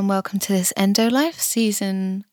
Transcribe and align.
And 0.00 0.08
welcome 0.08 0.38
to 0.38 0.52
this 0.54 0.72
Endo 0.78 1.10
Life 1.10 1.38
season. 1.38 2.24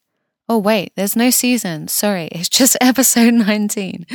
Oh, 0.47 0.57
wait, 0.57 0.93
there's 0.95 1.17
no 1.17 1.29
season. 1.29 1.89
Sorry, 1.89 2.29
it's 2.31 2.47
just 2.47 2.77
episode 2.81 3.33
19. 3.33 4.05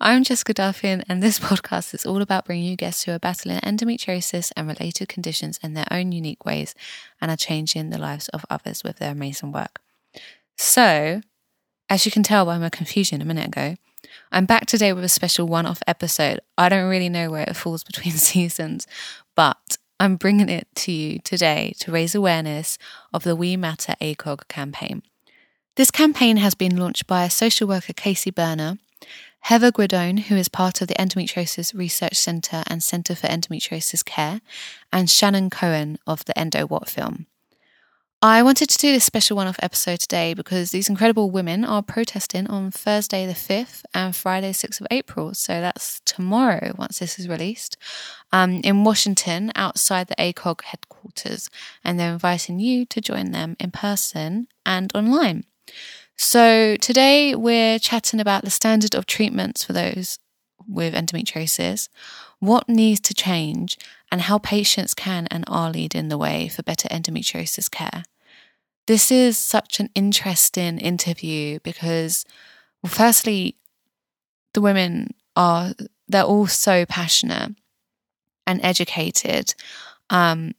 I'm 0.00 0.22
Jessica 0.22 0.54
Duffin, 0.54 1.02
and 1.08 1.20
this 1.20 1.40
podcast 1.40 1.94
is 1.94 2.06
all 2.06 2.22
about 2.22 2.44
bringing 2.44 2.66
you 2.66 2.76
guests 2.76 3.02
who 3.02 3.10
are 3.10 3.18
battling 3.18 3.58
endometriosis 3.58 4.52
and 4.56 4.68
related 4.68 5.08
conditions 5.08 5.58
in 5.64 5.74
their 5.74 5.88
own 5.90 6.12
unique 6.12 6.44
ways 6.44 6.76
and 7.20 7.28
are 7.28 7.36
changing 7.36 7.90
the 7.90 7.98
lives 7.98 8.28
of 8.28 8.46
others 8.48 8.84
with 8.84 8.98
their 9.00 9.10
amazing 9.10 9.50
work. 9.50 9.80
So, 10.56 11.22
as 11.90 12.06
you 12.06 12.12
can 12.12 12.22
tell 12.22 12.46
by 12.46 12.56
my 12.58 12.70
confusion 12.70 13.20
a 13.20 13.24
minute 13.24 13.48
ago, 13.48 13.74
I'm 14.30 14.46
back 14.46 14.66
today 14.66 14.92
with 14.92 15.02
a 15.02 15.08
special 15.08 15.48
one 15.48 15.66
off 15.66 15.82
episode. 15.88 16.38
I 16.56 16.68
don't 16.68 16.88
really 16.88 17.08
know 17.08 17.32
where 17.32 17.48
it 17.48 17.56
falls 17.56 17.82
between 17.82 18.12
seasons, 18.12 18.86
but 19.34 19.76
I'm 20.02 20.16
bringing 20.16 20.48
it 20.48 20.66
to 20.74 20.90
you 20.90 21.20
today 21.20 21.74
to 21.78 21.92
raise 21.92 22.12
awareness 22.12 22.76
of 23.14 23.22
the 23.22 23.36
We 23.36 23.56
Matter 23.56 23.94
ACOG 24.00 24.48
campaign. 24.48 25.04
This 25.76 25.92
campaign 25.92 26.38
has 26.38 26.56
been 26.56 26.76
launched 26.76 27.06
by 27.06 27.28
social 27.28 27.68
worker 27.68 27.92
Casey 27.92 28.32
Berna, 28.32 28.78
Heather 29.42 29.70
Guidone, 29.70 30.24
who 30.24 30.34
is 30.34 30.48
part 30.48 30.82
of 30.82 30.88
the 30.88 30.94
Endometriosis 30.94 31.72
Research 31.72 32.16
Centre 32.16 32.64
and 32.66 32.82
Centre 32.82 33.14
for 33.14 33.28
Endometriosis 33.28 34.04
Care, 34.04 34.40
and 34.92 35.08
Shannon 35.08 35.50
Cohn 35.50 35.98
of 36.04 36.24
the 36.24 36.36
Endo 36.36 36.66
What 36.66 36.88
film. 36.88 37.26
I 38.24 38.42
wanted 38.42 38.70
to 38.70 38.78
do 38.78 38.92
this 38.92 39.04
special 39.04 39.36
one 39.36 39.46
off 39.48 39.58
episode 39.62 39.98
today 39.98 40.32
because 40.34 40.70
these 40.70 40.88
incredible 40.88 41.30
women 41.30 41.64
are 41.64 41.82
protesting 41.82 42.48
on 42.48 42.72
Thursday 42.72 43.26
the 43.26 43.32
5th 43.32 43.82
and 43.94 44.14
Friday 44.14 44.52
6th 44.52 44.80
of 44.80 44.86
April. 44.92 45.34
So 45.34 45.60
that's 45.60 46.00
tomorrow 46.04 46.72
once 46.76 47.00
this 47.00 47.18
is 47.18 47.28
released 47.28 47.76
um, 48.32 48.60
in 48.64 48.84
Washington 48.84 49.52
outside 49.54 50.08
the 50.08 50.16
ACOG 50.16 50.62
headquarters. 50.62 51.50
And 51.84 51.98
they're 51.98 52.12
inviting 52.12 52.58
you 52.58 52.84
to 52.86 53.00
join 53.00 53.32
them 53.32 53.56
in 53.60 53.70
person 53.70 54.48
and 54.64 54.90
online. 54.94 55.44
So 56.16 56.76
today 56.76 57.34
we're 57.34 57.78
chatting 57.78 58.20
about 58.20 58.44
the 58.44 58.50
standard 58.50 58.94
of 58.94 59.06
treatments 59.06 59.64
for 59.64 59.72
those 59.72 60.18
with 60.68 60.94
endometriosis, 60.94 61.88
what 62.38 62.68
needs 62.68 63.00
to 63.00 63.14
change, 63.14 63.78
and 64.10 64.22
how 64.22 64.38
patients 64.38 64.94
can 64.94 65.26
and 65.30 65.44
are 65.48 65.70
leading 65.70 66.08
the 66.08 66.18
way 66.18 66.48
for 66.48 66.62
better 66.62 66.88
endometriosis 66.88 67.70
care. 67.70 68.04
This 68.86 69.10
is 69.10 69.38
such 69.38 69.80
an 69.80 69.90
interesting 69.94 70.78
interview 70.78 71.60
because, 71.62 72.24
well, 72.82 72.90
firstly, 72.90 73.56
the 74.54 74.60
women 74.60 75.14
are, 75.34 75.72
they're 76.08 76.24
all 76.24 76.46
so 76.46 76.84
passionate 76.84 77.54
and 78.46 78.60
educated 78.64 79.54
um, 80.10 80.54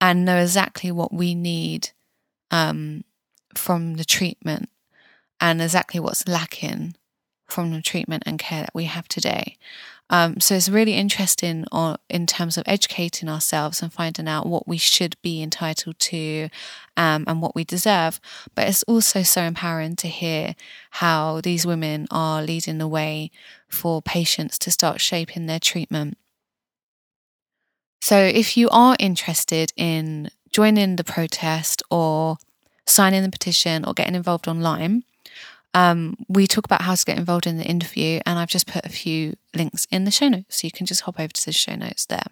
and 0.00 0.24
know 0.24 0.38
exactly 0.38 0.90
what 0.90 1.12
we 1.12 1.34
need 1.34 1.90
um, 2.50 3.04
from 3.54 3.94
the 3.94 4.04
treatment 4.04 4.68
and 5.40 5.60
exactly 5.60 6.00
what's 6.00 6.26
lacking 6.28 6.94
from 7.46 7.72
the 7.72 7.82
treatment 7.82 8.22
and 8.26 8.38
care 8.38 8.62
that 8.62 8.74
we 8.74 8.84
have 8.84 9.06
today. 9.06 9.56
Um, 10.10 10.38
so 10.38 10.54
it's 10.54 10.68
really 10.68 10.94
interesting 10.94 11.64
on, 11.72 11.96
in 12.10 12.26
terms 12.26 12.58
of 12.58 12.64
educating 12.66 13.28
ourselves 13.28 13.80
and 13.82 13.92
finding 13.92 14.28
out 14.28 14.46
what 14.46 14.68
we 14.68 14.76
should 14.76 15.16
be 15.22 15.42
entitled 15.42 15.98
to 15.98 16.48
um, 16.96 17.24
and 17.26 17.40
what 17.40 17.54
we 17.54 17.64
deserve. 17.64 18.20
But 18.54 18.68
it's 18.68 18.82
also 18.84 19.22
so 19.22 19.42
empowering 19.42 19.96
to 19.96 20.08
hear 20.08 20.54
how 20.90 21.40
these 21.40 21.66
women 21.66 22.06
are 22.10 22.42
leading 22.42 22.78
the 22.78 22.88
way 22.88 23.30
for 23.68 24.02
patients 24.02 24.58
to 24.60 24.70
start 24.70 25.00
shaping 25.00 25.46
their 25.46 25.60
treatment. 25.60 26.18
So 28.04 28.18
if 28.18 28.58
you 28.58 28.68
are 28.68 28.96
interested 29.00 29.72
in 29.78 30.28
joining 30.52 30.96
the 30.96 31.04
protest 31.04 31.82
or 31.90 32.36
signing 32.84 33.22
the 33.22 33.30
petition 33.30 33.82
or 33.82 33.94
getting 33.94 34.14
involved 34.14 34.46
online, 34.46 35.04
um, 35.72 36.14
we 36.28 36.46
talk 36.46 36.66
about 36.66 36.82
how 36.82 36.96
to 36.96 37.04
get 37.06 37.16
involved 37.16 37.46
in 37.46 37.56
the 37.56 37.64
interview, 37.64 38.20
and 38.26 38.38
I've 38.38 38.50
just 38.50 38.66
put 38.66 38.84
a 38.84 38.90
few 38.90 39.36
links 39.54 39.86
in 39.90 40.04
the 40.04 40.10
show 40.10 40.28
notes, 40.28 40.60
so 40.60 40.66
you 40.66 40.70
can 40.70 40.84
just 40.84 41.00
hop 41.00 41.18
over 41.18 41.32
to 41.32 41.46
the 41.46 41.52
show 41.52 41.76
notes 41.76 42.04
there. 42.04 42.26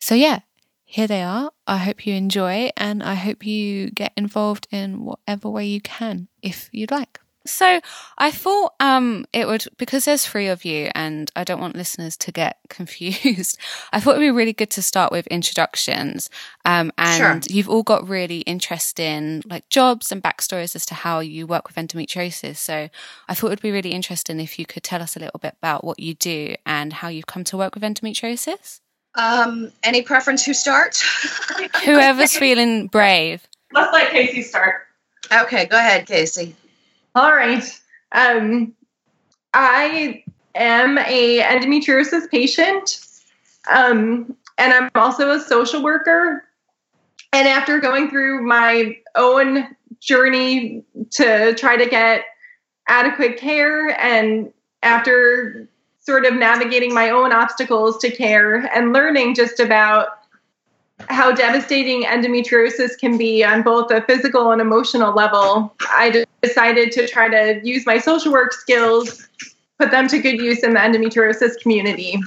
So, 0.00 0.14
yeah, 0.14 0.38
here 0.86 1.06
they 1.06 1.20
are. 1.20 1.52
I 1.66 1.76
hope 1.76 2.06
you 2.06 2.14
enjoy, 2.14 2.70
and 2.74 3.02
I 3.02 3.12
hope 3.12 3.44
you 3.44 3.90
get 3.90 4.14
involved 4.16 4.68
in 4.70 5.04
whatever 5.04 5.50
way 5.50 5.66
you 5.66 5.82
can 5.82 6.28
if 6.40 6.70
you'd 6.72 6.90
like. 6.90 7.20
So 7.46 7.80
I 8.16 8.30
thought 8.30 8.74
um, 8.80 9.26
it 9.32 9.46
would 9.46 9.66
because 9.76 10.06
there's 10.06 10.26
three 10.26 10.48
of 10.48 10.64
you, 10.64 10.90
and 10.94 11.30
I 11.36 11.44
don't 11.44 11.60
want 11.60 11.76
listeners 11.76 12.16
to 12.18 12.32
get 12.32 12.58
confused. 12.68 13.58
I 13.92 14.00
thought 14.00 14.12
it'd 14.12 14.20
be 14.20 14.30
really 14.30 14.52
good 14.52 14.70
to 14.70 14.82
start 14.82 15.12
with 15.12 15.26
introductions, 15.26 16.30
um, 16.64 16.90
and 16.96 17.44
sure. 17.44 17.54
you've 17.54 17.68
all 17.68 17.82
got 17.82 18.08
really 18.08 18.40
interesting 18.40 19.42
like 19.46 19.68
jobs 19.68 20.10
and 20.10 20.22
backstories 20.22 20.74
as 20.74 20.86
to 20.86 20.94
how 20.94 21.20
you 21.20 21.46
work 21.46 21.68
with 21.68 21.76
endometriosis. 21.76 22.56
So 22.56 22.88
I 23.28 23.34
thought 23.34 23.48
it'd 23.48 23.62
be 23.62 23.72
really 23.72 23.92
interesting 23.92 24.40
if 24.40 24.58
you 24.58 24.64
could 24.64 24.82
tell 24.82 25.02
us 25.02 25.16
a 25.16 25.20
little 25.20 25.38
bit 25.38 25.54
about 25.58 25.84
what 25.84 26.00
you 26.00 26.14
do 26.14 26.54
and 26.64 26.94
how 26.94 27.08
you've 27.08 27.26
come 27.26 27.44
to 27.44 27.56
work 27.56 27.74
with 27.74 27.82
endometriosis. 27.82 28.80
Um, 29.16 29.70
any 29.82 30.02
preference 30.02 30.44
who 30.44 30.54
starts? 30.54 31.02
Whoever's 31.84 32.36
feeling 32.36 32.88
brave. 32.88 33.46
Let's 33.72 33.92
let 33.92 34.10
Casey 34.10 34.42
start. 34.42 34.86
Okay, 35.32 35.66
go 35.66 35.76
ahead, 35.76 36.06
Casey. 36.06 36.56
All 37.14 37.32
right. 37.32 37.64
Um, 38.12 38.74
I 39.52 40.24
am 40.56 40.98
a 40.98 41.40
endometriosis 41.40 42.28
patient, 42.28 43.00
um, 43.72 44.36
and 44.58 44.72
I'm 44.72 44.90
also 44.96 45.30
a 45.30 45.40
social 45.40 45.82
worker. 45.82 46.44
And 47.32 47.46
after 47.46 47.78
going 47.78 48.10
through 48.10 48.44
my 48.46 48.96
own 49.14 49.76
journey 50.00 50.84
to 51.12 51.54
try 51.54 51.76
to 51.76 51.86
get 51.88 52.24
adequate 52.88 53.36
care, 53.36 53.90
and 54.00 54.52
after 54.82 55.68
sort 56.00 56.26
of 56.26 56.34
navigating 56.34 56.92
my 56.92 57.10
own 57.10 57.32
obstacles 57.32 57.98
to 57.98 58.10
care 58.10 58.70
and 58.74 58.92
learning 58.92 59.34
just 59.34 59.58
about 59.60 60.08
how 61.08 61.32
devastating 61.32 62.02
endometriosis 62.02 62.98
can 62.98 63.16
be 63.16 63.44
on 63.44 63.62
both 63.62 63.90
a 63.90 64.02
physical 64.02 64.50
and 64.50 64.60
emotional 64.60 65.14
level, 65.14 65.74
I 65.80 66.24
decided 66.42 66.92
to 66.92 67.06
try 67.06 67.28
to 67.28 67.60
use 67.66 67.86
my 67.86 67.98
social 67.98 68.32
work 68.32 68.52
skills, 68.52 69.26
put 69.78 69.90
them 69.90 70.08
to 70.08 70.18
good 70.18 70.38
use 70.38 70.62
in 70.62 70.74
the 70.74 70.80
endometriosis 70.80 71.60
community. 71.60 72.20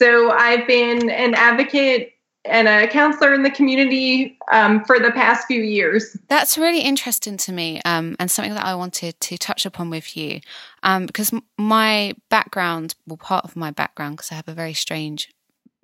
So 0.00 0.30
I've 0.30 0.66
been 0.66 1.10
an 1.10 1.34
advocate 1.34 2.12
and 2.44 2.68
a 2.68 2.86
counselor 2.86 3.34
in 3.34 3.42
the 3.42 3.50
community 3.50 4.38
um, 4.52 4.84
for 4.84 4.98
the 4.98 5.10
past 5.10 5.46
few 5.46 5.60
years. 5.60 6.16
That's 6.28 6.56
really 6.56 6.80
interesting 6.80 7.36
to 7.38 7.52
me, 7.52 7.80
um, 7.84 8.16
and 8.18 8.30
something 8.30 8.54
that 8.54 8.64
I 8.64 8.74
wanted 8.74 9.20
to 9.20 9.36
touch 9.36 9.66
upon 9.66 9.90
with 9.90 10.16
you, 10.16 10.40
um, 10.82 11.06
because 11.06 11.32
my 11.58 12.14
background, 12.30 12.94
well, 13.06 13.16
part 13.16 13.44
of 13.44 13.56
my 13.56 13.70
background, 13.70 14.16
because 14.16 14.32
I 14.32 14.36
have 14.36 14.48
a 14.48 14.54
very 14.54 14.72
strange 14.72 15.28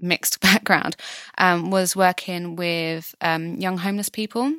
mixed 0.04 0.40
background, 0.48 0.96
um, 1.38 1.70
was 1.70 1.96
working 1.96 2.54
with 2.56 3.14
um, 3.20 3.56
young 3.56 3.78
homeless 3.78 4.08
people 4.08 4.52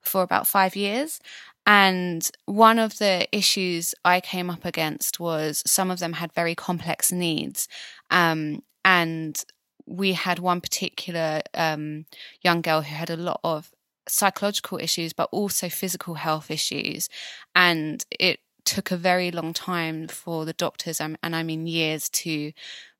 for 0.00 0.22
about 0.22 0.46
five 0.46 0.76
years. 0.76 1.20
And 1.66 2.28
one 2.46 2.78
of 2.78 2.98
the 2.98 3.28
issues 3.32 3.94
I 4.04 4.20
came 4.20 4.50
up 4.50 4.64
against 4.64 5.20
was 5.20 5.62
some 5.66 5.90
of 5.90 5.98
them 5.98 6.14
had 6.14 6.32
very 6.32 6.54
complex 6.54 7.12
needs. 7.12 7.68
Um, 8.10 8.62
and 8.84 9.42
we 9.86 10.12
had 10.12 10.38
one 10.38 10.60
particular 10.60 11.42
um, 11.54 12.06
young 12.42 12.60
girl 12.60 12.82
who 12.82 12.94
had 12.94 13.10
a 13.10 13.16
lot 13.16 13.40
of 13.44 13.70
psychological 14.08 14.78
issues, 14.78 15.12
but 15.12 15.28
also 15.32 15.68
physical 15.68 16.14
health 16.14 16.50
issues. 16.50 17.08
And 17.54 18.04
it 18.18 18.40
took 18.64 18.90
a 18.90 18.96
very 18.96 19.30
long 19.30 19.52
time 19.52 20.08
for 20.08 20.44
the 20.44 20.52
doctors, 20.52 21.00
and 21.00 21.18
I 21.22 21.42
mean 21.42 21.66
years, 21.66 22.08
to 22.10 22.52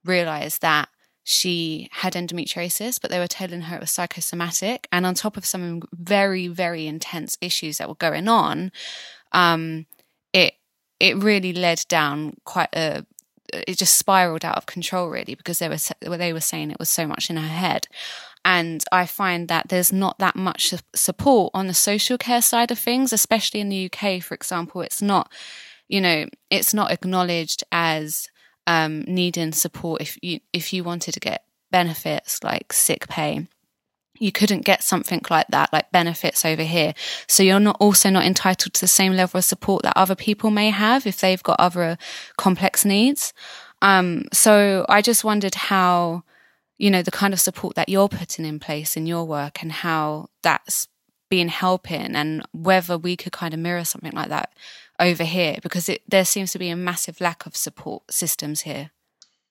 realize 0.05 0.59
that 0.59 0.89
she 1.25 1.89
had 1.93 2.15
endometriosis, 2.15 3.01
but 3.01 3.11
they 3.11 3.19
were 3.19 3.27
telling 3.27 3.63
her 3.63 3.77
it 3.77 3.81
was 3.81 3.91
psychosomatic. 3.91 4.89
And 4.91 5.05
on 5.05 5.15
top 5.15 5.37
of 5.37 5.45
some 5.45 5.83
very, 5.93 6.49
very 6.49 6.87
intense 6.87 7.37
issues 7.41 7.79
that 7.79 7.89
were 7.89 7.95
going 7.95 8.29
on, 8.29 8.73
um, 9.33 9.87
it 10.33 10.55
it 10.99 11.17
really 11.17 11.53
led 11.53 11.85
down 11.89 12.35
quite 12.45 12.71
a. 12.75 13.07
It 13.53 13.79
just 13.79 13.97
spiraled 13.97 14.45
out 14.45 14.57
of 14.57 14.67
control, 14.67 15.09
really, 15.09 15.35
because 15.35 15.59
they 15.59 15.69
were 15.69 16.17
they 16.17 16.33
were 16.33 16.41
saying 16.41 16.71
it 16.71 16.79
was 16.79 16.91
so 16.91 17.07
much 17.07 17.31
in 17.31 17.37
her 17.37 17.49
head. 17.49 17.87
And 18.45 18.83
I 18.91 19.07
find 19.07 19.49
that 19.49 19.69
there's 19.69 19.93
not 19.93 20.19
that 20.19 20.37
much 20.37 20.73
support 20.95 21.51
on 21.53 21.67
the 21.67 21.75
social 21.75 22.17
care 22.17 22.41
side 22.41 22.71
of 22.71 22.79
things, 22.79 23.13
especially 23.13 23.61
in 23.61 23.69
the 23.69 23.91
UK, 23.93 24.23
for 24.23 24.35
example. 24.35 24.81
It's 24.81 25.03
not, 25.03 25.31
you 25.89 26.01
know, 26.01 26.27
it's 26.49 26.73
not 26.73 26.91
acknowledged 26.91 27.65
as 27.71 28.29
um, 28.71 29.03
needing 29.09 29.51
support 29.53 30.01
if 30.01 30.17
you 30.23 30.39
if 30.53 30.73
you 30.73 30.85
wanted 30.85 31.13
to 31.13 31.21
get 31.21 31.45
benefits 31.73 32.43
like 32.45 32.73
sick 32.73 33.09
pay 33.09 33.49
you 34.21 34.31
couldn't 34.31 34.65
get 34.65 34.85
something 34.85 35.23
like 35.31 35.47
that 35.49 35.73
like 35.73 35.91
benefits 35.93 36.45
over 36.45 36.63
here. 36.63 36.93
So 37.27 37.43
you're 37.43 37.59
not 37.59 37.79
also 37.81 38.11
not 38.11 38.27
entitled 38.27 38.75
to 38.75 38.81
the 38.83 38.87
same 38.87 39.15
level 39.15 39.39
of 39.39 39.45
support 39.47 39.83
that 39.83 39.97
other 39.97 40.15
people 40.15 40.51
may 40.51 40.69
have 40.69 41.07
if 41.07 41.21
they've 41.21 41.43
got 41.43 41.59
other 41.59 41.97
complex 42.37 42.85
needs. 42.85 43.33
Um, 43.83 44.27
so 44.31 44.85
i 44.91 45.01
just 45.01 45.25
wondered 45.25 45.55
how 45.55 46.23
you 46.77 46.91
know 46.91 47.03
the 47.03 47.11
kind 47.11 47.33
of 47.33 47.41
support 47.41 47.77
that 47.77 47.89
you're 47.89 48.11
putting 48.11 48.45
in 48.45 48.61
place 48.61 48.95
in 48.95 49.07
your 49.07 49.25
work 49.25 49.63
and 49.63 49.73
how 49.73 50.29
that's 50.43 50.87
been 51.31 51.49
helping 51.49 52.15
and 52.15 52.43
whether 52.53 52.99
we 52.99 53.17
could 53.17 53.33
kind 53.33 53.55
of 53.55 53.61
mirror 53.61 53.85
something 53.85 54.13
like 54.13 54.29
that 54.29 54.53
over 55.01 55.25
here 55.25 55.57
because 55.63 55.89
it, 55.89 56.03
there 56.07 56.25
seems 56.25 56.53
to 56.53 56.59
be 56.59 56.69
a 56.69 56.77
massive 56.77 57.21
lack 57.21 57.47
of 57.47 57.57
support 57.57 58.03
systems 58.11 58.63
here. 58.63 58.91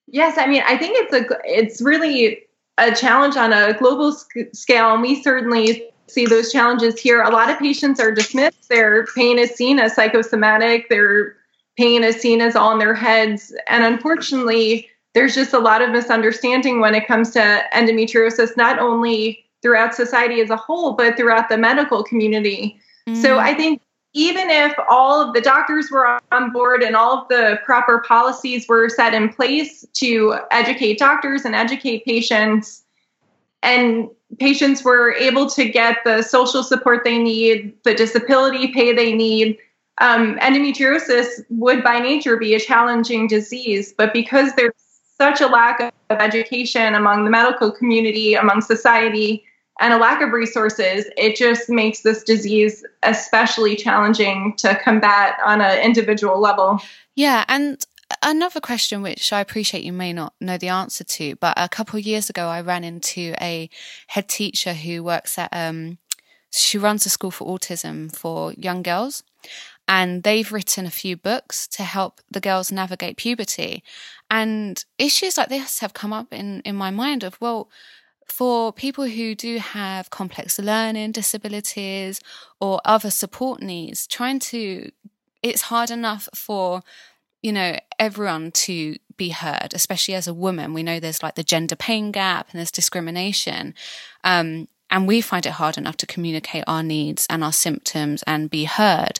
Yes, 0.08 0.38
I 0.38 0.48
mean, 0.48 0.64
I 0.66 0.78
think 0.78 0.98
it's 0.98 1.14
a 1.14 1.38
it's 1.44 1.82
really 1.82 2.44
a 2.78 2.94
challenge 2.96 3.36
on 3.36 3.52
a 3.52 3.74
global 3.78 4.14
sc- 4.14 4.54
scale, 4.54 4.94
and 4.94 5.02
we 5.02 5.22
certainly 5.22 5.84
see 6.08 6.26
those 6.26 6.52
challenges 6.52 7.00
here. 7.00 7.22
A 7.22 7.30
lot 7.30 7.50
of 7.50 7.60
patients 7.60 8.00
are 8.00 8.12
dismissed. 8.12 8.70
Their 8.70 9.06
pain 9.16 9.38
is 9.38 9.52
seen 9.52 9.80
as 9.80 9.94
psychosomatic. 9.94 10.90
Their 10.90 11.36
pain 11.78 12.04
is 12.04 12.16
seen 12.16 12.42
as 12.42 12.56
all 12.56 12.72
in 12.72 12.80
their 12.80 12.96
heads, 12.96 13.54
and 13.68 13.84
unfortunately, 13.84 14.90
there's 15.14 15.36
just 15.36 15.54
a 15.54 15.60
lot 15.60 15.82
of 15.82 15.90
misunderstanding 15.90 16.80
when 16.80 16.96
it 16.96 17.08
comes 17.08 17.32
to 17.32 17.64
endometriosis, 17.74 18.56
not 18.56 18.80
only 18.80 19.46
throughout 19.62 19.94
society 19.94 20.42
as 20.42 20.50
a 20.50 20.56
whole, 20.56 20.94
but 20.94 21.18
throughout 21.18 21.50
the 21.50 21.58
medical 21.58 22.04
community. 22.04 22.80
Mm. 23.08 23.22
So 23.22 23.40
I 23.40 23.54
think 23.54 23.82
even 24.14 24.50
if 24.50 24.74
all 24.90 25.22
of 25.22 25.34
the 25.34 25.42
doctors 25.42 25.92
were 25.92 26.20
on 26.32 26.52
board 26.52 26.82
and 26.82 26.96
all 26.96 27.20
of 27.20 27.28
the 27.28 27.60
proper 27.64 28.04
policies 28.08 28.68
were 28.68 28.90
set 28.90 29.14
in 29.14 29.30
place 29.30 29.86
to 29.94 30.36
educate 30.52 30.98
doctors 30.98 31.46
and 31.46 31.56
educate 31.56 32.06
patients, 32.06 32.84
and 33.62 34.10
patients 34.40 34.84
were 34.84 35.14
able 35.14 35.48
to 35.50 35.70
get 35.70 35.98
the 36.06 36.22
social 36.24 36.64
support 36.64 37.04
they 37.04 37.18
need, 37.18 37.74
the 37.84 37.94
disability 37.94 38.74
pay 38.74 38.94
they 38.94 39.14
need, 39.14 39.58
um, 40.00 40.38
endometriosis 40.40 41.44
would 41.50 41.84
by 41.84 42.00
nature 42.00 42.38
be 42.38 42.56
a 42.56 42.60
challenging 42.60 43.28
disease. 43.28 43.94
But 43.96 44.14
because 44.14 44.54
there's 44.56 44.74
such 45.18 45.42
a 45.42 45.48
lack 45.48 45.82
of 45.82 46.18
education 46.18 46.96
among 46.96 47.26
the 47.26 47.30
medical 47.30 47.72
community, 47.72 48.34
among 48.36 48.62
society, 48.62 49.44
and 49.80 49.94
a 49.94 49.98
lack 49.98 50.22
of 50.22 50.32
resources, 50.32 51.06
it 51.18 51.36
just 51.36 51.70
makes 51.70 52.02
this 52.02 52.24
disease 52.24 52.86
especially 53.04 53.76
challenging 53.76 54.54
to 54.58 54.76
combat 54.76 55.38
on 55.46 55.62
an 55.62 55.80
individual 55.80 56.40
level. 56.40 56.82
Yeah, 57.16 57.46
and 57.48 57.84
another 58.22 58.60
question 58.60 59.02
which 59.02 59.32
I 59.32 59.40
appreciate 59.40 59.84
you 59.84 59.94
may 59.94 60.14
not 60.14 60.34
know 60.42 60.58
the 60.58 60.70
answer 60.70 61.04
to, 61.04 61.36
but 61.38 61.54
a 61.58 61.70
couple 61.70 62.00
years 62.00 62.30
ago 62.30 62.48
I 62.48 62.62
ran 62.62 62.84
into 62.84 63.36
a 63.40 63.70
head 64.08 64.28
teacher 64.28 64.74
who 64.74 65.04
works 65.04 65.38
at 65.38 65.50
um 65.52 65.98
she 66.52 66.78
runs 66.78 67.06
a 67.06 67.10
school 67.10 67.32
for 67.32 67.48
autism 67.48 68.14
for 68.16 68.54
young 68.54 68.82
girls 68.82 69.24
and 69.88 70.24
they've 70.24 70.52
written 70.52 70.86
a 70.86 70.92
few 70.92 71.16
books 71.16 71.68
to 71.68 71.84
help 71.84 72.22
the 72.30 72.40
girls 72.40 72.72
navigate 72.72 73.18
puberty 73.18 73.84
and 74.32 74.86
issues 74.98 75.38
like 75.38 75.50
this 75.50 75.80
have 75.80 75.94
come 75.94 76.12
up 76.12 76.34
in 76.34 76.62
in 76.62 76.76
my 76.76 76.90
mind 76.90 77.24
of 77.24 77.40
well 77.40 77.70
for 78.32 78.72
people 78.72 79.06
who 79.06 79.36
do 79.36 79.58
have 79.58 80.10
complex 80.10 80.60
learning 80.60 81.12
disabilities 81.12 82.22
or 82.60 82.82
other 82.86 83.12
support 83.12 83.62
needs, 83.62 84.08
trying 84.08 84.40
to, 84.40 84.92
it's 85.42 85.64
hard 85.64 85.92
enough 85.92 86.30
for, 86.34 86.82
you 87.42 87.52
know, 87.52 87.78
everyone 87.98 88.52
to 88.52 88.96
be 89.18 89.30
heard, 89.30 89.74
especially 89.74 90.14
as 90.14 90.28
a 90.28 90.34
woman. 90.34 90.74
We 90.74 90.84
know 90.84 91.00
there's 91.00 91.24
like 91.24 91.36
the 91.36 91.44
gender 91.44 91.76
pain 91.76 92.12
gap 92.12 92.48
and 92.52 92.60
there's 92.60 92.72
discrimination. 92.72 93.74
Um, 94.24 94.68
and 94.90 95.08
we 95.08 95.22
find 95.22 95.46
it 95.46 95.52
hard 95.52 95.78
enough 95.78 95.98
to 95.98 96.06
communicate 96.06 96.64
our 96.66 96.82
needs 96.82 97.28
and 97.30 97.44
our 97.44 97.54
symptoms 97.54 98.24
and 98.26 98.50
be 98.50 98.66
heard. 98.66 99.20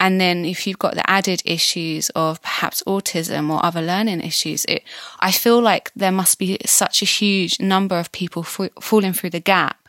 And 0.00 0.18
then 0.18 0.46
if 0.46 0.66
you've 0.66 0.78
got 0.78 0.94
the 0.94 1.08
added 1.08 1.42
issues 1.44 2.08
of 2.10 2.40
perhaps 2.40 2.82
autism 2.86 3.50
or 3.50 3.64
other 3.64 3.82
learning 3.82 4.22
issues, 4.22 4.64
it, 4.64 4.82
I 5.20 5.30
feel 5.30 5.60
like 5.60 5.92
there 5.94 6.10
must 6.10 6.38
be 6.38 6.56
such 6.64 7.02
a 7.02 7.04
huge 7.04 7.60
number 7.60 7.98
of 7.98 8.10
people 8.10 8.42
f- 8.42 8.70
falling 8.80 9.12
through 9.12 9.30
the 9.30 9.40
gap. 9.40 9.88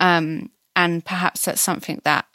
Um, 0.00 0.50
and 0.74 1.04
perhaps 1.04 1.44
that's 1.44 1.60
something 1.60 2.00
that 2.02 2.26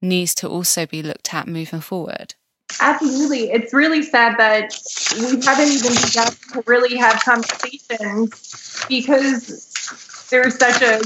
needs 0.00 0.32
to 0.36 0.48
also 0.48 0.86
be 0.86 1.02
looked 1.02 1.34
at 1.34 1.48
moving 1.48 1.80
forward. 1.80 2.36
Absolutely. 2.80 3.50
It's 3.50 3.74
really 3.74 4.02
sad 4.02 4.38
that 4.38 4.78
we 5.18 5.44
haven't 5.44 5.68
even 5.68 5.92
begun 5.92 6.32
to 6.52 6.62
really 6.66 6.96
have 6.96 7.20
conversations 7.24 8.84
because 8.88 10.28
there's 10.30 10.56
such 10.56 10.82
a 10.82 11.00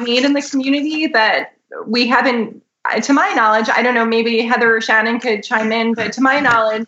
need 0.00 0.24
in 0.24 0.32
the 0.32 0.42
community 0.42 1.08
that 1.08 1.54
we 1.86 2.06
haven't 2.06 2.62
to 3.00 3.12
my 3.12 3.32
knowledge, 3.34 3.68
I 3.72 3.82
don't 3.82 3.94
know, 3.94 4.04
maybe 4.04 4.42
Heather 4.42 4.76
or 4.76 4.80
Shannon 4.80 5.20
could 5.20 5.42
chime 5.42 5.72
in, 5.72 5.94
but 5.94 6.12
to 6.14 6.20
my 6.20 6.40
knowledge, 6.40 6.86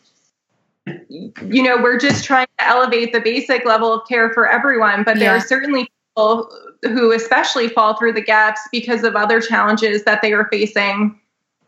you 1.09 1.63
know, 1.63 1.77
we're 1.83 1.99
just 1.99 2.25
trying 2.25 2.47
to 2.59 2.67
elevate 2.67 3.13
the 3.13 3.21
basic 3.21 3.65
level 3.65 3.93
of 3.93 4.09
care 4.09 4.33
for 4.33 4.49
everyone, 4.49 5.05
but 5.05 5.17
there 5.17 5.35
yeah. 5.35 5.37
are 5.37 5.41
certainly 5.41 5.91
people 6.11 6.51
who 6.83 7.13
especially 7.13 7.69
fall 7.69 7.97
through 7.97 8.13
the 8.13 8.21
gaps 8.21 8.61
because 8.73 9.05
of 9.05 9.17
other 9.17 9.41
challenges 9.41 10.05
that 10.05 10.23
they 10.23 10.33
are 10.33 10.49
facing 10.51 11.19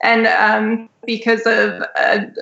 and 0.02 0.26
um, 0.26 0.88
because 1.06 1.40
of 1.40 1.82
a, 1.96 2.32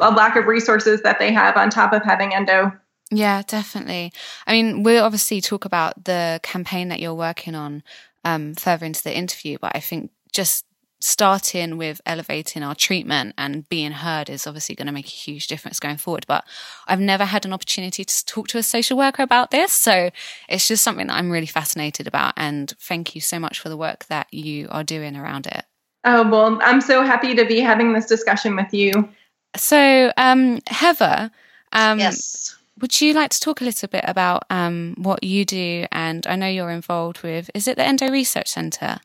a 0.00 0.10
lack 0.10 0.36
of 0.36 0.46
resources 0.46 1.02
that 1.02 1.18
they 1.18 1.32
have 1.32 1.56
on 1.56 1.70
top 1.70 1.92
of 1.92 2.02
having 2.02 2.34
endo. 2.34 2.72
Yeah, 3.10 3.42
definitely. 3.46 4.12
I 4.46 4.52
mean, 4.52 4.82
we'll 4.82 5.04
obviously 5.04 5.40
talk 5.40 5.64
about 5.64 6.04
the 6.04 6.40
campaign 6.42 6.88
that 6.88 7.00
you're 7.00 7.14
working 7.14 7.54
on 7.54 7.82
um, 8.24 8.54
further 8.54 8.86
into 8.86 9.02
the 9.02 9.16
interview, 9.16 9.58
but 9.60 9.72
I 9.74 9.80
think 9.80 10.10
just 10.32 10.64
starting 11.04 11.76
with 11.76 12.00
elevating 12.06 12.62
our 12.62 12.74
treatment 12.74 13.34
and 13.36 13.68
being 13.68 13.92
heard 13.92 14.30
is 14.30 14.46
obviously 14.46 14.74
going 14.74 14.86
to 14.86 14.92
make 14.92 15.04
a 15.04 15.10
huge 15.10 15.48
difference 15.48 15.78
going 15.78 15.98
forward. 15.98 16.24
But 16.26 16.46
I've 16.88 16.98
never 16.98 17.26
had 17.26 17.44
an 17.44 17.52
opportunity 17.52 18.06
to 18.06 18.24
talk 18.24 18.48
to 18.48 18.58
a 18.58 18.62
social 18.62 18.96
worker 18.96 19.22
about 19.22 19.50
this. 19.50 19.70
So 19.70 20.10
it's 20.48 20.66
just 20.66 20.82
something 20.82 21.08
that 21.08 21.12
I'm 21.12 21.30
really 21.30 21.46
fascinated 21.46 22.06
about. 22.06 22.32
And 22.38 22.72
thank 22.80 23.14
you 23.14 23.20
so 23.20 23.38
much 23.38 23.60
for 23.60 23.68
the 23.68 23.76
work 23.76 24.06
that 24.06 24.32
you 24.32 24.66
are 24.70 24.82
doing 24.82 25.14
around 25.14 25.46
it. 25.46 25.66
Oh, 26.04 26.26
well, 26.26 26.58
I'm 26.62 26.80
so 26.80 27.02
happy 27.02 27.34
to 27.34 27.44
be 27.44 27.60
having 27.60 27.92
this 27.92 28.06
discussion 28.06 28.56
with 28.56 28.72
you. 28.72 29.10
So, 29.56 30.10
um, 30.16 30.60
Heather, 30.68 31.30
um, 31.72 31.98
yes. 31.98 32.56
Would 32.80 33.00
you 33.00 33.12
like 33.12 33.30
to 33.30 33.40
talk 33.40 33.60
a 33.60 33.64
little 33.64 33.88
bit 33.88 34.04
about 34.08 34.46
um, 34.50 34.94
what 34.98 35.22
you 35.22 35.44
do? 35.44 35.86
And 35.92 36.26
I 36.26 36.34
know 36.34 36.48
you're 36.48 36.70
involved 36.70 37.22
with, 37.22 37.50
is 37.54 37.68
it 37.68 37.76
the 37.76 37.84
Endo 37.84 38.10
Research 38.10 38.48
Centre? 38.48 38.98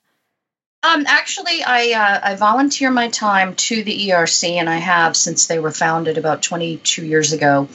Um, 0.82 1.04
actually, 1.08 1.62
I 1.62 1.92
uh, 1.92 2.20
I 2.32 2.36
volunteer 2.36 2.90
my 2.90 3.10
time 3.10 3.56
to 3.56 3.84
the 3.84 4.10
ERC, 4.10 4.52
and 4.52 4.70
I 4.70 4.78
have 4.78 5.18
since 5.18 5.48
they 5.48 5.60
were 5.60 5.72
founded 5.72 6.18
about 6.18 6.42
22 6.42 7.06
years 7.06 7.34
ago. 7.34 7.68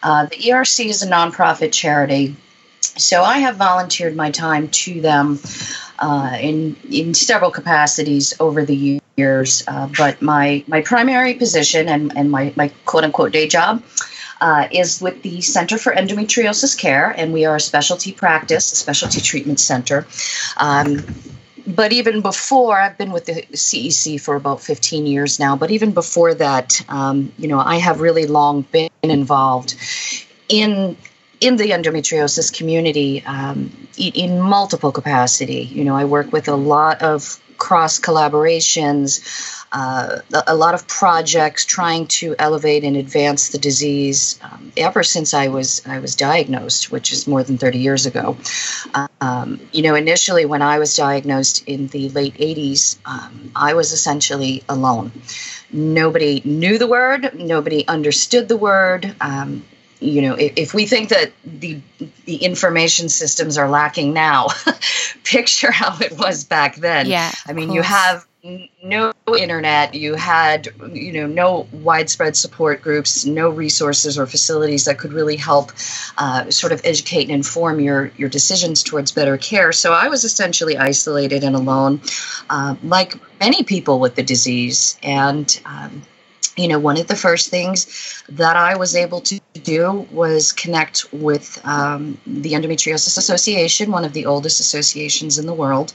Uh, 0.00 0.26
the 0.26 0.36
ERC 0.36 0.86
is 0.86 1.02
a 1.02 1.08
nonprofit 1.08 1.72
charity, 1.72 2.36
so 2.80 3.24
I 3.24 3.38
have 3.38 3.56
volunteered 3.56 4.14
my 4.14 4.30
time 4.30 4.68
to 4.68 5.00
them 5.00 5.40
uh, 5.98 6.38
in 6.40 6.76
in 6.88 7.14
several 7.14 7.50
capacities 7.50 8.34
over 8.38 8.64
the 8.64 9.00
years. 9.16 9.64
Uh, 9.66 9.88
but 9.98 10.22
my 10.22 10.62
my 10.68 10.82
primary 10.82 11.34
position 11.34 11.88
and 11.88 12.16
and 12.16 12.30
my 12.30 12.52
my 12.54 12.68
quote 12.84 13.02
unquote 13.02 13.32
day 13.32 13.48
job. 13.48 13.82
Uh, 14.40 14.66
is 14.72 15.00
with 15.00 15.22
the 15.22 15.40
Center 15.40 15.78
for 15.78 15.92
Endometriosis 15.92 16.76
Care, 16.76 17.14
and 17.16 17.32
we 17.32 17.44
are 17.44 17.54
a 17.54 17.60
specialty 17.60 18.10
practice, 18.10 18.72
a 18.72 18.76
specialty 18.76 19.20
treatment 19.20 19.60
center. 19.60 20.04
Um, 20.56 21.04
but 21.66 21.92
even 21.92 22.20
before, 22.20 22.78
I've 22.80 22.98
been 22.98 23.12
with 23.12 23.26
the 23.26 23.42
CEC 23.52 24.20
for 24.20 24.34
about 24.36 24.60
15 24.60 25.06
years 25.06 25.38
now, 25.38 25.56
but 25.56 25.70
even 25.70 25.92
before 25.92 26.34
that, 26.34 26.84
um, 26.88 27.32
you 27.38 27.48
know, 27.48 27.58
I 27.58 27.76
have 27.76 28.00
really 28.00 28.26
long 28.26 28.62
been 28.62 28.90
involved 29.02 29.76
in 30.48 30.96
in 31.40 31.56
the 31.56 31.70
endometriosis 31.70 32.56
community 32.56 33.20
um, 33.26 33.88
in 33.98 34.40
multiple 34.40 34.92
capacity. 34.92 35.62
You 35.62 35.84
know, 35.84 35.96
I 35.96 36.04
work 36.04 36.32
with 36.32 36.46
a 36.46 36.54
lot 36.54 37.02
of 37.02 37.40
cross 37.62 38.00
collaborations, 38.00 39.20
uh, 39.70 40.18
a 40.48 40.56
lot 40.56 40.74
of 40.74 40.88
projects 40.88 41.64
trying 41.64 42.08
to 42.08 42.34
elevate 42.36 42.82
and 42.82 42.96
advance 42.96 43.50
the 43.50 43.58
disease. 43.58 44.36
Um, 44.42 44.72
ever 44.76 45.04
since 45.04 45.32
I 45.32 45.46
was 45.46 45.80
I 45.86 46.00
was 46.00 46.16
diagnosed, 46.16 46.90
which 46.90 47.12
is 47.12 47.28
more 47.28 47.44
than 47.44 47.58
30 47.58 47.78
years 47.78 48.04
ago. 48.04 48.36
Um, 49.20 49.60
you 49.70 49.82
know, 49.82 49.94
initially 49.94 50.44
when 50.44 50.60
I 50.60 50.80
was 50.80 50.96
diagnosed 50.96 51.62
in 51.68 51.86
the 51.86 52.08
late 52.08 52.34
80s, 52.34 52.98
um, 53.06 53.52
I 53.54 53.74
was 53.74 53.92
essentially 53.92 54.64
alone. 54.68 55.12
Nobody 55.70 56.42
knew 56.44 56.78
the 56.78 56.88
word. 56.88 57.38
Nobody 57.38 57.86
understood 57.86 58.48
the 58.48 58.56
word 58.56 59.14
um, 59.20 59.64
you 60.02 60.22
know 60.22 60.34
if, 60.34 60.52
if, 60.56 60.74
we 60.74 60.86
think 60.86 61.08
that 61.10 61.32
the 61.44 61.80
the 62.24 62.36
information 62.36 63.08
systems 63.08 63.56
are 63.56 63.68
lacking 63.68 64.12
now 64.12 64.48
picture 65.24 65.70
how 65.70 65.96
it 65.98 66.18
was 66.18 66.44
back 66.44 66.76
then. 66.76 67.06
Yeah 67.06 67.32
i 67.46 67.52
mean 67.52 67.70
you 67.72 67.82
have 67.82 68.26
no 68.82 69.12
internet 69.38 69.94
you 69.94 70.16
had 70.16 70.68
you 70.92 71.12
know 71.12 71.28
no 71.28 71.68
widespread 71.72 72.36
support 72.36 72.82
groups 72.82 73.24
no 73.24 73.48
resources 73.48 74.18
or 74.18 74.26
facilities 74.26 74.84
that 74.86 74.98
could 74.98 75.12
really 75.12 75.36
help 75.36 75.70
uh, 76.18 76.50
sort 76.50 76.72
of 76.72 76.80
educate 76.84 77.22
and 77.22 77.30
inform 77.30 77.78
your 77.78 78.10
your 78.16 78.28
decisions 78.28 78.82
towards 78.82 79.12
better 79.12 79.36
care. 79.36 79.70
So 79.72 79.92
i 79.92 80.08
was 80.08 80.24
essentially 80.24 80.76
isolated 80.76 81.44
and 81.44 81.54
alone 81.54 82.00
uh, 82.50 82.74
like 82.82 83.14
many 83.40 83.62
people 83.62 83.98
with 84.00 84.14
the 84.14 84.22
disease. 84.22 84.98
And 85.02 85.60
um, 85.64 86.02
you 86.56 86.68
know 86.68 86.78
one 86.78 86.98
of 86.98 87.06
the 87.06 87.16
first 87.16 87.48
things 87.48 88.22
that 88.28 88.56
i 88.56 88.76
was 88.76 88.94
able 88.94 89.20
to 89.20 89.40
do 89.60 90.06
was 90.10 90.52
connect 90.52 91.12
with 91.12 91.60
um, 91.64 92.18
the 92.26 92.52
Endometriosis 92.52 93.18
Association, 93.18 93.90
one 93.90 94.04
of 94.04 94.12
the 94.12 94.26
oldest 94.26 94.60
associations 94.60 95.38
in 95.38 95.46
the 95.46 95.54
world. 95.54 95.92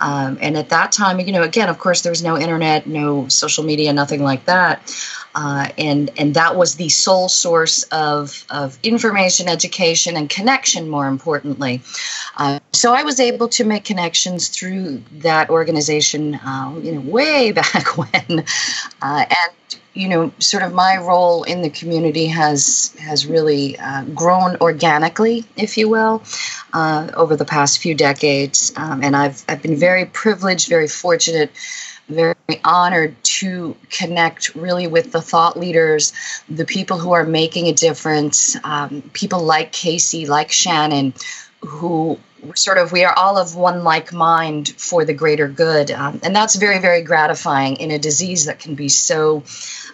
Um, 0.00 0.38
and 0.40 0.56
at 0.56 0.70
that 0.70 0.92
time, 0.92 1.20
you 1.20 1.32
know, 1.32 1.42
again, 1.42 1.68
of 1.68 1.78
course, 1.78 2.02
there 2.02 2.10
was 2.10 2.22
no 2.22 2.38
internet, 2.38 2.86
no 2.86 3.28
social 3.28 3.64
media, 3.64 3.92
nothing 3.92 4.22
like 4.22 4.44
that. 4.46 4.94
Uh, 5.36 5.68
and 5.78 6.12
and 6.16 6.34
that 6.34 6.54
was 6.54 6.76
the 6.76 6.88
sole 6.88 7.28
source 7.28 7.82
of, 7.84 8.46
of 8.50 8.78
information, 8.84 9.48
education, 9.48 10.16
and 10.16 10.30
connection. 10.30 10.88
More 10.88 11.08
importantly, 11.08 11.82
uh, 12.36 12.60
so 12.72 12.94
I 12.94 13.02
was 13.02 13.18
able 13.18 13.48
to 13.48 13.64
make 13.64 13.84
connections 13.84 14.46
through 14.46 15.02
that 15.10 15.50
organization, 15.50 16.36
uh, 16.36 16.78
you 16.80 16.92
know, 16.92 17.00
way 17.00 17.50
back 17.62 17.98
when, 17.98 18.44
uh, 19.02 19.24
and 19.28 19.52
you 19.92 20.08
know, 20.08 20.32
sort 20.38 20.62
of 20.62 20.72
my 20.72 20.96
role 20.96 21.44
in 21.44 21.62
the 21.62 21.70
community 21.70 22.26
has 22.26 22.94
has 22.98 23.26
really 23.26 23.78
uh, 23.78 24.04
grown 24.06 24.56
organically, 24.60 25.44
if 25.56 25.76
you 25.76 25.88
will, 25.88 26.22
uh, 26.72 27.10
over 27.14 27.36
the 27.36 27.44
past 27.44 27.78
few 27.78 27.94
decades, 27.94 28.72
um, 28.76 29.02
and 29.02 29.14
I've 29.14 29.44
I've 29.48 29.62
been 29.62 29.76
very 29.76 30.04
privileged, 30.04 30.68
very 30.68 30.88
fortunate 30.88 31.50
very 32.08 32.34
honored 32.64 33.16
to 33.22 33.76
connect 33.90 34.54
really 34.54 34.86
with 34.86 35.12
the 35.12 35.22
thought 35.22 35.58
leaders, 35.58 36.12
the 36.48 36.64
people 36.64 36.98
who 36.98 37.12
are 37.12 37.24
making 37.24 37.66
a 37.66 37.72
difference, 37.72 38.56
um, 38.64 39.02
people 39.12 39.42
like 39.42 39.72
Casey, 39.72 40.26
like 40.26 40.52
Shannon, 40.52 41.14
who 41.60 42.18
sort 42.54 42.78
of 42.78 42.92
we 42.92 43.04
are 43.04 43.12
all 43.16 43.38
of 43.38 43.54
one 43.54 43.84
like 43.84 44.12
mind 44.12 44.68
for 44.68 45.04
the 45.04 45.14
greater 45.14 45.48
good. 45.48 45.90
Um, 45.90 46.20
and 46.22 46.34
that's 46.34 46.56
very, 46.56 46.78
very 46.78 47.02
gratifying 47.02 47.76
in 47.76 47.90
a 47.90 47.98
disease 47.98 48.46
that 48.46 48.58
can 48.58 48.74
be 48.74 48.88
so 48.88 49.42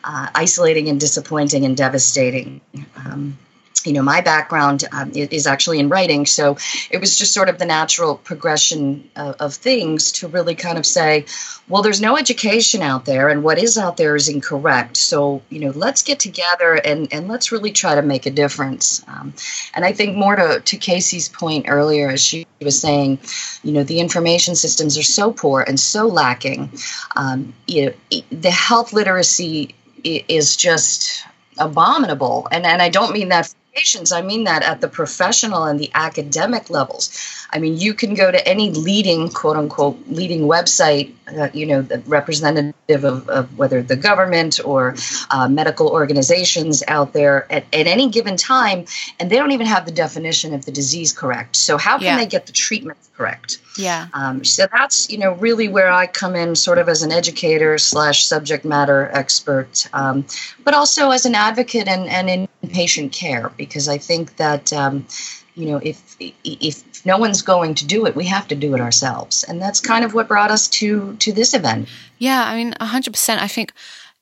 uh, 0.05 0.29
isolating 0.35 0.89
and 0.89 0.99
disappointing 0.99 1.65
and 1.65 1.77
devastating. 1.77 2.61
Um, 2.97 3.39
you 3.85 3.93
know, 3.93 4.03
my 4.03 4.21
background 4.21 4.85
um, 4.93 5.11
is 5.15 5.47
actually 5.47 5.79
in 5.79 5.89
writing, 5.89 6.27
so 6.27 6.57
it 6.91 7.01
was 7.01 7.19
just 7.19 7.33
sort 7.33 7.49
of 7.49 7.59
the 7.59 7.65
natural 7.65 8.17
progression 8.17 9.11
of, 9.17 9.37
of, 9.41 9.55
things 9.55 10.13
to 10.13 10.29
really 10.29 10.55
kind 10.55 10.79
of 10.79 10.85
say, 10.85 11.25
well, 11.69 11.83
there's 11.83 12.01
no 12.01 12.17
education 12.17 12.83
out 12.83 13.05
there, 13.05 13.29
and 13.29 13.43
what 13.43 13.59
is 13.59 13.79
out 13.79 13.97
there 13.97 14.17
is 14.17 14.29
incorrect. 14.29 14.97
So, 14.97 15.43
you 15.49 15.61
know, 15.61 15.71
let's 15.71 16.03
get 16.03 16.21
together 16.21 16.75
and, 16.75 17.13
and 17.13 17.29
let's 17.29 17.53
really 17.53 17.73
try 17.73 17.95
to 17.95 18.03
make 18.03 18.27
a 18.27 18.31
difference. 18.31 19.03
Um, 19.09 19.33
and 19.75 19.85
I 19.85 19.93
think 19.93 20.17
more 20.17 20.37
to, 20.37 20.61
to 20.61 20.77
Casey's 20.77 21.29
point 21.29 21.67
earlier, 21.69 22.09
as 22.11 22.23
she 22.23 22.47
was 22.61 22.79
saying, 22.81 23.19
you 23.63 23.73
know, 23.73 23.83
the 23.83 24.01
information 24.01 24.57
systems 24.57 24.99
are 24.99 25.03
so 25.03 25.33
poor 25.33 25.63
and 25.63 25.79
so 25.81 26.07
lacking. 26.07 26.71
Um, 27.17 27.55
you 27.67 27.87
know, 27.87 28.21
the 28.31 28.51
health 28.51 28.93
literacy 28.93 29.75
is 30.05 30.57
just 30.57 31.25
abominable 31.59 32.49
and 32.51 32.65
and 32.65 32.81
I 32.81 32.89
don't 32.89 33.13
mean 33.13 33.29
that 33.29 33.55
patients, 33.75 34.13
I 34.13 34.23
mean 34.23 34.45
that 34.45 34.63
at 34.63 34.81
the 34.81 34.89
professional 34.89 35.65
and 35.65 35.79
the 35.79 35.91
academic 35.95 36.71
levels. 36.71 37.11
I 37.51 37.59
mean, 37.59 37.77
you 37.77 37.95
can 37.95 38.15
go 38.15 38.31
to 38.31 38.49
any 38.49 38.71
leading, 38.71 39.31
quote 39.31 39.57
unquote, 39.57 39.99
leading 40.09 40.43
website, 40.43 41.15
uh, 41.39 41.49
you 41.53 41.67
know, 41.67 41.83
the 41.83 41.99
representative 42.01 43.05
of, 43.05 43.29
of 43.29 43.59
whether 43.59 43.83
the 43.83 43.97
government 43.97 44.61
or 44.65 44.95
uh, 45.31 45.49
medical 45.49 45.89
organizations 45.89 46.83
out 46.89 47.13
there 47.13 47.51
at, 47.53 47.65
at 47.73 47.87
any 47.87 48.09
given 48.09 48.37
time, 48.37 48.85
and 49.19 49.31
they 49.31 49.37
don't 49.37 49.53
even 49.53 49.67
have 49.67 49.87
the 49.87 49.93
definition 49.93 50.55
of 50.55 50.65
the 50.65 50.73
disease 50.73 51.13
correct. 51.13 51.57
So, 51.57 51.79
how 51.79 51.99
can 51.99 52.07
yeah. 52.07 52.17
they 52.17 52.27
get 52.27 52.47
the 52.47 52.53
treatment 52.53 52.99
correct? 53.17 53.59
Yeah. 53.77 54.09
Um, 54.15 54.45
so 54.45 54.67
that's 54.73 55.11
you 55.11 55.19
know 55.19 55.33
really 55.35 55.69
where 55.69 55.91
I 55.91 56.07
come 56.07 56.35
in, 56.37 56.55
sort 56.57 56.79
of 56.79 56.89
as 56.89 57.03
an 57.03 57.13
educator 57.13 57.79
slash 57.79 58.25
subject 58.25 58.65
matter 58.65 59.11
expert, 59.13 59.89
um, 59.93 60.27
but 60.65 60.75
also 60.75 61.11
as 61.11 61.27
an 61.27 61.35
advocate 61.35 61.89
and, 61.89 62.09
and 62.09 62.29
in 62.31 62.49
patient 62.69 63.13
care 63.13 63.51
because 63.57 63.89
I 63.89 63.99
think 63.99 64.37
that 64.37 64.73
um, 64.73 65.07
you 65.55 65.67
know 65.67 65.81
if 65.83 66.17
if 66.19 66.90
no 67.05 67.19
one's 67.19 67.43
going 67.43 67.75
to 67.77 67.87
do 67.87 68.07
it, 68.07 68.17
we 68.17 68.27
have 68.27 68.49
to 68.49 68.55
do 68.55 68.75
it 68.75 68.81
ourselves, 68.81 69.45
and 69.45 69.61
that's 69.61 69.81
kind 69.81 70.05
of 70.05 70.15
what 70.15 70.29
brought 70.29 70.51
us 70.51 70.69
to 70.69 71.17
to 71.17 71.33
this 71.33 71.55
event. 71.55 71.89
Yeah, 72.19 72.45
I 72.45 72.57
mean, 72.57 72.75
hundred 72.81 73.13
percent. 73.13 73.43
I 73.43 73.49
think 73.49 73.73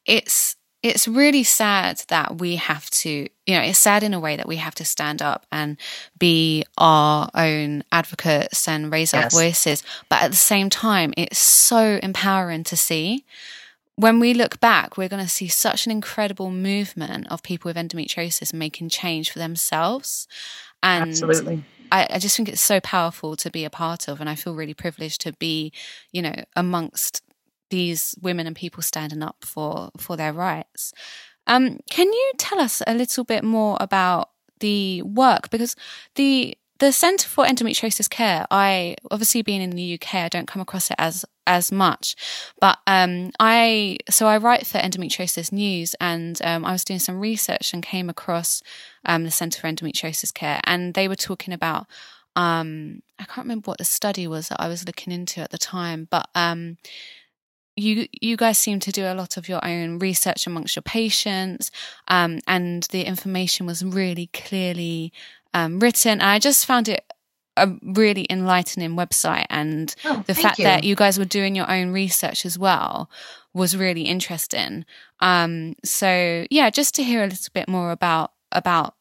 it's 0.07 0.57
it's 0.83 1.09
really 1.09 1.43
sad 1.43 2.03
that 2.09 2.39
we 2.39 2.57
have 2.57 2.89
to, 2.91 3.11
you 3.11 3.55
know, 3.55 3.61
it's 3.61 3.79
sad 3.79 4.03
in 4.05 4.15
a 4.15 4.21
way 4.21 4.37
that 4.37 4.47
we 4.47 4.57
have 4.57 4.75
to 4.77 4.85
stand 4.85 5.21
up 5.21 5.45
and 5.51 5.77
be 6.19 6.65
our 6.77 7.29
own 7.35 7.83
advocates 7.91 8.69
and 8.69 8.93
raise 8.93 9.13
yes. 9.13 9.35
our 9.35 9.41
voices. 9.41 9.83
But 10.09 10.23
at 10.23 10.31
the 10.31 10.37
same 10.37 10.71
time, 10.71 11.13
it's 11.17 11.39
so 11.39 11.99
empowering 12.03 12.65
to 12.65 12.77
see. 12.77 13.25
When 13.97 14.21
we 14.21 14.33
look 14.33 14.61
back, 14.61 14.97
we're 14.97 15.09
going 15.09 15.25
to 15.25 15.29
see 15.29 15.49
such 15.49 15.85
an 15.85 15.91
incredible 15.91 16.53
movement 16.53 17.27
of 17.27 17.43
people 17.43 17.69
with 17.69 17.77
endometriosis 17.77 18.55
making 18.55 18.91
change 18.91 19.33
for 19.33 19.41
themselves. 19.41 20.29
And 20.81 21.11
Absolutely. 21.11 21.65
I, 21.91 22.07
I 22.11 22.19
just 22.19 22.37
think 22.37 22.49
it's 22.49 22.61
so 22.61 22.81
powerful 22.81 23.37
to 23.37 23.51
be 23.51 23.65
a 23.65 23.71
part 23.71 24.09
of. 24.09 24.21
And 24.21 24.29
I 24.29 24.35
feel 24.35 24.55
really 24.55 24.75
privileged 24.75 25.21
to 25.23 25.33
be, 25.35 25.73
you 26.13 26.23
know, 26.23 26.35
amongst 26.57 27.23
these 27.71 28.15
women 28.21 28.47
and 28.47 28.57
people 28.57 28.83
standing 28.83 29.23
up 29.23 29.37
for 29.45 29.91
for 29.99 30.17
their 30.17 30.33
rights. 30.33 30.93
Um, 31.47 31.79
can 31.91 32.13
you 32.13 32.33
tell 32.39 32.61
us 32.61 32.83
a 32.87 32.95
little 32.95 33.25
bit 33.25 33.43
more 33.43 33.77
about 33.81 34.31
the 34.61 35.03
work 35.03 35.51
because 35.51 35.77
the 36.15 36.57
the 36.79 36.93
Centre 36.93 37.29
for 37.29 37.45
Endometriosis 37.45 38.09
Care, 38.09 38.47
I 38.51 38.97
obviously 39.11 39.43
being 39.43 39.61
in 39.61 39.71
the 39.71 39.95
UK, 39.95 40.15
I 40.15 40.29
don't 40.29 40.47
come 40.47 40.63
across 40.63 40.91
it 40.91 40.97
as 40.99 41.25
as 41.47 41.73
much, 41.73 42.15
but 42.61 42.79
um, 42.87 43.31
I 43.41 43.99
so 44.11 44.27
I 44.27 44.37
write 44.37 44.67
for 44.67 44.79
Endometriosis 44.79 45.51
News, 45.51 45.95
and 46.01 46.41
um, 46.45 46.65
I 46.65 46.73
was 46.73 46.85
doing 46.85 47.01
some 47.01 47.19
research 47.19 47.73
and 47.73 47.83
came 47.83 48.09
across 48.09 48.63
um, 49.05 49.25
the 49.25 49.31
Centre 49.31 49.61
for 49.61 49.67
Endometriosis 49.67 50.33
Care, 50.33 50.61
and 50.65 50.95
they 50.95 51.09
were 51.09 51.17
talking 51.17 51.53
about 51.53 51.87
um, 52.37 53.03
I 53.19 53.25
can't 53.25 53.47
remember 53.47 53.69
what 53.69 53.79
the 53.79 53.85
study 53.85 54.29
was 54.29 54.49
that 54.49 54.61
I 54.61 54.69
was 54.69 54.87
looking 54.87 55.13
into 55.13 55.41
at 55.41 55.51
the 55.51 55.59
time, 55.59 56.07
but 56.09 56.29
um, 56.37 56.77
you 57.75 58.07
you 58.13 58.37
guys 58.37 58.59
seem 58.59 58.81
to 58.81 58.93
do 58.93 59.05
a 59.05 59.15
lot 59.15 59.37
of 59.37 59.49
your 59.49 59.65
own 59.65 59.99
research 59.99 60.47
amongst 60.47 60.77
your 60.77 60.83
patients, 60.83 61.71
um, 62.09 62.41
and 62.47 62.85
the 62.85 63.03
information 63.03 63.67
was 63.67 63.85
really 63.85 64.29
clearly 64.33 65.13
um, 65.55 65.79
written. 65.79 66.21
I 66.21 66.39
just 66.39 66.67
found 66.67 66.89
it 66.89 67.05
a 67.57 67.77
really 67.83 68.27
enlightening 68.31 68.97
website, 68.97 69.47
and 69.51 69.95
oh, 70.05 70.23
the 70.27 70.35
fact 70.35 70.59
you. 70.59 70.65
that 70.65 70.85
you 70.85 70.95
guys 70.95 71.19
were 71.19 71.25
doing 71.25 71.55
your 71.55 71.71
own 71.71 71.91
research 71.91 72.47
as 72.47 72.59
well 72.59 73.11
was 73.53 73.77
really 73.77 74.03
interesting. 74.03 74.85
Um, 75.21 75.75
so 75.85 76.47
yeah, 76.51 76.71
just 76.71 76.95
to 76.97 77.03
hear 77.03 77.23
a 77.23 77.27
little 77.27 77.51
bit 77.53 77.69
more 77.69 77.91
about 77.91 78.33
about 78.53 78.95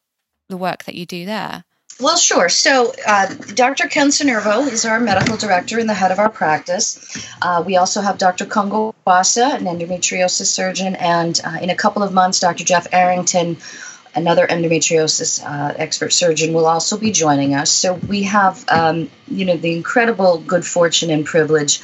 the 0.50 0.58
work 0.58 0.86
that 0.86 0.96
you 0.96 1.06
do 1.06 1.25
there. 1.25 1.63
Well, 2.00 2.18
sure. 2.18 2.48
So, 2.48 2.94
uh, 3.08 3.34
Dr. 3.56 3.88
Ken 3.88 4.10
Sinervo 4.10 4.72
is 4.72 4.86
our 4.86 5.00
medical 5.00 5.36
director 5.36 5.80
and 5.80 5.89
the 5.89 5.96
head 5.96 6.12
of 6.12 6.20
our 6.20 6.30
practice. 6.30 7.27
Uh, 7.42 7.63
we 7.66 7.75
also 7.75 8.01
have 8.01 8.20
Dr. 8.20 8.46
Kongo 8.46 8.94
Wasa, 9.04 9.46
an 9.46 9.66
endometriosis 9.66 10.46
surgeon, 10.46 10.96
and 10.96 11.42
uh, 11.44 11.58
in 11.60 11.72
a 11.72 11.75
couple 11.75 12.04
of 12.04 12.13
months, 12.13 12.39
Dr. 12.39 12.63
Jeff 12.63 12.86
Arrington, 12.92 13.58
another 14.16 14.48
endometriosis 14.48 15.44
uh, 15.44 15.74
expert 15.78 16.12
surgeon, 16.12 16.54
will 16.54 16.66
also 16.66 16.98
be 16.98 17.12
joining 17.12 17.56
us. 17.56 17.72
So, 17.72 17.94
we 17.94 18.24
have, 18.24 18.64
um, 18.70 19.10
you 19.28 19.46
know, 19.46 19.58
the 19.58 19.76
incredible 19.76 20.40
good 20.40 20.66
fortune 20.66 21.10
and 21.10 21.26
privilege 21.26 21.82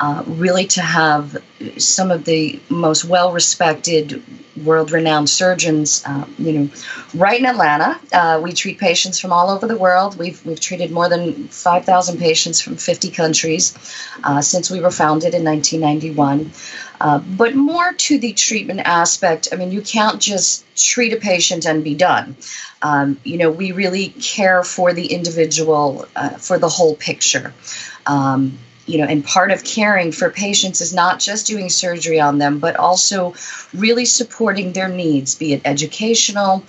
uh, 0.00 0.22
really 0.26 0.66
to 0.66 0.82
have 0.82 1.42
some 1.78 2.10
of 2.10 2.24
the 2.24 2.60
most 2.68 3.04
well 3.04 3.32
respected 3.32 4.22
world-renowned 4.64 5.28
surgeons, 5.28 6.02
uh, 6.06 6.24
you 6.38 6.52
know, 6.52 6.70
right 7.14 7.38
in 7.38 7.46
Atlanta. 7.46 7.98
Uh, 8.12 8.40
we 8.42 8.52
treat 8.52 8.78
patients 8.78 9.20
from 9.20 9.32
all 9.32 9.50
over 9.50 9.66
the 9.66 9.76
world. 9.76 10.18
We've 10.18 10.44
we've 10.46 10.60
treated 10.60 10.90
more 10.90 11.08
than 11.08 11.48
5,000 11.48 12.18
patients 12.18 12.60
from 12.60 12.76
50 12.76 13.10
countries 13.10 13.76
uh, 14.24 14.40
since 14.40 14.70
we 14.70 14.80
were 14.80 14.90
founded 14.90 15.34
in 15.34 15.44
1991. 15.44 16.50
Uh, 17.00 17.18
but 17.18 17.54
more 17.54 17.92
to 17.92 18.18
the 18.18 18.32
treatment 18.32 18.80
aspect, 18.80 19.48
I 19.52 19.56
mean, 19.56 19.72
you 19.72 19.82
can't 19.82 20.20
just 20.20 20.64
treat 20.76 21.12
a 21.12 21.16
patient 21.16 21.66
and 21.66 21.84
be 21.84 21.94
done. 21.94 22.36
Um, 22.82 23.20
you 23.24 23.38
know, 23.38 23.50
we 23.50 23.72
really 23.72 24.08
care 24.08 24.62
for 24.62 24.92
the 24.92 25.06
individual, 25.06 26.06
uh, 26.14 26.30
for 26.30 26.58
the 26.58 26.68
whole 26.68 26.94
picture. 26.94 27.52
Um, 28.06 28.58
you 28.86 28.98
know, 28.98 29.04
and 29.04 29.24
part 29.24 29.50
of 29.50 29.64
caring 29.64 30.12
for 30.12 30.30
patients 30.30 30.80
is 30.80 30.94
not 30.94 31.18
just 31.18 31.46
doing 31.46 31.68
surgery 31.68 32.20
on 32.20 32.38
them, 32.38 32.60
but 32.60 32.76
also 32.76 33.34
really 33.74 34.04
supporting 34.04 34.72
their 34.72 34.88
needs, 34.88 35.34
be 35.34 35.52
it 35.54 35.62
educational, 35.64 36.64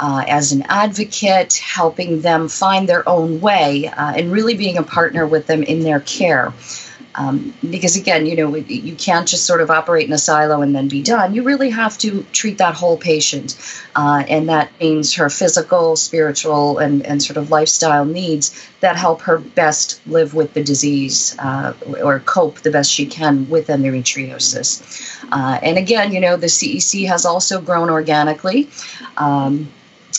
uh, 0.00 0.24
as 0.26 0.50
an 0.52 0.64
advocate, 0.68 1.54
helping 1.54 2.22
them 2.22 2.48
find 2.48 2.88
their 2.88 3.08
own 3.08 3.40
way, 3.40 3.86
uh, 3.86 4.12
and 4.16 4.32
really 4.32 4.54
being 4.54 4.78
a 4.78 4.82
partner 4.82 5.26
with 5.26 5.46
them 5.46 5.62
in 5.62 5.80
their 5.80 6.00
care. 6.00 6.52
Um, 7.14 7.52
because 7.68 7.96
again, 7.96 8.26
you 8.26 8.36
know, 8.36 8.54
you 8.54 8.94
can't 8.94 9.26
just 9.26 9.44
sort 9.44 9.60
of 9.60 9.70
operate 9.70 10.06
in 10.06 10.12
a 10.12 10.18
silo 10.18 10.62
and 10.62 10.74
then 10.74 10.88
be 10.88 11.02
done. 11.02 11.34
You 11.34 11.42
really 11.42 11.70
have 11.70 11.98
to 11.98 12.22
treat 12.32 12.58
that 12.58 12.74
whole 12.74 12.96
patient, 12.96 13.56
uh, 13.96 14.24
and 14.28 14.48
that 14.48 14.70
means 14.80 15.14
her 15.14 15.28
physical, 15.28 15.96
spiritual, 15.96 16.78
and, 16.78 17.04
and 17.04 17.22
sort 17.22 17.36
of 17.36 17.50
lifestyle 17.50 18.04
needs 18.04 18.68
that 18.80 18.96
help 18.96 19.22
her 19.22 19.38
best 19.38 20.00
live 20.06 20.34
with 20.34 20.54
the 20.54 20.62
disease 20.62 21.36
uh, 21.38 21.72
or 22.02 22.20
cope 22.20 22.60
the 22.60 22.70
best 22.70 22.90
she 22.90 23.06
can 23.06 23.48
with 23.48 23.66
endometriosis. 23.66 25.24
Uh, 25.32 25.58
and 25.62 25.78
again, 25.78 26.12
you 26.12 26.20
know, 26.20 26.36
the 26.36 26.46
CEC 26.46 27.06
has 27.08 27.24
also 27.26 27.60
grown 27.60 27.90
organically. 27.90 28.68
Um, 29.16 29.68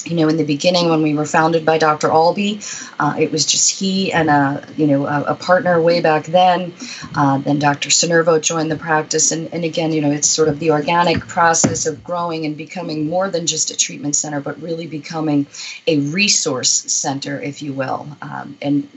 you 0.05 0.15
know, 0.15 0.27
in 0.29 0.37
the 0.37 0.43
beginning 0.43 0.89
when 0.89 1.01
we 1.01 1.13
were 1.13 1.25
founded 1.25 1.65
by 1.65 1.77
Dr. 1.77 2.09
Albee, 2.09 2.59
uh, 2.99 3.15
it 3.19 3.31
was 3.31 3.45
just 3.45 3.79
he 3.79 4.11
and 4.11 4.29
a, 4.29 4.65
you 4.77 4.87
know, 4.87 5.05
a, 5.05 5.23
a 5.23 5.35
partner 5.35 5.81
way 5.81 6.01
back 6.01 6.25
then. 6.25 6.73
Uh, 7.15 7.37
then 7.39 7.59
Dr. 7.59 7.89
Sinervo 7.89 8.41
joined 8.41 8.71
the 8.71 8.77
practice. 8.77 9.31
And, 9.31 9.53
and 9.53 9.63
again, 9.63 9.91
you 9.91 10.01
know, 10.01 10.11
it's 10.11 10.27
sort 10.27 10.47
of 10.47 10.59
the 10.59 10.71
organic 10.71 11.27
process 11.27 11.85
of 11.85 12.03
growing 12.03 12.45
and 12.45 12.57
becoming 12.57 13.09
more 13.09 13.29
than 13.29 13.45
just 13.47 13.71
a 13.71 13.77
treatment 13.77 14.15
center, 14.15 14.41
but 14.41 14.61
really 14.61 14.87
becoming 14.87 15.45
a 15.87 15.99
resource 15.99 16.71
center, 16.71 17.39
if 17.39 17.61
you 17.61 17.73
will. 17.73 18.07
Um, 18.21 18.57
and 18.61 18.89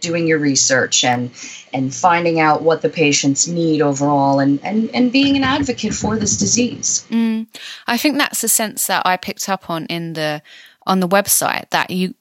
doing 0.00 0.26
your 0.26 0.38
research 0.38 1.04
and 1.04 1.30
and 1.72 1.94
finding 1.94 2.40
out 2.40 2.62
what 2.62 2.82
the 2.82 2.88
patients 2.88 3.48
need 3.48 3.80
overall 3.80 4.40
and 4.40 4.64
and, 4.64 4.90
and 4.94 5.12
being 5.12 5.36
an 5.36 5.44
advocate 5.44 5.94
for 5.94 6.16
this 6.16 6.38
disease. 6.38 7.06
Mm. 7.10 7.46
i 7.86 7.96
think 7.96 8.18
that's 8.18 8.40
the 8.40 8.48
sense 8.48 8.86
that 8.86 9.06
i 9.06 9.16
picked 9.16 9.48
up 9.48 9.70
on 9.70 9.86
in 9.86 10.14
the 10.14 10.42
on 10.86 11.00
the 11.00 11.08
website 11.08 11.68
that 11.70 11.90
you 11.90 12.14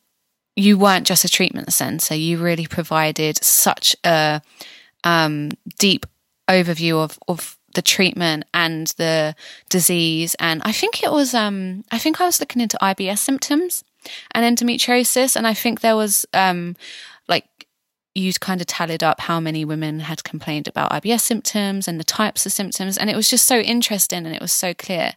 you 0.60 0.78
weren't 0.78 1.08
just 1.08 1.24
a 1.24 1.30
treatment 1.30 1.72
center. 1.72 2.16
You 2.16 2.38
really 2.38 2.68
provided 2.68 3.42
such 3.44 3.96
a 4.04 4.42
um, 5.06 5.52
deep 5.78 6.06
overview 6.50 7.02
of 7.04 7.18
of 7.28 7.58
the 7.76 7.82
treatment 7.82 8.46
and 8.54 8.88
the 8.98 9.36
disease. 9.70 10.36
And 10.40 10.62
i 10.66 10.72
think 10.72 11.04
it 11.04 11.12
was 11.12 11.36
um 11.36 11.84
i 11.92 12.00
think 12.00 12.20
i 12.20 12.26
was 12.26 12.40
looking 12.40 12.64
into 12.64 12.80
ibs 12.82 13.20
symptoms 13.20 13.84
and 14.32 14.44
endometriosis. 14.44 15.36
And 15.36 15.46
i 15.46 15.54
think 15.54 15.82
there 15.82 15.96
was 15.96 16.26
um 16.34 16.76
you 18.20 18.34
kind 18.34 18.62
of 18.62 18.68
tallied 18.68 19.04
up 19.04 19.22
how 19.22 19.40
many 19.40 19.66
women 19.66 20.02
had 20.02 20.24
complained 20.24 20.68
about 20.68 20.92
IBS 20.92 21.22
symptoms 21.22 21.88
and 21.88 22.00
the 22.00 22.04
types 22.04 22.46
of 22.46 22.52
symptoms, 22.52 22.98
and 22.98 23.10
it 23.10 23.16
was 23.16 23.30
just 23.30 23.48
so 23.48 23.60
interesting 23.60 24.26
and 24.26 24.36
it 24.36 24.42
was 24.42 24.52
so 24.52 24.74
clear. 24.74 25.14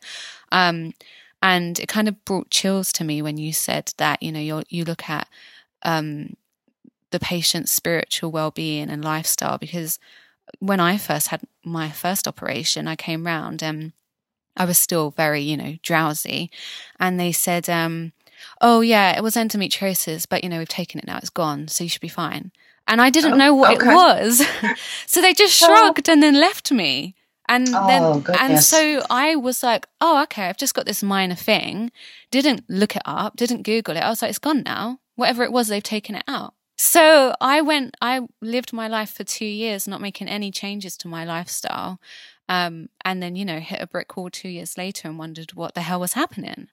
Um, 0.51 0.95
and 1.43 1.81
it 1.81 1.89
kind 1.89 2.09
of 2.09 2.25
brought 2.25 2.51
chills 2.51 2.93
to 2.93 3.05
me 3.05 3.21
when 3.21 3.37
you 3.37 3.53
said 3.53 3.93
that 3.99 4.23
you 4.23 4.31
know 4.31 4.41
you 4.41 4.63
you 4.69 4.85
look 4.85 5.11
at 5.11 5.29
um, 5.83 6.37
the 7.11 7.19
patient's 7.19 7.73
spiritual 7.73 8.31
well-being 8.31 8.89
and 8.89 9.05
lifestyle 9.05 9.59
because 9.59 9.99
when 10.61 10.81
I 10.81 10.97
first 10.97 11.29
had 11.29 11.43
my 11.65 11.91
first 11.91 12.29
operation, 12.29 12.87
I 12.87 12.97
came 12.97 13.27
round 13.27 13.63
and 13.63 13.93
I 14.57 14.65
was 14.65 14.79
still 14.79 15.11
very 15.11 15.41
you 15.41 15.57
know 15.57 15.77
drowsy, 15.83 16.51
and 16.99 17.19
they 17.19 17.33
said. 17.33 17.69
Um, 17.69 18.13
oh 18.61 18.81
yeah, 18.81 19.17
it 19.17 19.23
was 19.23 19.37
endometriosis, 19.37 20.27
but 20.29 20.43
you 20.43 20.51
know, 20.51 20.59
we've 20.59 20.69
taken 20.69 20.99
it 20.99 21.07
now, 21.07 21.19
it's 21.19 21.31
gone, 21.31 21.69
so 21.69 21.85
you 21.85 21.91
should 21.91 22.01
be 22.01 22.09
fine. 22.09 22.51
And 22.93 23.01
I 23.01 23.09
didn't 23.09 23.33
oh, 23.33 23.37
know 23.37 23.55
what 23.55 23.75
okay. 23.79 23.91
it 23.91 23.95
was. 23.95 24.47
so 25.07 25.23
they 25.23 25.33
just 25.33 25.57
shrugged 25.57 26.11
and 26.11 26.23
then 26.23 26.39
left 26.39 26.71
me. 26.71 27.15
And 27.49 27.67
oh, 27.73 27.87
then 27.87 28.21
goodness. 28.21 28.39
and 28.39 28.61
so 28.61 29.07
I 29.09 29.35
was 29.35 29.63
like, 29.63 29.87
oh, 30.03 30.23
okay, 30.25 30.43
I've 30.43 30.59
just 30.59 30.75
got 30.75 30.85
this 30.85 31.03
minor 31.03 31.35
thing. 31.35 31.91
Didn't 32.31 32.65
look 32.69 32.95
it 32.95 33.01
up, 33.07 33.37
didn't 33.37 33.63
Google 33.63 33.97
it. 33.97 34.01
I 34.01 34.11
was 34.11 34.21
like, 34.21 34.29
it's 34.29 34.39
gone 34.39 34.63
now. 34.63 34.99
Whatever 35.17 35.43
it 35.43 35.53
was, 35.53 35.69
they've 35.69 35.83
taken 35.83 36.17
it 36.17 36.25
out. 36.29 36.53
So 36.77 37.35
I 37.41 37.63
went, 37.63 37.97
I 38.03 38.29
lived 38.43 38.75
my 38.75 38.89
life 38.89 39.11
for 39.15 39.25
two 39.25 39.47
years, 39.47 39.89
not 39.89 40.03
making 40.03 40.29
any 40.29 40.51
changes 40.51 40.95
to 40.99 41.09
my 41.09 41.25
lifestyle. 41.25 41.99
Um, 42.47 42.91
and 43.07 43.23
then, 43.23 43.37
you 43.37 43.47
know, 43.47 43.59
hit 43.59 43.81
a 43.81 43.87
brick 43.87 44.19
wall 44.19 44.29
two 44.29 44.51
years 44.51 44.77
later 44.77 45.09
and 45.09 45.19
wondered 45.19 45.55
what 45.55 45.75
the 45.75 45.81
hell 45.81 46.01
was 46.01 46.13
happening. 46.13 46.69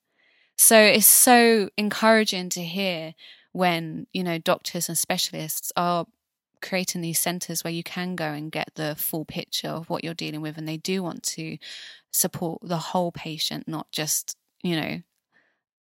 So 0.57 0.77
it's 0.77 1.05
so 1.05 1.69
encouraging 1.77 2.49
to 2.49 2.61
hear 2.61 3.13
when, 3.51 4.07
you 4.13 4.23
know, 4.23 4.37
doctors 4.37 4.89
and 4.89 4.97
specialists 4.97 5.71
are 5.75 6.05
creating 6.61 7.01
these 7.01 7.19
centers 7.19 7.63
where 7.63 7.73
you 7.73 7.83
can 7.83 8.15
go 8.15 8.25
and 8.25 8.51
get 8.51 8.69
the 8.75 8.95
full 8.97 9.25
picture 9.25 9.69
of 9.69 9.89
what 9.89 10.03
you're 10.03 10.13
dealing 10.13 10.41
with 10.41 10.57
and 10.57 10.67
they 10.67 10.77
do 10.77 11.01
want 11.01 11.23
to 11.23 11.57
support 12.11 12.59
the 12.61 12.77
whole 12.77 13.11
patient 13.11 13.67
not 13.67 13.89
just 13.91 14.35
you 14.61 14.75
know 14.75 15.01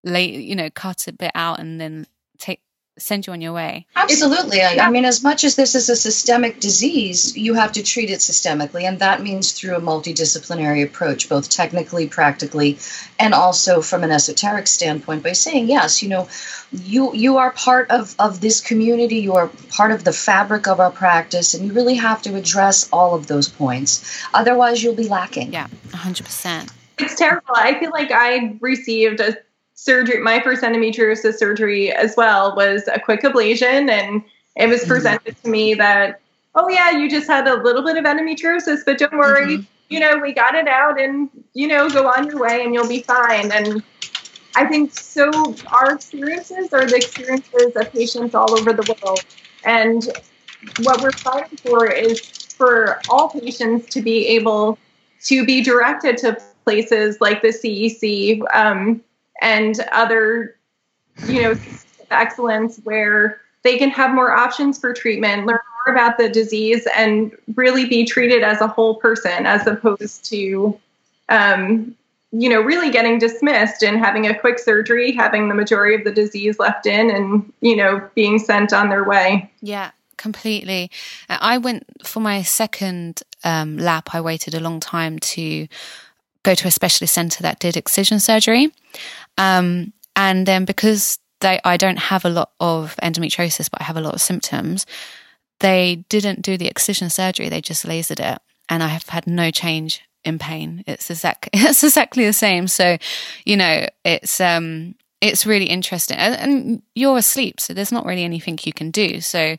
lay 0.03 0.25
you 0.29 0.57
know 0.57 0.71
cut 0.71 1.07
a 1.07 1.13
bit 1.13 1.31
out 1.35 1.61
and 1.61 1.81
then 1.81 2.07
take 2.39 2.61
send 2.99 3.27
you 3.27 3.33
on 3.33 3.41
your 3.41 3.53
way. 3.53 3.87
Absolutely. 3.95 4.63
I, 4.63 4.87
I, 4.87 4.91
mean, 4.91 5.05
as 5.05 5.23
much 5.23 5.45
as 5.45 5.55
this 5.55 5.75
is 5.75 5.89
a 5.89 5.97
systemic 5.97 6.61
disease, 6.61 7.37
you 7.37 7.55
have 7.55 7.73
to 7.73 7.83
treat 7.83 8.11
it 8.11 8.21
systemically, 8.21 8.83
and 8.83 8.99
that 9.01 9.23
means 9.23 9.53
through 9.53 9.77
a 9.77 9.81
multidisciplinary 9.81 10.85
approach, 10.85 11.29
both 11.29 11.51
technically, 11.51 12.07
practically, 12.09 12.79
and 13.19 13.35
also 13.35 13.83
from 13.83 14.03
an 14.03 14.11
esoteric 14.11 14.67
standpoint 14.67 15.23
by 15.23 15.33
saying, 15.33 15.69
yes, 15.69 16.03
you 16.03 16.09
know, 16.09 16.29
you 16.73 17.15
you 17.15 17.37
are 17.37 17.51
part 17.53 17.91
of, 17.91 18.15
of 18.19 18.41
this 18.41 18.61
community, 18.61 19.17
you 19.17 19.35
are 19.35 19.49
part 19.71 19.93
of 19.93 20.05
the 20.05 20.13
fabric 20.13 20.67
of 20.67 20.81
our 20.81 20.91
practice, 20.91 21.55
and 21.55 21.67
you 21.67 21.73
really 21.73 21.97
have 21.97 22.23
to 22.23 22.35
address 22.35 22.89
all 22.93 23.15
of 23.15 23.27
those 23.27 23.49
points. 23.49 24.27
Otherwise, 24.33 24.83
you'll 24.83 24.95
be 24.95 25.09
lacking. 25.09 25.53
Yeah, 25.53 25.69
100%. 25.89 26.71
It's 26.99 27.15
terrible. 27.15 27.55
I 27.55 27.79
feel 27.79 27.91
like 27.91 28.11
I 28.11 28.57
received 28.61 29.21
a 29.21 29.37
surgery, 29.87 30.21
my 30.21 30.41
first 30.41 30.63
endometriosis 30.63 31.39
surgery 31.39 31.93
as 31.93 32.15
well 32.17 32.55
was 32.55 32.87
a 32.93 33.01
quick 33.01 33.23
ablation. 33.23 33.89
And 33.89 34.23
it 34.57 34.69
was 34.69 34.81
mm-hmm. 34.81 34.91
presented 34.91 35.35
mm-hmm. 35.37 35.43
to 35.43 35.49
me 35.49 35.75
that, 35.75 36.21
oh, 36.55 36.69
yeah, 36.69 36.91
you 36.91 37.09
just 37.09 37.29
had 37.29 37.47
a 37.47 37.63
little 37.63 37.83
bit 37.83 37.97
of 37.97 38.05
endometriosis, 38.05 38.81
but 38.85 38.99
don't 38.99 39.17
worry. 39.17 39.59
Mm-hmm. 39.59 39.63
You 39.89 40.01
know, 40.01 40.19
we 40.19 40.33
got 40.33 40.55
it 40.57 40.67
out 40.67 41.01
and, 41.01 41.31
you 41.55 41.69
know, 41.69 41.89
go 41.89 42.09
on 42.09 42.27
your 42.27 42.41
way 42.41 42.65
and 42.65 42.75
you'll 42.75 42.89
be 42.89 43.03
fine. 43.03 43.53
And 43.53 43.83
I 44.57 44.67
think 44.67 44.93
so. 44.93 45.55
Our 45.69 45.95
experiences 45.95 46.73
are 46.73 46.85
the 46.85 46.97
experiences 46.97 47.77
of 47.77 47.93
patients 47.93 48.35
all 48.35 48.59
over 48.59 48.73
the 48.73 48.97
world. 49.01 49.21
And 49.65 50.05
what 50.83 51.01
we're 51.03 51.13
fighting 51.13 51.59
for 51.59 51.87
is 51.87 52.21
for 52.21 53.01
all 53.09 53.29
patients 53.29 53.87
to 53.91 54.03
be 54.03 54.27
able 54.29 54.79
to 55.27 55.47
be 55.47 55.63
directed 55.63 56.17
to 56.19 56.37
places 56.65 57.21
like 57.21 57.43
the 57.43 57.49
CEC, 57.49 58.43
um, 58.53 59.01
and 59.41 59.79
other, 59.93 60.57
you 61.27 61.43
know, 61.43 61.55
excellence 62.11 62.79
where 62.85 63.41
they 63.63 63.79
can 63.79 63.91
have 63.91 64.15
more 64.15 64.31
options 64.31 64.79
for 64.79 64.93
treatment, 64.93 65.47
learn 65.47 65.59
more 65.87 65.95
about 65.95 66.19
the 66.19 66.29
disease, 66.29 66.87
and 66.97 67.37
really 67.55 67.87
be 67.87 68.05
treated 68.05 68.43
as 68.43 68.61
a 68.61 68.69
whole 68.69 68.95
person 68.95 69.45
as 69.45 69.67
opposed 69.67 70.25
to, 70.27 70.79
um, 71.29 71.95
you 72.31 72.49
know, 72.49 72.61
really 72.61 72.91
getting 72.91 73.19
dismissed 73.19 73.83
and 73.83 73.99
having 73.99 74.27
a 74.27 74.39
quick 74.39 74.59
surgery, 74.59 75.11
having 75.11 75.49
the 75.49 75.55
majority 75.55 75.97
of 75.97 76.05
the 76.05 76.13
disease 76.13 76.59
left 76.59 76.87
in, 76.87 77.11
and, 77.11 77.53
you 77.61 77.75
know, 77.75 78.09
being 78.15 78.39
sent 78.39 78.73
on 78.73 78.89
their 78.89 79.05
way. 79.05 79.51
Yeah 79.61 79.91
completely. 80.17 80.91
I 81.29 81.59
went 81.59 81.85
for 82.05 82.21
my 82.21 82.43
second 82.43 83.23
um, 83.45 83.77
lap. 83.77 84.09
I 84.13 84.21
waited 84.21 84.55
a 84.55 84.61
long 84.61 84.81
time 84.81 85.19
to 85.19 85.69
go 86.47 86.55
to 86.55 86.69
a 86.69 86.71
specialist 86.71 87.13
center 87.13 87.43
that 87.43 87.59
did 87.59 87.77
excision 87.77 88.21
surgery. 88.21 88.73
Um, 89.37 89.93
and 90.15 90.47
then 90.47 90.65
because 90.65 91.19
they, 91.41 91.61
I 91.65 91.77
don't 91.77 91.99
have 91.99 92.25
a 92.25 92.31
lot 92.31 92.53
of 92.61 92.95
endometriosis, 93.03 93.69
but 93.71 93.81
I 93.81 93.85
have 93.85 93.97
a 93.97 94.01
lot 94.01 94.15
of 94.15 94.21
symptoms, 94.21 94.87
they 95.59 96.05
didn't 96.09 96.43
do 96.43 96.57
the 96.57 96.69
excision 96.69 97.11
surgery. 97.11 97.49
They 97.49 97.61
just 97.61 97.85
lasered 97.85 98.21
it. 98.21 98.39
And 98.69 98.83
I 98.83 98.89
have 98.89 99.09
had 99.09 99.27
no 99.27 99.51
change 99.51 100.03
in 100.25 100.39
pain. 100.39 100.85
It's 100.87 101.11
exactly, 101.11 101.51
it's 101.55 101.83
exactly 101.83 102.25
the 102.25 102.33
same. 102.33 102.69
So, 102.69 102.97
you 103.45 103.57
know, 103.57 103.87
it's, 104.05 104.41
um, 104.41 104.95
it's 105.21 105.47
really 105.47 105.67
interesting 105.67 106.19
and, 106.19 106.35
and 106.37 106.83
you're 106.95 107.19
asleep. 107.19 107.61
So 107.61 107.75
there's 107.75 107.93
not 107.93 108.07
really 108.07 108.23
anything 108.23 108.59
you 108.63 108.73
can 108.73 108.91
do. 108.91 109.21
So, 109.21 109.57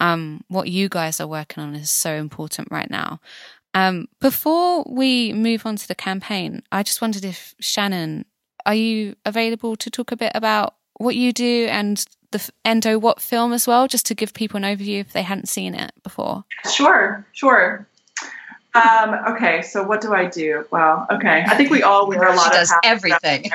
um, 0.00 0.44
what 0.46 0.68
you 0.68 0.88
guys 0.88 1.20
are 1.20 1.26
working 1.26 1.60
on 1.60 1.74
is 1.74 1.90
so 1.90 2.14
important 2.14 2.68
right 2.70 2.88
now. 2.88 3.18
Um, 3.74 4.08
before 4.20 4.84
we 4.88 5.32
move 5.32 5.66
on 5.66 5.76
to 5.76 5.88
the 5.88 5.94
campaign, 5.94 6.62
I 6.72 6.82
just 6.82 7.00
wondered 7.00 7.24
if 7.24 7.54
Shannon, 7.60 8.24
are 8.66 8.74
you 8.74 9.16
available 9.24 9.76
to 9.76 9.90
talk 9.90 10.12
a 10.12 10.16
bit 10.16 10.32
about 10.34 10.74
what 10.98 11.16
you 11.16 11.32
do 11.32 11.66
and 11.70 12.04
the 12.30 12.50
Endo 12.64 12.98
What 12.98 13.20
film 13.20 13.52
as 13.52 13.66
well, 13.66 13.88
just 13.88 14.06
to 14.06 14.14
give 14.14 14.34
people 14.34 14.58
an 14.58 14.64
overview 14.64 15.00
if 15.00 15.12
they 15.12 15.22
hadn't 15.22 15.48
seen 15.48 15.74
it 15.74 15.92
before? 16.02 16.44
Sure, 16.70 17.26
sure. 17.32 17.86
Um, 18.74 19.14
okay, 19.28 19.62
so 19.62 19.82
what 19.82 20.00
do 20.00 20.12
I 20.12 20.26
do? 20.26 20.66
Well, 20.70 21.06
okay, 21.10 21.44
I 21.46 21.56
think 21.56 21.70
we 21.70 21.82
all 21.82 22.06
wear 22.06 22.28
a 22.28 22.34
lot 22.34 22.52
she 22.52 22.58
does 22.58 22.72
everything. 22.84 23.44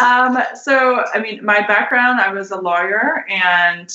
um, 0.00 0.38
so, 0.54 1.04
I 1.12 1.18
mean, 1.20 1.44
my 1.44 1.66
background, 1.66 2.20
I 2.20 2.32
was 2.32 2.50
a 2.50 2.56
lawyer 2.56 3.26
and 3.28 3.92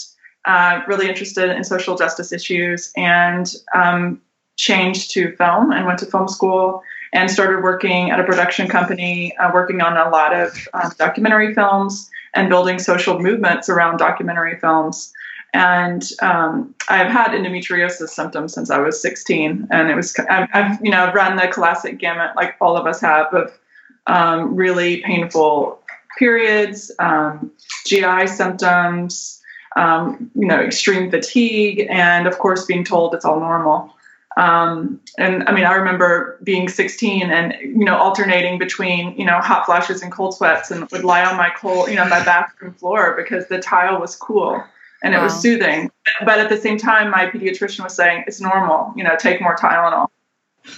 uh, 0.49 0.81
really 0.87 1.07
interested 1.07 1.55
in 1.55 1.63
social 1.63 1.95
justice 1.95 2.31
issues 2.31 2.91
and 2.97 3.53
um, 3.75 4.19
changed 4.57 5.11
to 5.11 5.35
film 5.35 5.71
and 5.71 5.85
went 5.85 5.99
to 5.99 6.07
film 6.07 6.27
school 6.27 6.81
and 7.13 7.29
started 7.29 7.61
working 7.61 8.09
at 8.09 8.19
a 8.19 8.23
production 8.23 8.67
company, 8.67 9.37
uh, 9.37 9.51
working 9.53 9.79
on 9.79 9.95
a 9.95 10.09
lot 10.09 10.33
of 10.33 10.67
uh, 10.73 10.89
documentary 10.97 11.53
films 11.53 12.09
and 12.33 12.49
building 12.49 12.79
social 12.79 13.19
movements 13.19 13.69
around 13.69 13.97
documentary 13.97 14.59
films. 14.59 15.13
And 15.53 16.03
um, 16.23 16.73
I've 16.89 17.11
had 17.11 17.27
endometriosis 17.27 18.09
symptoms 18.09 18.51
since 18.51 18.71
I 18.71 18.79
was 18.79 18.99
16, 18.99 19.67
and 19.69 19.91
it 19.91 19.95
was 19.95 20.15
I've, 20.29 20.49
I've 20.51 20.83
you 20.83 20.89
know 20.89 21.11
run 21.13 21.35
the 21.35 21.47
classic 21.47 21.99
gamut 21.99 22.35
like 22.35 22.55
all 22.59 22.75
of 22.75 22.87
us 22.87 23.01
have 23.01 23.31
of 23.35 23.51
um, 24.07 24.55
really 24.55 25.01
painful 25.01 25.79
periods, 26.17 26.91
um, 26.97 27.51
GI 27.85 28.25
symptoms, 28.25 29.38
um, 29.79 30.29
you 30.35 30.45
know, 30.45 30.59
extreme 30.59 31.09
fatigue, 31.09 31.87
and 31.89 32.27
of 32.27 32.37
course, 32.37 32.65
being 32.65 32.83
told 32.83 33.15
it's 33.15 33.23
all 33.23 33.39
normal. 33.39 33.93
Um, 34.35 34.99
and 35.17 35.47
I 35.47 35.51
mean, 35.53 35.65
I 35.65 35.73
remember 35.73 36.37
being 36.43 36.69
16 36.69 37.29
and 37.29 37.53
you 37.61 37.85
know 37.85 37.97
alternating 37.97 38.59
between 38.59 39.17
you 39.17 39.25
know 39.25 39.39
hot 39.39 39.65
flashes 39.65 40.01
and 40.01 40.11
cold 40.11 40.35
sweats, 40.35 40.69
and 40.69 40.89
would 40.91 41.03
lie 41.03 41.23
on 41.23 41.37
my 41.37 41.49
cold 41.57 41.89
you 41.89 41.95
know 41.95 42.05
my 42.05 42.23
bathroom 42.23 42.73
floor 42.73 43.15
because 43.17 43.47
the 43.47 43.59
tile 43.59 43.99
was 43.99 44.15
cool 44.15 44.63
and 45.01 45.13
wow. 45.13 45.21
it 45.21 45.23
was 45.23 45.41
soothing. 45.41 45.91
But 46.25 46.39
at 46.39 46.49
the 46.49 46.57
same 46.57 46.77
time, 46.77 47.09
my 47.09 47.27
pediatrician 47.27 47.83
was 47.83 47.95
saying 47.95 48.25
it's 48.27 48.41
normal, 48.41 48.93
you 48.97 49.03
know, 49.03 49.15
take 49.17 49.41
more 49.41 49.55
Tylenol. 49.55 50.07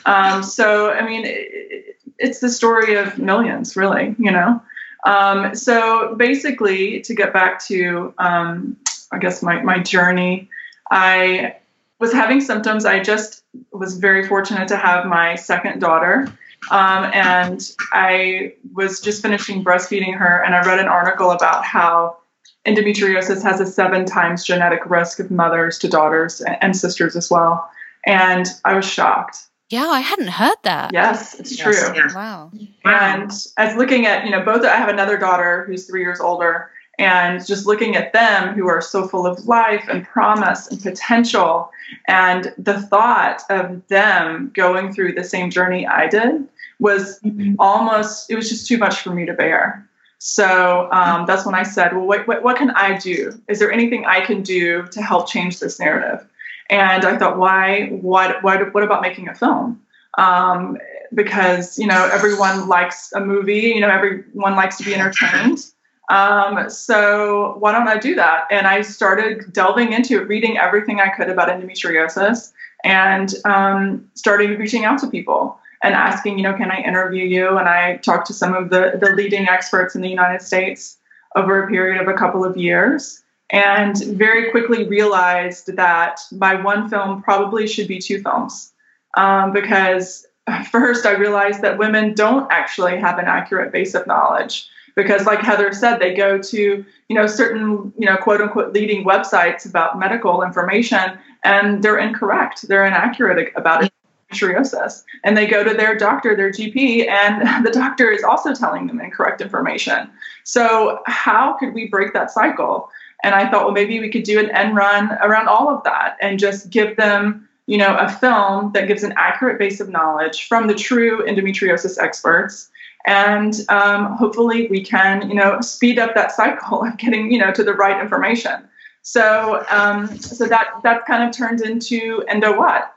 Um, 0.06 0.44
so 0.44 0.92
I 0.92 1.06
mean, 1.06 1.26
it, 1.26 1.98
it's 2.20 2.40
the 2.40 2.50
story 2.50 2.96
of 2.96 3.18
millions, 3.18 3.76
really, 3.76 4.16
you 4.20 4.32
know. 4.32 4.62
Um, 5.06 5.56
so 5.56 6.16
basically, 6.16 7.02
to 7.02 7.16
get 7.16 7.34
back 7.34 7.64
to, 7.66 8.14
um, 8.20 8.78
I 9.12 9.18
guess 9.20 9.42
my 9.42 9.62
my 9.62 9.80
journey, 9.80 10.50
I 10.90 11.56
was 12.00 12.14
having 12.14 12.42
symptoms. 12.42 12.86
I 12.86 13.02
just 13.02 13.44
was 13.72 13.98
very 13.98 14.28
fortunate 14.28 14.68
to 14.70 14.78
have 14.78 15.06
my 15.06 15.36
second 15.36 15.80
daughter. 15.80 16.28
Um, 16.70 17.06
and 17.14 17.72
I 17.92 18.54
was 18.74 19.02
just 19.02 19.22
finishing 19.22 19.64
breastfeeding 19.64 20.16
her, 20.16 20.44
and 20.44 20.54
I 20.54 20.62
read 20.62 20.80
an 20.80 20.88
article 20.88 21.32
about 21.32 21.66
how 21.66 22.18
endometriosis 22.66 23.42
has 23.42 23.60
a 23.60 23.66
seven 23.66 24.06
times 24.06 24.44
genetic 24.44 24.86
risk 24.86 25.20
of 25.20 25.32
mothers 25.32 25.80
to 25.80 25.88
daughters 25.88 26.42
and 26.42 26.76
sisters 26.76 27.16
as 27.16 27.32
well. 27.32 27.70
And 28.06 28.46
I 28.64 28.76
was 28.76 28.86
shocked. 28.86 29.38
Yeah, 29.70 29.88
I 29.88 30.02
hadn't 30.02 30.28
heard 30.28 30.58
that. 30.64 30.92
Yes, 30.94 31.40
it's 31.40 31.58
yes, 31.58 31.88
true. 31.88 31.96
Yeah. 31.96 32.14
Wow. 32.14 32.52
And 32.84 33.32
as 33.58 33.76
looking 33.78 34.06
at, 34.06 34.26
you 34.26 34.32
know, 34.32 34.44
both, 34.44 34.66
I 34.66 34.76
have 34.76 34.90
another 34.90 35.18
daughter 35.18 35.64
who's 35.66 35.88
three 35.88 36.02
years 36.02 36.20
older, 36.20 36.71
and 37.00 37.46
just 37.46 37.66
looking 37.66 37.96
at 37.96 38.14
them 38.14 38.54
who 38.54 38.68
are 38.68 38.82
so 38.82 39.08
full 39.08 39.26
of 39.26 39.46
life 39.48 39.86
and 39.90 40.06
promise 40.06 40.68
and 40.68 40.82
potential, 40.82 41.72
and 42.08 42.54
the 42.58 42.82
thought 42.82 43.42
of 43.50 43.86
them 43.88 44.52
going 44.54 44.94
through 44.94 45.14
the 45.14 45.24
same 45.24 45.50
journey 45.50 45.88
I 45.88 46.08
did 46.08 46.48
was 46.80 47.20
mm-hmm. 47.22 47.56
almost, 47.60 48.30
it 48.30 48.36
was 48.36 48.50
just 48.50 48.68
too 48.68 48.78
much 48.78 49.02
for 49.02 49.12
me 49.12 49.26
to 49.26 49.34
bear. 49.34 49.88
So 50.18 50.88
um, 50.92 51.26
that's 51.26 51.46
when 51.48 51.56
I 51.56 51.64
said, 51.64 51.96
well, 51.96 52.06
what, 52.06 52.28
what, 52.28 52.44
what, 52.44 52.56
can 52.56 52.70
I 52.72 52.98
do? 52.98 53.42
Is 53.48 53.58
there 53.58 53.72
anything 53.72 54.06
I 54.06 54.22
can 54.22 54.44
do 54.44 54.84
to 54.92 55.02
help 55.02 55.28
change 55.28 55.60
this 55.60 55.80
narrative? 55.80 56.28
And 56.70 57.06
I 57.06 57.18
thought, 57.18 57.38
why, 57.38 57.88
what, 57.88 58.44
what, 58.44 58.74
what 58.74 58.84
about 58.84 59.02
making 59.02 59.28
a 59.30 59.34
film? 59.34 59.82
Um, 60.18 60.78
because, 61.14 61.80
you 61.80 61.88
know, 61.88 62.10
everyone 62.14 62.68
likes 62.68 63.12
a 63.14 63.20
movie, 63.20 63.74
you 63.74 63.82
know, 63.82 63.90
everyone 63.90 64.56
likes 64.56 64.78
to 64.78 64.84
be 64.84 64.94
entertained. 64.94 65.71
Um, 66.12 66.70
so 66.70 67.56
why 67.60 67.72
don't 67.72 67.88
I 67.88 67.98
do 67.98 68.16
that? 68.16 68.46
And 68.52 68.68
I 68.68 68.82
started 68.82 69.54
delving 69.54 69.94
into 69.94 70.22
it, 70.22 70.28
reading 70.28 70.58
everything 70.58 71.00
I 71.00 71.08
could 71.08 71.30
about 71.30 71.48
endometriosis 71.48 72.52
and 72.84 73.34
um, 73.46 74.10
starting 74.16 74.58
reaching 74.58 74.84
out 74.84 75.00
to 75.00 75.08
people 75.08 75.58
and 75.82 75.96
asking, 75.96 76.38
you 76.38 76.44
know, 76.44 76.54
can 76.54 76.70
I 76.70 76.82
interview 76.82 77.24
you? 77.24 77.58
And 77.58 77.70
I 77.70 77.96
talked 77.98 78.28
to 78.28 78.34
some 78.34 78.54
of 78.54 78.70
the, 78.70 79.00
the 79.00 79.12
leading 79.16 79.48
experts 79.48 79.96
in 79.96 80.02
the 80.02 80.10
United 80.10 80.42
States 80.42 80.98
over 81.38 81.64
a 81.64 81.70
period 81.70 82.02
of 82.02 82.10
a 82.10 82.18
couple 82.18 82.44
of 82.44 82.58
years 82.58 83.24
and 83.50 83.98
very 84.04 84.52
quickly 84.52 84.86
realized 84.86 85.74
that 85.78 86.20
my 86.34 86.62
one 86.62 86.90
film 86.90 87.24
probably 87.24 87.68
should 87.68 87.88
be 87.88 88.00
two 88.00 88.22
films 88.22 88.74
um, 89.16 89.54
because 89.54 90.26
first 90.72 91.06
I 91.06 91.14
realized 91.14 91.62
that 91.62 91.78
women 91.78 92.16
don't 92.16 92.52
actually 92.52 92.98
have 92.98 93.18
an 93.18 93.26
accurate 93.28 93.72
base 93.72 93.96
of 93.96 94.06
knowledge 94.06 94.68
because 94.96 95.26
like 95.26 95.40
heather 95.40 95.72
said 95.74 95.98
they 95.98 96.14
go 96.14 96.38
to 96.38 96.86
you 97.08 97.16
know 97.16 97.28
certain 97.28 97.94
you 97.98 98.06
know 98.06 98.18
quote 98.18 98.42
unquote 98.42 98.74
leading 98.74 99.06
websites 99.06 99.68
about 99.68 99.98
medical 99.98 100.44
information 100.44 101.18
and 101.44 101.84
they're 101.84 102.00
incorrect 102.00 102.68
they're 102.68 102.86
inaccurate 102.86 103.52
about 103.56 103.84
it 103.84 103.92
endometriosis. 104.32 105.04
And 105.24 105.38
they 105.38 105.48
go 105.48 105.64
to 105.64 105.74
their 105.74 105.96
doctor, 105.96 106.36
their 106.36 106.52
GP, 106.52 107.08
and 107.08 107.66
the 107.66 107.72
doctor 107.72 108.12
is 108.12 108.24
also 108.24 108.54
telling 108.54 108.88
them 108.88 109.00
incorrect 109.00 109.42
information. 109.42 110.10
So, 110.44 111.00
how 111.06 111.54
could 111.54 111.74
we 111.74 111.88
break 111.88 112.14
that 112.14 112.32
cycle? 112.32 112.90
And 113.24 113.36
I 113.36 113.50
thought, 113.50 113.66
well, 113.66 113.74
maybe 113.74 114.00
we 114.00 114.10
could 114.10 114.24
do 114.24 114.40
an 114.40 114.50
end 114.52 114.76
run 114.76 115.12
around 115.22 115.48
all 115.48 115.70
of 115.70 115.84
that 115.84 116.18
and 116.22 116.40
just 116.40 116.72
give 116.72 116.98
them, 116.98 117.48
you 117.68 117.78
know, 117.78 117.96
a 117.96 118.10
film 118.10 118.72
that 118.74 118.88
gives 118.88 119.04
an 119.04 119.14
accurate 119.16 119.60
base 119.60 119.80
of 119.80 119.90
knowledge 119.90 120.48
from 120.48 120.66
the 120.66 120.74
true 120.74 121.24
endometriosis 121.28 122.00
experts. 122.00 122.71
And 123.06 123.56
um, 123.70 124.16
hopefully 124.18 124.68
we 124.70 124.84
can, 124.84 125.28
you 125.28 125.36
know, 125.36 125.60
speed 125.62 126.00
up 126.00 126.14
that 126.16 126.32
cycle 126.32 126.84
of 126.84 126.98
getting, 126.98 127.32
you 127.32 127.40
know, 127.40 127.52
to 127.52 127.64
the 127.64 127.74
right 127.74 128.02
information. 128.02 128.68
So, 129.04 129.66
um, 129.70 130.16
so 130.20 130.48
that 130.48 130.68
that 130.84 131.06
kind 131.06 131.28
of 131.28 131.36
turned 131.36 131.62
into 131.62 132.24
Endo 132.28 132.58
What, 132.58 132.94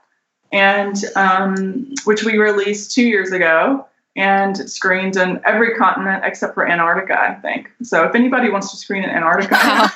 and 0.53 0.97
um, 1.17 1.95
which 2.05 2.25
we 2.25 2.37
released 2.37 2.95
two 2.95 3.07
years 3.07 3.33
ago 3.33 3.87
and 4.17 4.71
screened 4.71 5.17
in 5.17 5.41
every 5.45 5.75
continent 5.75 6.23
except 6.25 6.55
for 6.55 6.69
Antarctica, 6.69 7.21
I 7.21 7.35
think. 7.35 7.71
So 7.83 8.05
if 8.05 8.15
anybody 8.15 8.49
wants 8.49 8.71
to 8.71 8.77
screen 8.77 9.03
in 9.03 9.11
Antarctica, 9.11 9.57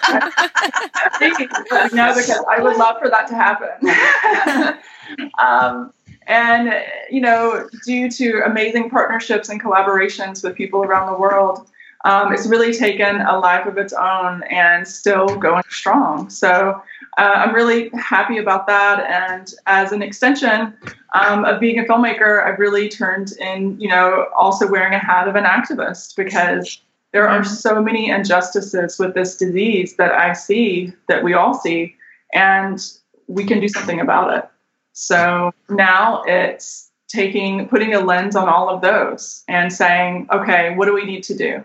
no, 1.93 2.15
because 2.15 2.45
I 2.51 2.61
would 2.61 2.77
love 2.77 2.97
for 3.01 3.09
that 3.11 3.29
to 3.29 3.35
happen. 3.35 4.79
um, 5.39 5.93
and 6.29 6.73
you 7.11 7.21
know, 7.21 7.69
due 7.85 8.11
to 8.11 8.43
amazing 8.45 8.91
partnerships 8.91 9.49
and 9.49 9.61
collaborations 9.61 10.45
with 10.45 10.55
people 10.55 10.85
around 10.85 11.13
the 11.13 11.19
world, 11.19 11.69
um, 12.05 12.33
it's 12.33 12.47
really 12.47 12.73
taken 12.73 13.23
a 13.23 13.39
life 13.39 13.67
of 13.67 13.77
its 13.77 13.93
own 13.93 14.43
and 14.45 14.87
still 14.87 15.27
going 15.37 15.65
strong. 15.69 16.31
So 16.31 16.81
uh, 17.17 17.21
I'm 17.21 17.55
really 17.55 17.91
happy 17.91 18.39
about 18.39 18.67
that. 18.69 19.01
And 19.01 19.53
as 19.67 19.91
an 19.91 20.03
extension 20.03 20.75
um, 21.15 21.45
of 21.45 21.59
being 21.59 21.79
a 21.79 21.85
filmmaker, 21.85 22.47
I've 22.47 22.59
really 22.59 22.89
turned 22.89 23.33
in, 23.41 23.81
you 23.81 23.89
know, 23.89 24.27
also 24.37 24.71
wearing 24.71 24.95
a 24.95 24.99
hat 24.99 25.27
of 25.27 25.35
an 25.35 25.45
activist 25.45 26.15
because 26.15 26.81
there 27.13 27.29
are 27.29 27.43
so 27.43 27.83
many 27.83 28.11
injustices 28.11 28.99
with 28.99 29.15
this 29.15 29.37
disease 29.37 29.97
that 29.97 30.13
I 30.13 30.35
see, 30.35 30.93
that 31.09 31.25
we 31.25 31.35
all 31.35 31.55
see, 31.55 31.97
and 32.33 32.81
we 33.27 33.45
can 33.45 33.61
do 33.61 33.69
something 33.69 33.99
about 33.99 34.37
it. 34.37 34.49
So 35.01 35.53
now 35.69 36.23
it's 36.27 36.91
taking, 37.09 37.69
putting 37.69 37.95
a 37.95 38.01
lens 38.01 38.37
on 38.37 38.49
all 38.49 38.69
of 38.69 38.81
those 38.81 39.45
and 39.49 39.73
saying, 39.73 40.29
okay, 40.33 40.75
what 40.75 40.87
do 40.87 40.95
we 40.95 41.05
need 41.05 41.23
to 41.25 41.37
do? 41.37 41.65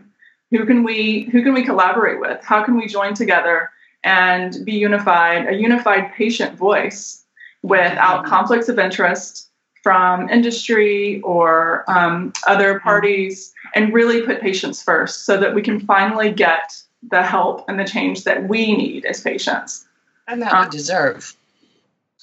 Who 0.52 0.66
can 0.66 0.84
we, 0.84 1.24
who 1.32 1.44
can 1.44 1.54
we 1.54 1.64
collaborate 1.64 2.20
with? 2.20 2.44
How 2.44 2.64
can 2.64 2.78
we 2.78 2.88
join 2.88 3.14
together? 3.14 3.70
and 4.04 4.64
be 4.66 4.74
unified, 4.74 5.48
a 5.48 5.54
unified 5.54 6.12
patient 6.14 6.58
voice 6.58 7.24
without 7.62 8.22
mm-hmm. 8.22 8.30
conflicts 8.30 8.70
of 8.70 8.78
interest 8.78 9.50
from 9.82 10.30
industry 10.30 11.22
or 11.22 11.90
um, 11.90 12.32
other 12.48 12.76
mm-hmm. 12.76 12.84
parties, 12.84 13.54
and 13.76 13.94
really 13.94 14.22
put 14.22 14.42
patients 14.42 14.82
first 14.82 15.26
so 15.26 15.38
that 15.40 15.54
we 15.54 15.62
can 15.62 15.80
finally 15.80 16.32
get 16.32 16.82
the 17.10 17.24
help 17.24 17.68
and 17.68 17.80
the 17.80 17.86
change 17.86 18.24
that 18.24 18.48
we 18.48 18.76
need 18.76 19.06
as 19.06 19.22
patients. 19.22 19.86
And 20.28 20.42
that 20.42 20.54
um, 20.54 20.66
we 20.66 20.72
deserve. 20.72 21.36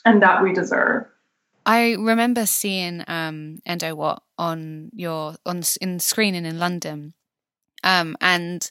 And 0.05 0.23
that 0.23 0.43
we 0.43 0.53
deserve. 0.53 1.07
I 1.67 1.93
remember 1.93 2.47
seeing 2.47 3.05
um, 3.07 3.61
Endo 3.67 3.95
What 3.95 4.23
on 4.39 4.91
your 4.95 5.37
on 5.45 5.63
in 5.81 6.01
screening 6.01 6.47
in 6.47 6.59
London, 6.59 7.13
um, 7.85 8.17
and 8.21 8.69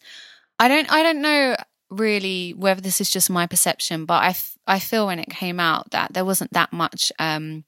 I 0.59 0.67
don't 0.67 0.91
I 0.91 1.03
don't 1.03 1.21
know 1.21 1.55
really 1.89 2.53
whether 2.53 2.81
this 2.81 3.01
is 3.01 3.09
just 3.09 3.29
my 3.29 3.47
perception, 3.47 4.05
but 4.05 4.23
I, 4.23 4.29
f- 4.29 4.57
I 4.67 4.79
feel 4.79 5.07
when 5.07 5.19
it 5.19 5.29
came 5.29 5.59
out 5.59 5.91
that 5.91 6.13
there 6.13 6.25
wasn't 6.25 6.53
that 6.53 6.71
much 6.71 7.11
um, 7.19 7.63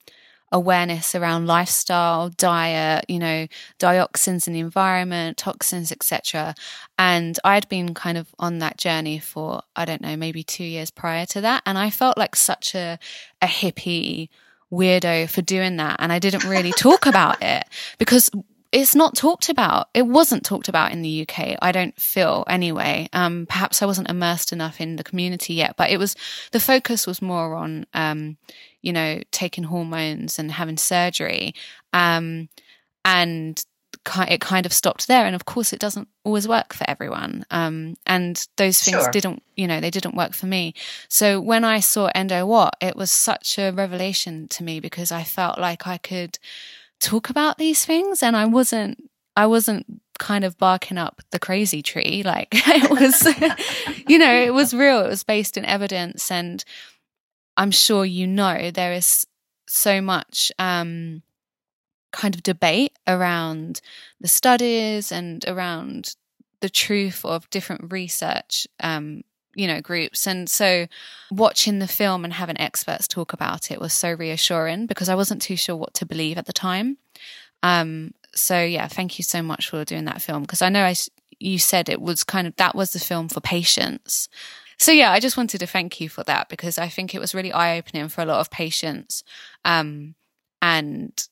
awareness 0.52 1.14
around 1.14 1.46
lifestyle, 1.46 2.28
diet, 2.28 3.06
you 3.08 3.18
know, 3.18 3.46
dioxins 3.80 4.46
in 4.46 4.52
the 4.52 4.60
environment, 4.60 5.38
toxins, 5.38 5.90
etc. 5.90 6.54
And 6.98 7.38
I'd 7.42 7.68
been 7.68 7.94
kind 7.94 8.18
of 8.18 8.34
on 8.38 8.58
that 8.58 8.76
journey 8.76 9.18
for 9.18 9.62
I 9.74 9.84
don't 9.84 10.02
know, 10.02 10.16
maybe 10.16 10.44
two 10.44 10.64
years 10.64 10.90
prior 10.90 11.26
to 11.26 11.40
that, 11.40 11.62
and 11.66 11.78
I 11.78 11.90
felt 11.90 12.18
like 12.18 12.36
such 12.36 12.74
a 12.74 12.98
a 13.40 13.46
hippie 13.46 14.28
weirdo 14.70 15.28
for 15.28 15.42
doing 15.42 15.76
that 15.76 15.96
and 15.98 16.10
I 16.10 16.18
didn't 16.18 16.44
really 16.44 16.72
talk 16.72 17.04
about 17.04 17.42
it 17.42 17.64
because 17.98 18.30
it's 18.72 18.94
not 18.94 19.14
talked 19.14 19.50
about. 19.50 19.88
It 19.92 20.06
wasn't 20.06 20.44
talked 20.44 20.68
about 20.68 20.92
in 20.92 21.02
the 21.02 21.22
UK. 21.28 21.58
I 21.60 21.72
don't 21.72 21.98
feel 22.00 22.44
anyway. 22.48 23.08
Um, 23.12 23.46
perhaps 23.46 23.82
I 23.82 23.86
wasn't 23.86 24.08
immersed 24.08 24.50
enough 24.52 24.80
in 24.80 24.96
the 24.96 25.04
community 25.04 25.52
yet, 25.52 25.76
but 25.76 25.90
it 25.90 25.98
was 25.98 26.16
the 26.52 26.60
focus 26.60 27.06
was 27.06 27.20
more 27.20 27.54
on, 27.54 27.86
um, 27.92 28.38
you 28.80 28.92
know, 28.92 29.20
taking 29.30 29.64
hormones 29.64 30.38
and 30.38 30.50
having 30.50 30.78
surgery, 30.78 31.54
um, 31.92 32.48
and 33.04 33.62
it 34.28 34.40
kind 34.40 34.66
of 34.66 34.72
stopped 34.72 35.06
there. 35.06 35.26
And 35.26 35.34
of 35.34 35.44
course, 35.44 35.72
it 35.72 35.78
doesn't 35.78 36.08
always 36.24 36.48
work 36.48 36.72
for 36.72 36.88
everyone. 36.88 37.44
Um, 37.50 37.94
and 38.06 38.46
those 38.56 38.80
things 38.80 39.02
sure. 39.02 39.10
didn't, 39.10 39.42
you 39.54 39.66
know, 39.66 39.80
they 39.80 39.90
didn't 39.90 40.16
work 40.16 40.32
for 40.32 40.46
me. 40.46 40.74
So 41.08 41.40
when 41.40 41.62
I 41.62 41.80
saw 41.80 42.10
Endo 42.14 42.46
What, 42.46 42.74
it 42.80 42.96
was 42.96 43.10
such 43.10 43.58
a 43.58 43.70
revelation 43.70 44.48
to 44.48 44.64
me 44.64 44.80
because 44.80 45.12
I 45.12 45.22
felt 45.24 45.58
like 45.58 45.86
I 45.86 45.98
could 45.98 46.38
talk 47.02 47.28
about 47.28 47.58
these 47.58 47.84
things 47.84 48.22
and 48.22 48.36
I 48.36 48.46
wasn't 48.46 49.10
I 49.36 49.46
wasn't 49.46 49.86
kind 50.18 50.44
of 50.44 50.56
barking 50.56 50.98
up 50.98 51.20
the 51.30 51.38
crazy 51.38 51.82
tree. 51.82 52.22
Like 52.24 52.48
it 52.52 52.90
was 52.90 53.26
you 54.08 54.18
know 54.18 54.32
it 54.32 54.54
was 54.54 54.72
real. 54.72 55.00
It 55.00 55.08
was 55.08 55.24
based 55.24 55.56
in 55.56 55.64
evidence 55.64 56.30
and 56.30 56.64
I'm 57.56 57.70
sure 57.70 58.04
you 58.04 58.26
know 58.26 58.70
there 58.70 58.92
is 58.92 59.26
so 59.68 60.00
much 60.00 60.52
um, 60.58 61.22
kind 62.12 62.34
of 62.34 62.42
debate 62.42 62.98
around 63.06 63.80
the 64.20 64.28
studies 64.28 65.12
and 65.12 65.44
around 65.46 66.14
the 66.60 66.70
truth 66.70 67.24
of 67.24 67.50
different 67.50 67.92
research 67.92 68.66
um, 68.80 69.22
you 69.54 69.66
know 69.66 69.80
groups. 69.80 70.26
And 70.26 70.48
so 70.48 70.86
watching 71.30 71.78
the 71.78 71.88
film 71.88 72.24
and 72.24 72.32
having 72.34 72.60
experts 72.60 73.08
talk 73.08 73.32
about 73.32 73.70
it 73.70 73.80
was 73.80 73.92
so 73.92 74.12
reassuring 74.12 74.86
because 74.86 75.08
i 75.08 75.14
wasn't 75.14 75.42
too 75.42 75.56
sure 75.56 75.76
what 75.76 75.94
to 75.94 76.06
believe 76.06 76.38
at 76.38 76.46
the 76.46 76.52
time. 76.52 76.98
Um, 77.62 78.14
so 78.34 78.62
yeah 78.62 78.88
thank 78.88 79.18
you 79.18 79.22
so 79.22 79.42
much 79.42 79.68
for 79.68 79.84
doing 79.84 80.06
that 80.06 80.22
film 80.22 80.42
because 80.42 80.62
i 80.62 80.70
know 80.70 80.84
I, 80.84 80.94
you 81.38 81.58
said 81.58 81.88
it 81.88 82.00
was 82.00 82.24
kind 82.24 82.46
of 82.46 82.56
that 82.56 82.74
was 82.74 82.92
the 82.92 82.98
film 82.98 83.28
for 83.28 83.40
patients. 83.40 84.28
So 84.78 84.90
yeah 84.90 85.12
i 85.12 85.20
just 85.20 85.36
wanted 85.36 85.58
to 85.58 85.66
thank 85.66 86.00
you 86.00 86.08
for 86.08 86.24
that 86.24 86.48
because 86.48 86.78
i 86.78 86.88
think 86.88 87.14
it 87.14 87.20
was 87.20 87.34
really 87.34 87.52
eye-opening 87.52 88.08
for 88.08 88.22
a 88.22 88.26
lot 88.26 88.40
of 88.40 88.50
patients. 88.50 89.22
Um, 89.64 90.14
and 90.62 91.28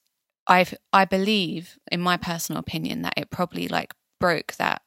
i 0.46 0.66
i 0.92 1.04
believe 1.04 1.78
in 1.90 2.00
my 2.00 2.16
personal 2.16 2.59
opinion 2.59 3.02
that 3.02 3.14
it 3.16 3.30
probably 3.30 3.68
like 3.68 3.94
broke 4.18 4.54
that 4.56 4.83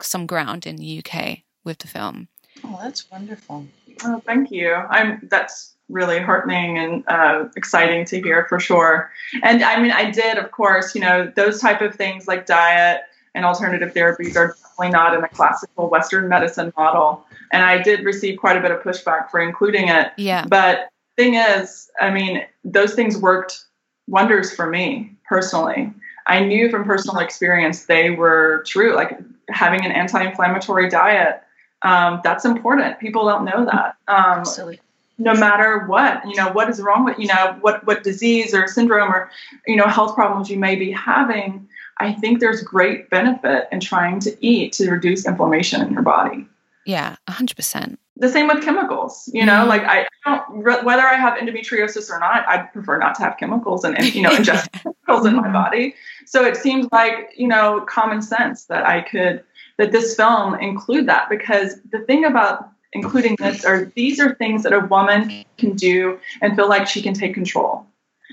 some 0.00 0.26
ground 0.26 0.66
in 0.66 0.76
the 0.76 0.98
uk 0.98 1.38
with 1.64 1.78
the 1.78 1.86
film 1.86 2.28
Oh, 2.64 2.78
that's 2.82 3.10
wonderful. 3.10 3.66
Oh, 4.04 4.22
thank 4.24 4.50
you. 4.50 4.72
I'm 4.74 5.26
that's 5.30 5.74
really 5.88 6.20
heartening 6.20 6.78
and 6.78 7.04
uh, 7.08 7.44
exciting 7.56 8.04
to 8.06 8.20
hear 8.20 8.46
for 8.48 8.58
sure. 8.58 9.10
And 9.42 9.62
I 9.62 9.80
mean, 9.80 9.90
I 9.90 10.10
did, 10.10 10.38
of 10.38 10.50
course, 10.50 10.94
you 10.94 11.00
know, 11.00 11.30
those 11.36 11.60
type 11.60 11.80
of 11.80 11.94
things 11.94 12.26
like 12.26 12.46
diet 12.46 13.02
and 13.34 13.44
alternative 13.44 13.92
therapies 13.92 14.36
are 14.36 14.48
definitely 14.48 14.90
not 14.90 15.14
in 15.14 15.20
the 15.20 15.28
classical 15.28 15.88
Western 15.88 16.28
medicine 16.28 16.72
model. 16.76 17.26
And 17.52 17.62
I 17.62 17.82
did 17.82 18.04
receive 18.04 18.38
quite 18.38 18.56
a 18.56 18.60
bit 18.60 18.70
of 18.70 18.82
pushback 18.82 19.30
for 19.30 19.40
including 19.40 19.88
it. 19.88 20.12
Yeah. 20.16 20.46
But 20.46 20.88
thing 21.16 21.34
is, 21.34 21.90
I 22.00 22.10
mean, 22.10 22.44
those 22.64 22.94
things 22.94 23.16
worked 23.18 23.64
wonders 24.08 24.54
for 24.54 24.66
me 24.66 25.14
personally. 25.28 25.92
I 26.26 26.40
knew 26.40 26.70
from 26.70 26.84
personal 26.84 27.18
experience 27.18 27.86
they 27.86 28.10
were 28.10 28.64
true. 28.66 28.94
Like 28.94 29.18
having 29.50 29.84
an 29.84 29.92
anti-inflammatory 29.92 30.88
diet 30.88 31.42
um, 31.84 32.20
that's 32.24 32.44
important. 32.44 32.98
People 32.98 33.26
don't 33.26 33.44
know 33.44 33.64
that. 33.64 33.96
Um, 34.08 34.40
Absolutely. 34.40 34.80
no 35.18 35.34
matter 35.34 35.80
what, 35.86 36.24
you 36.28 36.34
know, 36.36 36.50
what 36.52 36.68
is 36.70 36.80
wrong 36.80 37.04
with, 37.04 37.18
you 37.18 37.26
know, 37.26 37.56
what, 37.60 37.84
what 37.86 38.02
disease 38.02 38.54
or 38.54 38.66
syndrome 38.68 39.12
or, 39.12 39.30
you 39.66 39.76
know, 39.76 39.86
health 39.86 40.14
problems 40.14 40.48
you 40.50 40.58
may 40.58 40.76
be 40.76 40.90
having, 40.92 41.68
I 41.98 42.12
think 42.12 42.40
there's 42.40 42.62
great 42.62 43.10
benefit 43.10 43.68
in 43.72 43.80
trying 43.80 44.20
to 44.20 44.36
eat 44.44 44.72
to 44.74 44.90
reduce 44.90 45.26
inflammation 45.26 45.80
in 45.82 45.92
your 45.92 46.02
body. 46.02 46.46
Yeah, 46.84 47.16
100%. 47.28 47.96
The 48.16 48.28
same 48.28 48.46
with 48.48 48.62
chemicals, 48.62 49.28
you 49.32 49.44
know, 49.44 49.64
Mhm. 49.64 49.68
like 49.68 49.82
I 49.84 50.06
don't, 50.24 50.84
whether 50.84 51.02
I 51.02 51.14
have 51.14 51.38
endometriosis 51.38 52.10
or 52.10 52.18
not, 52.18 52.46
I 52.48 52.58
prefer 52.58 52.98
not 52.98 53.14
to 53.16 53.22
have 53.22 53.36
chemicals 53.38 53.84
and, 53.84 53.96
you 54.14 54.22
know, 54.22 54.30
ingest 54.30 54.70
chemicals 54.82 55.26
in 55.26 55.34
my 55.36 55.48
Mhm. 55.48 55.52
body. 55.52 55.94
So 56.26 56.44
it 56.44 56.56
seems 56.56 56.86
like, 56.92 57.30
you 57.36 57.48
know, 57.48 57.80
common 57.88 58.20
sense 58.22 58.64
that 58.64 58.86
I 58.86 59.00
could, 59.00 59.42
that 59.78 59.92
this 59.92 60.14
film 60.14 60.54
include 60.54 61.06
that 61.06 61.28
because 61.28 61.80
the 61.90 62.00
thing 62.00 62.24
about 62.24 62.72
including 62.92 63.36
this 63.38 63.64
are 63.64 63.86
these 63.96 64.20
are 64.20 64.34
things 64.34 64.62
that 64.62 64.72
a 64.72 64.80
woman 64.80 65.44
can 65.58 65.74
do 65.74 66.18
and 66.40 66.54
feel 66.56 66.68
like 66.68 66.86
she 66.86 67.02
can 67.02 67.14
take 67.14 67.34
control. 67.34 67.86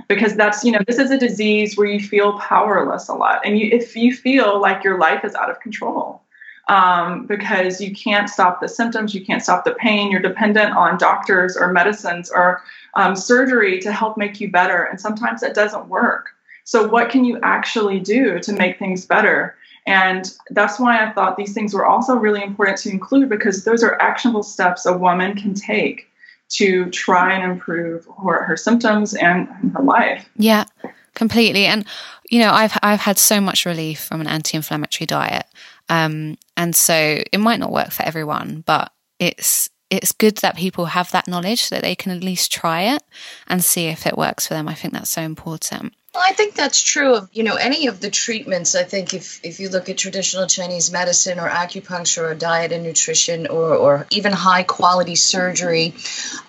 Because 0.07 0.35
that's 0.35 0.63
you 0.63 0.71
know 0.71 0.79
this 0.87 0.97
is 0.97 1.11
a 1.11 1.17
disease 1.17 1.75
where 1.77 1.87
you 1.87 1.99
feel 1.99 2.39
powerless 2.39 3.09
a 3.09 3.13
lot 3.13 3.41
and 3.43 3.59
you, 3.59 3.69
if 3.71 3.97
you 3.97 4.15
feel 4.15 4.61
like 4.61 4.81
your 4.81 4.97
life 4.97 5.25
is 5.25 5.35
out 5.35 5.49
of 5.49 5.59
control 5.59 6.21
um, 6.69 7.25
because 7.25 7.81
you 7.81 7.93
can't 7.93 8.29
stop 8.29 8.61
the 8.61 8.69
symptoms 8.69 9.13
you 9.13 9.25
can't 9.25 9.43
stop 9.43 9.65
the 9.65 9.73
pain 9.73 10.09
you're 10.09 10.21
dependent 10.21 10.73
on 10.73 10.97
doctors 10.97 11.57
or 11.57 11.73
medicines 11.73 12.31
or 12.31 12.61
um, 12.93 13.13
surgery 13.13 13.77
to 13.79 13.91
help 13.91 14.15
make 14.15 14.39
you 14.39 14.49
better 14.49 14.83
and 14.83 15.01
sometimes 15.01 15.41
that 15.41 15.53
doesn't 15.53 15.89
work. 15.89 16.29
So 16.63 16.87
what 16.87 17.09
can 17.09 17.25
you 17.25 17.37
actually 17.43 17.99
do 17.99 18.39
to 18.39 18.53
make 18.53 18.79
things 18.79 19.05
better 19.05 19.55
and 19.85 20.33
that's 20.51 20.79
why 20.79 21.03
I 21.03 21.11
thought 21.11 21.37
these 21.37 21.53
things 21.53 21.73
were 21.73 21.85
also 21.85 22.15
really 22.15 22.43
important 22.43 22.77
to 22.79 22.89
include 22.89 23.29
because 23.29 23.63
those 23.65 23.83
are 23.83 23.99
actionable 24.01 24.43
steps 24.43 24.85
a 24.85 24.97
woman 24.97 25.35
can 25.35 25.53
take 25.53 26.07
to 26.49 26.89
try 26.89 27.33
and 27.33 27.51
improve 27.51 28.07
her, 28.23 28.43
her 28.43 28.57
symptoms 28.57 29.13
and 29.13 29.47
her 29.73 29.83
life. 29.83 30.27
Yeah, 30.35 30.65
completely. 31.13 31.65
And 31.65 31.85
you 32.29 32.39
know, 32.39 32.51
I've 32.51 32.77
I've 32.83 32.99
had 32.99 33.17
so 33.17 33.41
much 33.41 33.65
relief 33.65 33.99
from 34.03 34.21
an 34.21 34.27
anti-inflammatory 34.27 35.07
diet, 35.07 35.45
um, 35.89 36.37
and 36.55 36.75
so 36.75 37.23
it 37.31 37.39
might 37.39 37.59
not 37.59 37.71
work 37.71 37.91
for 37.91 38.03
everyone, 38.03 38.63
but 38.65 38.91
it's 39.19 39.69
it's 39.89 40.11
good 40.11 40.37
that 40.37 40.55
people 40.55 40.85
have 40.85 41.11
that 41.11 41.27
knowledge 41.27 41.63
so 41.63 41.75
that 41.75 41.81
they 41.81 41.95
can 41.95 42.11
at 42.11 42.23
least 42.23 42.51
try 42.51 42.81
it 42.81 43.01
and 43.47 43.63
see 43.63 43.87
if 43.87 44.05
it 44.05 44.17
works 44.17 44.45
for 44.47 44.53
them. 44.53 44.67
I 44.67 44.75
think 44.75 44.93
that's 44.93 45.09
so 45.09 45.21
important. 45.21 45.93
Well, 46.19 46.27
I 46.29 46.33
think 46.33 46.53
that's 46.53 46.81
true 46.81 47.15
of 47.15 47.29
you 47.31 47.43
know 47.43 47.55
any 47.55 47.87
of 47.87 48.01
the 48.01 48.09
treatments. 48.09 48.75
I 48.75 48.83
think 48.83 49.13
if 49.13 49.39
if 49.41 49.61
you 49.61 49.69
look 49.69 49.87
at 49.87 49.97
traditional 49.97 50.47
Chinese 50.47 50.91
medicine 50.91 51.39
or 51.39 51.47
acupuncture 51.47 52.29
or 52.31 52.35
diet 52.35 52.73
and 52.73 52.83
nutrition 52.83 53.47
or 53.47 53.73
or 53.73 54.05
even 54.11 54.33
high 54.33 54.63
quality 54.63 55.15
surgery, 55.15 55.95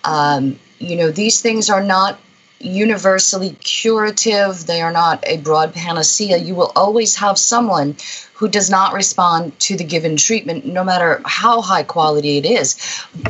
um, 0.03 0.59
you 0.77 0.97
know 0.97 1.09
these 1.09 1.39
things 1.39 1.69
are 1.69 1.81
not 1.81 2.19
universally 2.59 3.51
curative. 3.61 4.65
They 4.65 4.81
are 4.81 4.91
not 4.91 5.23
a 5.25 5.37
broad 5.37 5.73
panacea. 5.73 6.35
You 6.35 6.53
will 6.53 6.73
always 6.75 7.15
have 7.15 7.37
someone 7.37 7.95
who 8.41 8.49
does 8.49 8.71
not 8.71 8.93
respond 8.93 9.57
to 9.59 9.77
the 9.77 9.83
given 9.83 10.17
treatment, 10.17 10.65
no 10.65 10.83
matter 10.83 11.21
how 11.25 11.61
high 11.61 11.83
quality 11.83 12.37
it 12.39 12.45
is. 12.47 12.75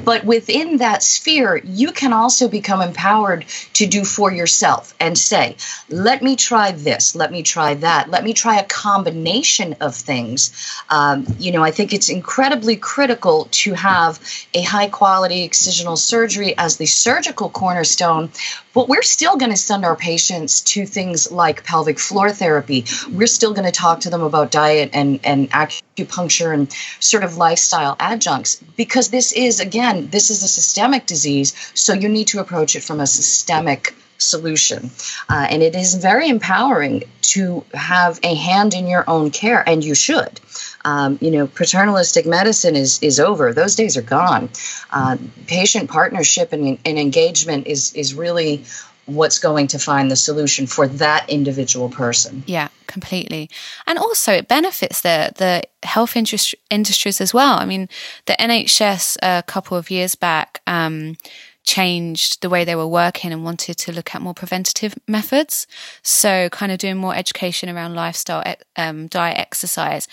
But 0.06 0.24
within 0.24 0.78
that 0.78 1.04
sphere, 1.04 1.58
you 1.65 1.91
can 1.91 2.13
also 2.13 2.47
become 2.47 2.82
empowered 2.82 3.43
to 3.74 3.88
do 3.88 4.06
for 4.06 4.32
yourself 4.32 4.95
and 5.02 5.17
say, 5.17 5.58
let 5.89 6.21
me 6.21 6.38
try 6.38 6.71
this, 6.71 7.13
let 7.13 7.30
me 7.30 7.43
try 7.43 7.74
that, 7.74 8.10
let 8.10 8.24
me 8.24 8.32
try 8.32 8.58
a 8.58 8.63
combination 8.63 9.76
of 9.82 9.93
things. 9.93 10.54
Um, 10.89 11.26
you 11.38 11.52
know, 11.52 11.62
I 11.62 11.71
think 11.71 11.91
it's 11.91 12.08
incredibly 12.08 12.78
critical 12.78 13.50
to 13.52 13.74
have 13.74 14.17
a 14.54 14.62
high 14.62 14.88
quality 14.88 15.45
excisional 15.45 15.97
surgery 15.97 16.58
as 16.58 16.78
the 16.78 16.86
surgical 16.86 17.50
cornerstone, 17.50 18.32
but 18.74 18.88
we're 18.88 19.02
still 19.02 19.36
going 19.36 19.52
to 19.52 19.58
send 19.58 19.84
our 19.84 19.97
patients 19.97 20.62
to 20.62 20.86
things 20.86 21.30
like 21.34 21.65
pelvic 21.65 22.00
floor 22.00 22.32
therapy. 22.32 22.86
We're 23.12 23.28
still 23.28 23.54
going 23.54 23.65
to 23.65 23.74
talk 23.74 24.00
to 24.02 24.10
them 24.10 24.21
about 24.21 24.52
diet 24.52 24.91
and, 24.93 25.00
and 25.23 25.49
acupuncture 25.51 26.53
and 26.53 26.71
sort 26.99 27.23
of 27.23 27.37
lifestyle 27.37 27.95
adjuncts 27.99 28.55
because 28.77 29.09
this 29.09 29.31
is, 29.31 29.59
again, 29.59 30.09
this 30.09 30.29
is 30.29 30.43
a 30.43 30.47
systemic 30.47 31.05
disease. 31.05 31.53
So 31.73 31.93
you 31.93 32.09
need 32.09 32.27
to 32.27 32.39
approach 32.39 32.75
it 32.75 32.83
from 32.83 32.99
a 32.99 33.07
systemic 33.07 33.93
solution. 34.21 34.91
Uh, 35.27 35.47
and 35.49 35.63
it 35.63 35.75
is 35.75 35.95
very 35.95 36.29
empowering 36.29 37.03
to 37.21 37.63
have 37.73 38.19
a 38.23 38.35
hand 38.35 38.73
in 38.73 38.87
your 38.87 39.03
own 39.09 39.31
care, 39.31 39.67
and 39.67 39.83
you 39.83 39.95
should. 39.95 40.39
Um, 40.83 41.17
you 41.21 41.31
know, 41.31 41.47
paternalistic 41.47 42.25
medicine 42.25 42.75
is 42.75 43.01
is 43.01 43.19
over; 43.19 43.53
those 43.53 43.75
days 43.75 43.97
are 43.97 44.01
gone. 44.01 44.49
Uh, 44.91 45.17
patient 45.47 45.89
partnership 45.89 46.53
and, 46.53 46.79
and 46.85 46.99
engagement 46.99 47.67
is 47.67 47.93
is 47.93 48.13
really 48.13 48.63
what's 49.05 49.39
going 49.39 49.67
to 49.67 49.79
find 49.79 50.09
the 50.09 50.15
solution 50.15 50.67
for 50.67 50.87
that 50.87 51.29
individual 51.29 51.89
person. 51.89 52.43
Yeah, 52.45 52.69
completely. 52.91 53.49
And 53.88 53.97
also, 53.97 54.34
it 54.34 54.47
benefits 54.47 55.01
the 55.01 55.32
the 55.36 55.63
health 55.84 56.15
industry, 56.15 56.60
industries 56.69 57.21
as 57.21 57.34
well. 57.34 57.58
I 57.58 57.65
mean, 57.65 57.89
the 58.25 58.34
NHS 58.34 59.17
a 59.21 59.43
couple 59.43 59.77
of 59.77 59.89
years 59.89 60.15
back. 60.15 60.62
Um, 60.67 61.17
changed 61.63 62.41
the 62.41 62.49
way 62.49 62.65
they 62.65 62.75
were 62.75 62.88
working 62.88 63.32
and 63.32 63.43
wanted 63.43 63.77
to 63.77 63.91
look 63.91 64.15
at 64.15 64.21
more 64.21 64.34
preventative 64.34 64.95
methods. 65.08 65.67
So, 66.01 66.49
kind 66.49 66.71
of 66.71 66.80
doing 66.80 66.97
more 66.97 67.15
education 67.15 67.69
around 67.69 67.93
lifestyle, 67.93 68.43
um, 68.75 69.06
diet, 69.08 69.38
exercise. 69.38 70.08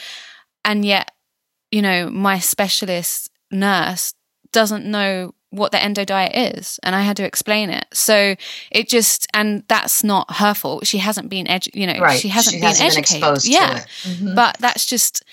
And 0.63 0.85
yet, 0.85 1.11
you 1.71 1.81
know, 1.81 2.11
my 2.11 2.39
specialist 2.39 3.31
nurse 3.51 4.13
doesn't 4.53 4.85
know 4.85 5.35
what 5.51 5.73
the 5.73 5.83
endo 5.83 6.05
diet 6.05 6.57
is 6.57 6.79
and 6.83 6.95
i 6.95 7.01
had 7.01 7.17
to 7.17 7.25
explain 7.25 7.71
it 7.71 7.87
so 7.93 8.35
it 8.71 8.89
just 8.89 9.27
and 9.33 9.65
that's 9.69 10.05
not 10.05 10.37
her 10.37 10.53
fault 10.55 10.87
she 10.87 10.99
hasn't 10.99 11.29
been 11.29 11.47
edu- 11.47 11.75
you 11.75 11.87
know 11.87 11.99
right. 11.99 12.19
she 12.19 12.29
hasn't 12.29 12.55
she 12.55 12.61
been 12.61 12.69
hasn't 12.69 12.87
educated 12.89 13.21
been 13.21 13.31
exposed 13.31 13.49
yeah 13.49 13.69
to 13.69 13.77
it. 13.77 14.17
Mhm. 14.17 14.35
but 14.35 14.57
that's 14.59 14.85
just 14.85 15.25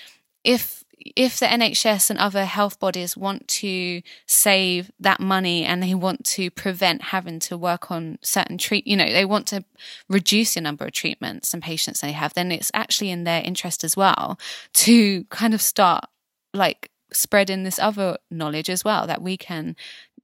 if 0.44 0.84
if 1.14 1.38
the 1.38 1.46
NHS 1.46 2.10
and 2.10 2.18
other 2.18 2.44
health 2.44 2.80
bodies 2.80 3.16
want 3.16 3.46
to 3.48 4.02
save 4.26 4.90
that 4.98 5.20
money 5.20 5.64
and 5.64 5.82
they 5.82 5.94
want 5.94 6.24
to 6.24 6.50
prevent 6.50 7.00
having 7.02 7.38
to 7.40 7.56
work 7.56 7.90
on 7.90 8.18
certain 8.22 8.58
treat, 8.58 8.86
you 8.86 8.96
know, 8.96 9.10
they 9.10 9.24
want 9.24 9.46
to 9.48 9.64
reduce 10.08 10.54
the 10.54 10.60
number 10.60 10.84
of 10.86 10.92
treatments 10.92 11.54
and 11.54 11.62
patients 11.62 12.00
they 12.00 12.12
have, 12.12 12.34
then 12.34 12.50
it's 12.50 12.70
actually 12.74 13.10
in 13.10 13.24
their 13.24 13.42
interest 13.42 13.84
as 13.84 13.96
well 13.96 14.38
to 14.72 15.24
kind 15.24 15.54
of 15.54 15.62
start 15.62 16.06
like 16.52 16.90
spreading 17.12 17.62
this 17.62 17.78
other 17.78 18.16
knowledge 18.30 18.68
as 18.68 18.84
well 18.84 19.06
that 19.06 19.22
we 19.22 19.36
can 19.36 19.76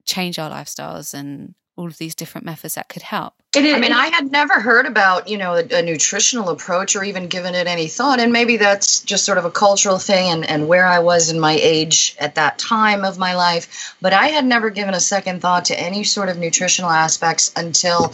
change 0.05 0.39
our 0.39 0.51
lifestyles 0.51 1.15
and 1.15 1.55
all 1.77 1.87
of 1.87 1.97
these 1.99 2.15
different 2.15 2.45
methods 2.45 2.75
that 2.75 2.89
could 2.89 3.03
help. 3.03 3.35
It 3.57 3.65
is, 3.65 3.75
I 3.75 3.81
mean, 3.81 3.93
I 3.93 4.07
had 4.07 4.31
never 4.31 4.61
heard 4.61 4.87
about, 4.87 5.29
you 5.29 5.39
know, 5.39 5.55
a, 5.55 5.79
a, 5.79 5.83
nutritional 5.83 6.51
approach 6.51 6.97
or 6.97 7.05
even 7.05 7.29
given 7.29 7.55
it 7.55 7.67
any 7.67 7.89
thought. 7.89 8.21
And 8.21 8.33
maybe 8.33 8.57
that's 8.59 9.01
just 9.01 9.25
sort 9.25 9.39
of 9.39 9.45
a 9.45 9.51
cultural 9.51 9.99
thing 9.99 10.31
and, 10.31 10.49
and 10.49 10.69
where 10.69 10.87
I 10.87 11.01
was 11.01 11.31
in 11.31 11.41
my 11.41 11.59
age 11.61 12.15
at 12.19 12.35
that 12.35 12.59
time 12.59 13.05
of 13.05 13.19
my 13.19 13.35
life. 13.35 13.97
But 14.01 14.13
I 14.13 14.29
had 14.29 14.45
never 14.45 14.71
given 14.71 14.95
a 14.95 15.01
second 15.01 15.41
thought 15.41 15.67
to 15.67 15.79
any 15.79 16.05
sort 16.05 16.29
of 16.29 16.39
nutritional 16.39 16.91
aspects 16.91 17.53
until 17.57 18.13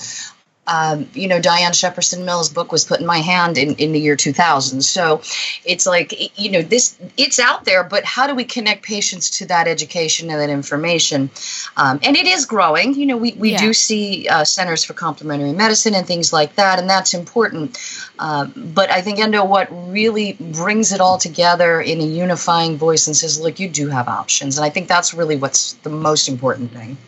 um, 0.69 1.09
you 1.15 1.29
know, 1.29 1.41
Diane 1.41 1.73
Shepperson 1.73 2.25
Mills' 2.25 2.51
book 2.51 2.71
was 2.71 2.85
put 2.85 3.01
in 3.01 3.07
my 3.07 3.19
hand 3.19 3.57
in, 3.57 3.75
in 3.77 3.93
the 3.93 4.01
year 4.01 4.17
2000. 4.17 4.83
So 4.83 5.23
it's 5.65 5.87
like, 5.87 6.39
you 6.39 6.51
know, 6.51 6.63
this, 6.63 6.97
it's 7.17 7.39
out 7.39 7.65
there, 7.65 7.83
but 7.83 8.05
how 8.05 8.27
do 8.27 8.35
we 8.35 8.45
connect 8.45 8.85
patients 8.85 9.31
to 9.39 9.47
that 9.47 9.67
education 9.67 10.31
and 10.31 10.41
that 10.41 10.51
information? 10.51 11.31
Um, 11.77 12.01
and 12.03 12.17
it 12.17 12.27
is 12.27 12.45
growing. 12.45 12.95
You 12.95 13.07
know, 13.07 13.17
we, 13.17 13.33
we 13.33 13.53
yeah. 13.53 13.59
do 13.59 13.73
see 13.73 14.29
uh, 14.29 14.45
centers 14.45 14.85
for 14.85 14.93
complementary 14.93 15.53
medicine 15.53 15.95
and 15.95 16.07
things 16.07 16.33
like 16.33 16.55
that, 16.57 16.79
and 16.79 16.89
that's 16.89 17.15
important. 17.15 17.79
Uh, 18.19 18.47
but 18.55 18.91
I 18.91 19.01
think, 19.01 19.19
Endo, 19.19 19.45
what 19.45 19.69
really 19.91 20.35
brings 20.35 20.93
it 20.93 21.01
all 21.01 21.19
together 21.19 21.81
in 21.81 22.01
a 22.01 22.05
unifying 22.07 22.77
voice 22.77 23.07
and 23.07 23.17
says, 23.17 23.41
look, 23.41 23.59
you 23.59 23.69
do 23.69 23.89
have 23.89 24.09
options. 24.09 24.59
And 24.59 24.65
I 24.65 24.71
think 24.71 24.89
that's 24.89 25.15
really 25.15 25.37
what's 25.37 25.73
the 25.75 25.91
most 25.91 26.29
important 26.29 26.73
thing. 26.73 26.99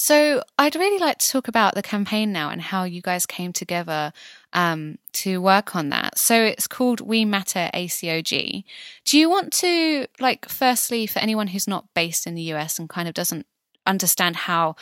So 0.00 0.44
I'd 0.56 0.76
really 0.76 1.00
like 1.00 1.18
to 1.18 1.28
talk 1.28 1.48
about 1.48 1.74
the 1.74 1.82
campaign 1.82 2.30
now 2.30 2.50
and 2.50 2.62
how 2.62 2.84
you 2.84 3.02
guys 3.02 3.26
came 3.26 3.52
together 3.52 4.12
um, 4.52 4.96
to 5.14 5.42
work 5.42 5.74
on 5.74 5.88
that. 5.88 6.16
So 6.18 6.40
it's 6.40 6.68
called 6.68 7.00
We 7.00 7.24
Matter 7.24 7.68
ACOG. 7.74 8.62
Do 9.04 9.18
you 9.18 9.28
want 9.28 9.52
to, 9.54 10.06
like, 10.20 10.48
firstly, 10.48 11.08
for 11.08 11.18
anyone 11.18 11.48
who's 11.48 11.66
not 11.66 11.92
based 11.94 12.28
in 12.28 12.36
the 12.36 12.42
US 12.54 12.78
and 12.78 12.88
kind 12.88 13.08
of 13.08 13.14
doesn't 13.14 13.44
understand 13.86 14.36
how 14.36 14.76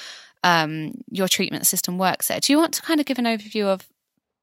um, 0.45 0.93
your 1.11 1.29
treatment 1.29 1.67
system 1.67 1.97
works 1.97 2.29
there, 2.29 2.39
do 2.39 2.53
you 2.53 2.59
want 2.59 2.75
to 2.75 2.83
kind 2.83 3.01
of 3.01 3.07
give 3.07 3.19
an 3.19 3.25
overview 3.25 3.65
of 3.65 3.89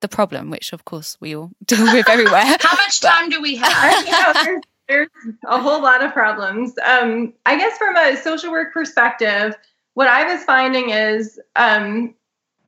the 0.01 0.07
problem, 0.07 0.49
which 0.49 0.73
of 0.73 0.86
course 0.86 1.17
we 1.19 1.36
all 1.36 1.51
deal 1.65 1.83
with 1.83 2.09
everywhere? 2.09 2.45
how 2.59 2.75
much 2.77 2.99
time 2.99 3.29
do 3.29 3.39
we 3.39 3.57
have? 3.57 4.05
there's, 4.43 4.62
there's, 4.89 5.09
a 5.45 5.62
whole 5.62 5.83
lot 5.83 6.03
of 6.03 6.13
problems. 6.13 6.73
Um, 6.83 7.33
I 7.45 7.57
guess 7.57 7.77
from 7.77 7.95
a 7.95 8.17
social 8.17 8.49
work 8.49 8.73
perspective, 8.73 9.55
what 9.93 10.08
I 10.08 10.32
was 10.32 10.43
finding 10.43 10.89
is 10.89 11.39
um, 11.56 12.13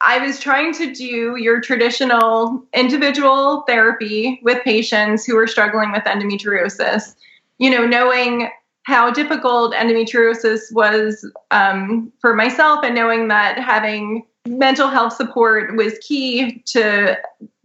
I 0.02 0.20
was 0.20 0.40
trying 0.40 0.74
to 0.74 0.94
do 0.94 1.36
your 1.38 1.60
traditional 1.62 2.64
individual 2.74 3.62
therapy 3.62 4.40
with 4.44 4.64
patients 4.64 5.26
who 5.26 5.36
were 5.36 5.48
struggling 5.48 5.92
with 5.92 6.04
endometriosis. 6.04 7.16
You 7.58 7.70
know, 7.70 7.86
knowing 7.86 8.50
how 8.84 9.12
difficult 9.12 9.74
endometriosis 9.74 10.72
was 10.72 11.30
um, 11.52 12.12
for 12.20 12.36
myself, 12.36 12.82
and 12.84 12.94
knowing 12.94 13.30
that 13.30 13.58
having 13.58 14.26
mental 14.48 14.90
health 14.90 15.14
support 15.14 15.76
was 15.76 15.98
key 16.00 16.62
to 16.68 17.18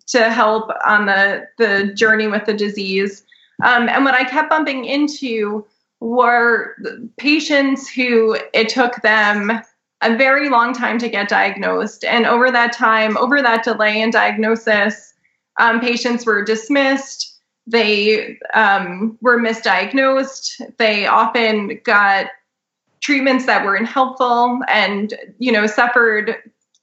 to 0.06 0.30
help 0.30 0.70
on 0.84 1.06
the 1.06 1.46
the 1.58 1.92
journey 1.94 2.26
with 2.26 2.46
the 2.46 2.54
disease. 2.54 3.24
Um, 3.62 3.88
and 3.90 4.04
what 4.04 4.14
I 4.14 4.24
kept 4.24 4.48
bumping 4.48 4.86
into 4.86 5.66
were 6.00 6.76
patients 7.18 7.88
who 7.88 8.36
it 8.54 8.68
took 8.68 9.02
them 9.02 9.62
a 10.02 10.16
very 10.16 10.48
long 10.48 10.72
time 10.72 10.98
to 10.98 11.08
get 11.08 11.28
diagnosed. 11.28 12.04
And 12.04 12.26
over 12.26 12.50
that 12.50 12.72
time, 12.72 13.16
over 13.18 13.42
that 13.42 13.64
delay 13.64 14.00
in 14.00 14.10
diagnosis, 14.10 15.12
um, 15.58 15.80
patients 15.80 16.24
were 16.24 16.42
dismissed. 16.42 17.38
They 17.66 18.38
um, 18.54 19.18
were 19.20 19.38
misdiagnosed. 19.38 20.76
They 20.78 21.06
often 21.06 21.78
got 21.84 22.26
treatments 23.00 23.46
that 23.46 23.64
were 23.64 23.76
unhelpful 23.76 24.60
and, 24.68 25.14
you 25.38 25.52
know, 25.52 25.66
suffered 25.66 26.36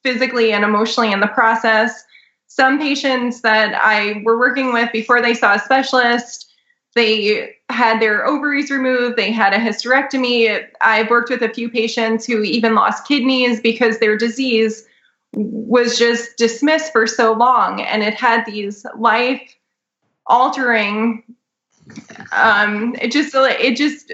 physically 0.03 0.53
and 0.53 0.63
emotionally 0.63 1.11
in 1.11 1.19
the 1.19 1.27
process. 1.27 2.03
Some 2.45 2.79
patients 2.79 3.41
that 3.41 3.73
I 3.75 4.21
were 4.23 4.37
working 4.37 4.73
with 4.73 4.91
before 4.91 5.21
they 5.21 5.33
saw 5.33 5.55
a 5.55 5.59
specialist 5.59 6.46
they 6.97 7.55
had 7.69 8.01
their 8.01 8.25
ovaries 8.25 8.71
removed, 8.71 9.17
they 9.17 9.31
had 9.31 9.53
a 9.53 9.57
hysterectomy. 9.57 10.65
I've 10.81 11.09
worked 11.09 11.29
with 11.29 11.41
a 11.41 11.53
few 11.53 11.69
patients 11.69 12.25
who 12.25 12.41
even 12.41 12.75
lost 12.75 13.07
kidneys 13.07 13.61
because 13.61 13.99
their 13.99 14.17
disease 14.17 14.85
was 15.33 15.97
just 15.97 16.37
dismissed 16.37 16.91
for 16.91 17.05
so 17.05 17.33
long 17.33 17.81
and 17.81 18.01
it 18.01 18.15
had 18.15 18.45
these 18.45 18.85
life 18.97 19.41
altering 20.25 21.23
um 22.31 22.95
it 23.01 23.11
just 23.11 23.33
it 23.35 23.77
just 23.77 24.11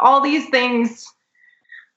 all 0.00 0.20
these 0.20 0.48
things 0.48 1.06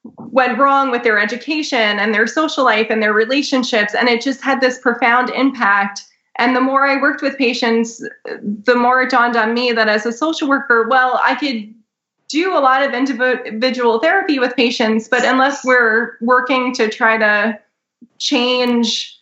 went 0.04 0.58
wrong 0.58 0.92
with 0.92 1.04
their 1.04 1.20
education 1.20 2.00
and 2.00 2.14
their 2.14 2.28
social 2.28 2.64
life 2.64 2.88
and 2.90 3.02
their 3.02 3.14
relationships 3.14 3.94
and 3.94 4.08
it 4.08 4.22
just 4.22 4.42
had 4.42 4.62
this 4.62 4.80
profound 4.80 5.30
impact 5.32 6.04
and 6.40 6.56
the 6.56 6.62
more 6.62 6.88
I 6.88 7.00
worked 7.00 7.22
with 7.22 7.38
patients, 7.38 8.02
the 8.24 8.76
more 8.76 9.02
it 9.02 9.12
dawned 9.12 9.36
on 9.36 9.54
me 9.54 9.74
that 9.74 9.90
as 9.90 10.06
a 10.06 10.14
social 10.14 10.48
worker, 10.48 10.88
well, 10.90 11.20
I 11.24 11.36
could 11.36 11.74
do 12.30 12.58
a 12.58 12.60
lot 12.60 12.82
of 12.82 12.94
individual 12.94 14.00
therapy 14.00 14.40
with 14.40 14.56
patients, 14.56 15.10
but 15.10 15.26
unless 15.26 15.66
we're 15.66 16.18
working 16.22 16.74
to 16.76 16.88
try 16.88 17.18
to 17.18 17.60
change 18.20 19.20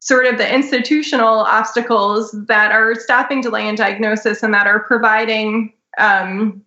sort 0.00 0.26
of 0.26 0.36
the 0.36 0.52
institutional 0.52 1.40
obstacles 1.40 2.32
that 2.32 2.72
are 2.72 2.96
stopping 2.96 3.40
delay 3.40 3.68
in 3.68 3.76
diagnosis 3.76 4.42
and 4.42 4.52
that 4.52 4.66
are 4.66 4.80
providing 4.80 5.72
um, 5.98 6.60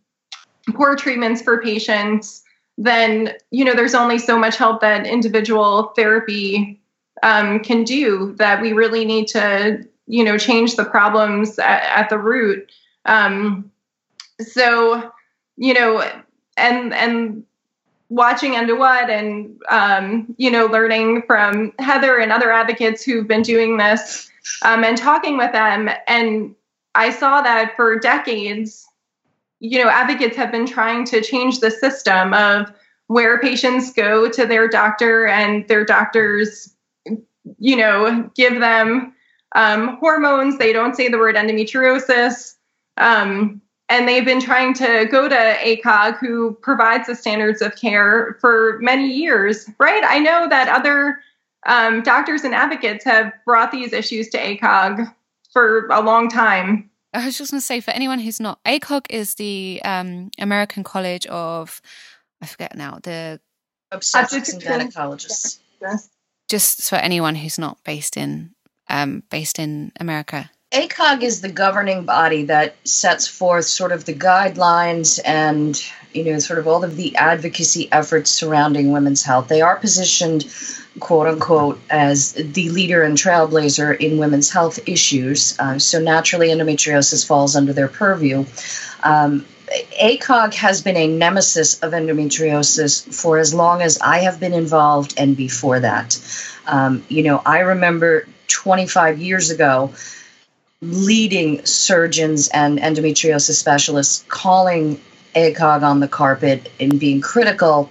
poor 0.73 0.95
treatments 0.95 1.41
for 1.41 1.61
patients, 1.61 2.43
then 2.77 3.33
you 3.51 3.65
know 3.65 3.73
there's 3.73 3.95
only 3.95 4.19
so 4.19 4.39
much 4.39 4.55
help 4.55 4.79
that 4.79 5.05
individual 5.05 5.91
therapy 5.97 6.79
um, 7.23 7.59
can 7.59 7.83
do 7.83 8.35
that 8.37 8.61
we 8.61 8.73
really 8.73 9.05
need 9.05 9.27
to 9.29 9.85
you 10.07 10.23
know 10.23 10.37
change 10.37 10.75
the 10.75 10.85
problems 10.85 11.57
at, 11.59 11.83
at 11.83 12.09
the 12.09 12.17
root. 12.17 12.71
Um, 13.05 13.71
so 14.39 15.11
you 15.57 15.73
know 15.73 16.03
and 16.57 16.93
and 16.93 17.43
watching 18.09 18.55
Endo 18.55 18.77
What 18.77 19.09
and 19.09 19.59
um, 19.69 20.35
you 20.37 20.51
know 20.51 20.65
learning 20.67 21.23
from 21.23 21.73
heather 21.79 22.17
and 22.17 22.31
other 22.31 22.51
advocates 22.51 23.03
who've 23.03 23.27
been 23.27 23.41
doing 23.41 23.77
this 23.77 24.29
um, 24.63 24.83
and 24.83 24.97
talking 24.97 25.37
with 25.37 25.51
them 25.51 25.89
and 26.07 26.55
i 26.93 27.09
saw 27.09 27.41
that 27.41 27.75
for 27.75 27.97
decades 27.99 28.87
you 29.59 29.83
know 29.83 29.89
advocates 29.89 30.37
have 30.37 30.51
been 30.51 30.67
trying 30.67 31.03
to 31.05 31.21
change 31.21 31.59
the 31.59 31.71
system 31.71 32.33
of 32.33 32.71
where 33.07 33.39
patients 33.39 33.93
go 33.93 34.29
to 34.29 34.45
their 34.45 34.67
doctor 34.67 35.27
and 35.27 35.67
their 35.67 35.85
doctors 35.85 36.74
you 37.59 37.75
know, 37.75 38.29
give 38.35 38.59
them 38.59 39.13
um, 39.55 39.97
hormones. 39.97 40.57
They 40.57 40.73
don't 40.73 40.95
say 40.95 41.09
the 41.09 41.17
word 41.17 41.35
endometriosis. 41.35 42.55
Um, 42.97 43.61
and 43.87 44.07
they've 44.07 44.25
been 44.25 44.41
trying 44.41 44.73
to 44.75 45.07
go 45.11 45.29
to 45.29 45.35
ACOG, 45.35 46.17
who 46.17 46.55
provides 46.61 47.07
the 47.07 47.15
standards 47.15 47.61
of 47.61 47.75
care 47.75 48.37
for 48.41 48.79
many 48.81 49.07
years, 49.07 49.69
right? 49.79 50.03
I 50.03 50.19
know 50.19 50.49
that 50.49 50.67
other 50.67 51.19
um, 51.67 52.01
doctors 52.01 52.43
and 52.43 52.55
advocates 52.55 53.05
have 53.05 53.31
brought 53.45 53.71
these 53.71 53.93
issues 53.93 54.29
to 54.29 54.37
ACOG 54.37 55.13
for 55.51 55.87
a 55.87 56.01
long 56.01 56.29
time. 56.29 56.89
I 57.13 57.25
was 57.25 57.37
just 57.37 57.51
going 57.51 57.61
to 57.61 57.65
say, 57.65 57.79
for 57.79 57.91
anyone 57.91 58.19
who's 58.19 58.39
not, 58.39 58.59
ACOG 58.65 59.05
is 59.09 59.35
the 59.35 59.81
um, 59.85 60.31
American 60.39 60.83
College 60.83 61.25
of, 61.27 61.81
I 62.41 62.45
forget 62.45 62.75
now, 62.75 62.99
the 63.03 63.39
obstetrics 63.91 64.51
and 64.51 64.61
gynecologists. 64.61 65.59
Just 66.47 66.89
for 66.89 66.95
anyone 66.95 67.35
who's 67.35 67.57
not 67.57 67.83
based 67.83 68.17
in 68.17 68.51
um, 68.89 69.23
based 69.29 69.59
in 69.59 69.91
America? 69.99 70.51
ACOG 70.71 71.23
is 71.23 71.41
the 71.41 71.51
governing 71.51 72.05
body 72.05 72.43
that 72.45 72.75
sets 72.85 73.27
forth 73.27 73.65
sort 73.65 73.91
of 73.91 74.05
the 74.05 74.13
guidelines 74.13 75.19
and 75.23 75.81
you 76.13 76.25
know 76.25 76.39
sort 76.39 76.59
of 76.59 76.67
all 76.67 76.83
of 76.83 76.97
the 76.97 77.15
advocacy 77.15 77.89
efforts 77.91 78.29
surrounding 78.29 78.91
women's 78.91 79.23
health. 79.23 79.47
They 79.47 79.61
are 79.61 79.77
positioned 79.77 80.45
quote 80.99 81.27
unquote 81.27 81.79
as 81.89 82.33
the 82.33 82.69
leader 82.69 83.03
and 83.03 83.17
trailblazer 83.17 83.97
in 83.97 84.17
women's 84.17 84.51
health 84.51 84.79
issues. 84.87 85.57
Uh, 85.59 85.79
so 85.79 85.99
naturally, 85.99 86.49
endometriosis 86.49 87.25
falls 87.25 87.55
under 87.55 87.73
their 87.73 87.87
purview. 87.87 88.45
Um, 89.03 89.45
ACOG 89.67 90.53
has 90.55 90.81
been 90.81 90.97
a 90.97 91.07
nemesis 91.07 91.79
of 91.81 91.93
endometriosis 91.93 93.13
for 93.13 93.37
as 93.37 93.53
long 93.53 93.81
as 93.81 93.99
I 93.99 94.19
have 94.19 94.39
been 94.39 94.53
involved 94.53 95.15
and 95.17 95.35
before 95.35 95.79
that. 95.79 96.19
Um, 96.67 97.03
you 97.09 97.23
know, 97.23 97.41
I 97.45 97.59
remember 97.59 98.27
25 98.47 99.19
years 99.19 99.49
ago 99.49 99.93
leading 100.81 101.65
surgeons 101.65 102.47
and 102.49 102.79
endometriosis 102.79 103.55
specialists 103.55 104.23
calling 104.27 105.01
ACOG 105.35 105.81
on 105.83 105.99
the 105.99 106.07
carpet 106.07 106.71
and 106.79 106.99
being 106.99 107.21
critical 107.21 107.89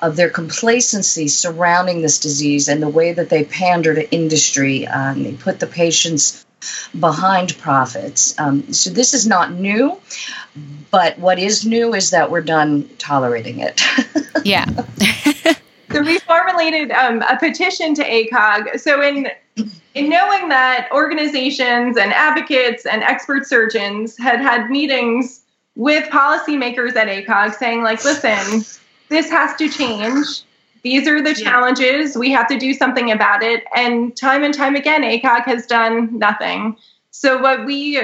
of 0.00 0.16
their 0.16 0.30
complacency 0.30 1.28
surrounding 1.28 2.02
this 2.02 2.20
disease 2.20 2.68
and 2.68 2.82
the 2.82 2.88
way 2.88 3.12
that 3.12 3.30
they 3.30 3.44
pander 3.44 3.94
to 3.94 4.10
industry. 4.12 4.86
Um, 4.86 5.22
they 5.24 5.32
put 5.32 5.58
the 5.58 5.66
patients 5.66 6.45
behind 6.98 7.56
profits. 7.58 8.38
Um, 8.38 8.72
so 8.72 8.90
this 8.90 9.14
is 9.14 9.26
not 9.26 9.52
new, 9.52 9.98
but 10.90 11.18
what 11.18 11.38
is 11.38 11.66
new 11.66 11.94
is 11.94 12.10
that 12.10 12.30
we're 12.30 12.42
done 12.42 12.88
tolerating 12.98 13.60
it. 13.60 13.82
yeah. 14.44 14.66
so 15.92 16.02
we 16.02 16.18
formulated 16.20 16.90
um, 16.90 17.22
a 17.22 17.38
petition 17.38 17.94
to 17.94 18.04
ACOG. 18.04 18.80
So 18.80 19.02
in 19.02 19.28
in 19.94 20.10
knowing 20.10 20.50
that 20.50 20.88
organizations 20.92 21.96
and 21.96 22.12
advocates 22.12 22.84
and 22.84 23.02
expert 23.02 23.46
surgeons 23.46 24.16
had 24.18 24.40
had 24.40 24.68
meetings 24.68 25.42
with 25.74 26.08
policymakers 26.10 26.94
at 26.96 27.08
ACOG 27.08 27.54
saying 27.54 27.82
like, 27.82 28.04
listen, 28.04 28.64
this 29.08 29.30
has 29.30 29.56
to 29.56 29.68
change. 29.68 30.42
These 30.82 31.08
are 31.08 31.22
the 31.22 31.34
challenges. 31.34 32.16
We 32.16 32.30
have 32.32 32.48
to 32.48 32.58
do 32.58 32.72
something 32.72 33.10
about 33.10 33.42
it. 33.42 33.64
And 33.74 34.16
time 34.16 34.44
and 34.44 34.54
time 34.54 34.76
again, 34.76 35.02
ACOG 35.02 35.44
has 35.44 35.66
done 35.66 36.18
nothing. 36.18 36.76
So, 37.10 37.40
what 37.40 37.64
we 37.64 38.00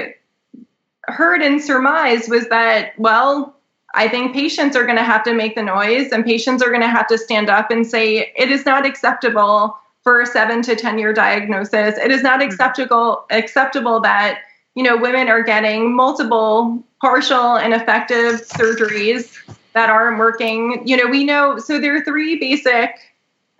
heard 1.07 1.41
and 1.41 1.61
surmised 1.61 2.29
was 2.29 2.47
that, 2.49 2.93
well, 2.97 3.55
I 3.93 4.07
think 4.07 4.33
patients 4.33 4.75
are 4.75 4.85
going 4.85 4.97
to 4.97 5.03
have 5.03 5.23
to 5.23 5.33
make 5.33 5.55
the 5.55 5.61
noise 5.61 6.11
and 6.11 6.25
patients 6.25 6.63
are 6.63 6.69
going 6.69 6.81
to 6.81 6.87
have 6.87 7.07
to 7.07 7.17
stand 7.17 7.49
up 7.49 7.69
and 7.69 7.85
say, 7.85 8.33
it 8.35 8.49
is 8.49 8.65
not 8.65 8.85
acceptable 8.85 9.77
for 10.01 10.21
a 10.21 10.25
seven 10.25 10.61
to 10.63 10.75
10 10.75 10.97
year 10.97 11.13
diagnosis. 11.13 11.97
It 11.97 12.11
is 12.11 12.23
not 12.23 12.39
mm-hmm. 12.39 12.49
acceptable, 12.49 13.25
acceptable 13.29 13.99
that, 14.01 14.39
you 14.75 14.83
know, 14.83 14.97
women 14.97 15.29
are 15.29 15.43
getting 15.43 15.95
multiple 15.95 16.83
partial 17.01 17.57
and 17.57 17.73
effective 17.73 18.41
surgeries 18.47 19.37
that 19.73 19.89
aren't 19.89 20.19
working. 20.19 20.81
You 20.85 20.97
know, 20.97 21.07
we 21.07 21.23
know, 21.23 21.57
so 21.57 21.79
there 21.79 21.95
are 21.95 22.03
three 22.03 22.37
basic 22.39 22.95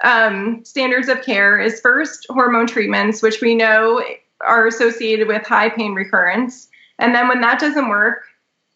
um, 0.04 0.64
standards 0.66 1.08
of 1.08 1.22
care 1.24 1.60
is 1.60 1.80
first 1.80 2.26
hormone 2.30 2.68
treatments, 2.68 3.22
which 3.22 3.42
we 3.42 3.56
know 3.56 4.04
are 4.42 4.68
associated 4.68 5.28
with 5.28 5.46
high 5.46 5.70
pain 5.70 5.94
recurrence. 5.94 6.68
And 7.00 7.16
then 7.16 7.28
when 7.28 7.42
that 7.42 7.60
doesn't 7.60 7.90
work, 7.90 8.24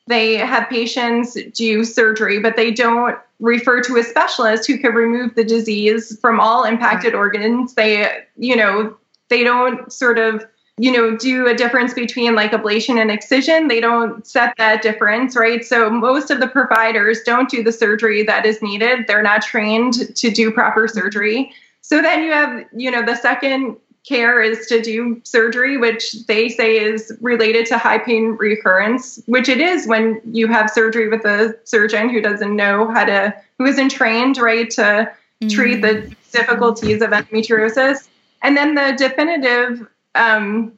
they 0.08 0.38
have 0.38 0.70
patients 0.70 1.38
do 1.54 1.84
surgery, 1.84 2.40
but 2.40 2.56
they 2.56 2.72
don't 2.72 3.18
refer 3.40 3.82
to 3.84 3.98
a 3.98 4.04
specialist 4.04 4.66
who 4.66 4.78
could 4.78 4.96
remove 4.96 5.36
the 5.36 5.44
disease 5.44 6.18
from 6.20 6.40
all 6.40 6.64
impacted 6.64 7.14
organs. 7.14 7.74
They, 7.74 8.24
you 8.38 8.56
know, 8.56 8.96
they 9.30 9.44
don't 9.44 9.92
sort 9.92 10.18
of, 10.18 10.46
you 10.78 10.92
know, 10.92 11.18
do 11.18 11.48
a 11.48 11.56
difference 11.56 11.94
between 11.94 12.36
like 12.36 12.52
ablation 12.52 13.02
and 13.02 13.10
excision. 13.10 13.68
They 13.68 13.80
don't 13.80 14.26
set 14.26 14.56
that 14.58 14.84
difference, 14.84 15.36
right? 15.36 15.66
So 15.66 15.90
most 15.90 16.30
of 16.30 16.40
the 16.40 16.48
providers 16.48 17.22
don't 17.24 17.50
do 17.50 17.64
the 17.64 17.72
surgery 17.72 18.24
that 18.24 18.46
is 18.46 18.62
needed. 18.62 19.08
They're 19.08 19.24
not 19.24 19.42
trained 19.42 20.16
to 20.16 20.30
do 20.30 20.52
proper 20.52 20.88
surgery. 20.88 21.52
So 21.82 22.02
then 22.02 22.24
you 22.24 22.32
have, 22.32 22.66
you 22.74 22.92
know, 22.92 23.04
the 23.04 23.16
second 23.16 23.78
care 24.08 24.42
is 24.42 24.68
to 24.68 24.82
do 24.82 25.20
surgery, 25.24 25.78
which 25.78 26.26
they 26.28 26.48
say 26.48 26.78
is 26.78 27.12
related 27.22 27.66
to 27.68 27.78
high 27.78 27.98
pain 27.98 28.38
recurrence, 28.40 29.20
which 29.26 29.50
it 29.50 29.60
is 29.60 29.88
when 29.88 30.22
you 30.26 30.48
have 30.48 30.70
surgery 30.70 31.10
with 31.10 31.26
a 31.26 31.58
surgeon 31.64 32.10
who 32.10 32.22
doesn't 32.22 32.56
know 32.56 32.92
how 32.92 33.04
to, 33.04 33.34
who 33.58 33.66
isn't 33.66 33.90
trained, 33.90 34.38
right, 34.38 34.70
to 34.70 34.82
mm-hmm. 34.82 35.48
treat 35.48 35.82
the 35.82 36.16
difficulties 36.32 37.02
of 37.02 37.10
endometriosis. 37.10 38.08
And 38.44 38.56
then 38.56 38.76
the 38.76 38.94
definitive 38.98 39.88
um, 40.18 40.74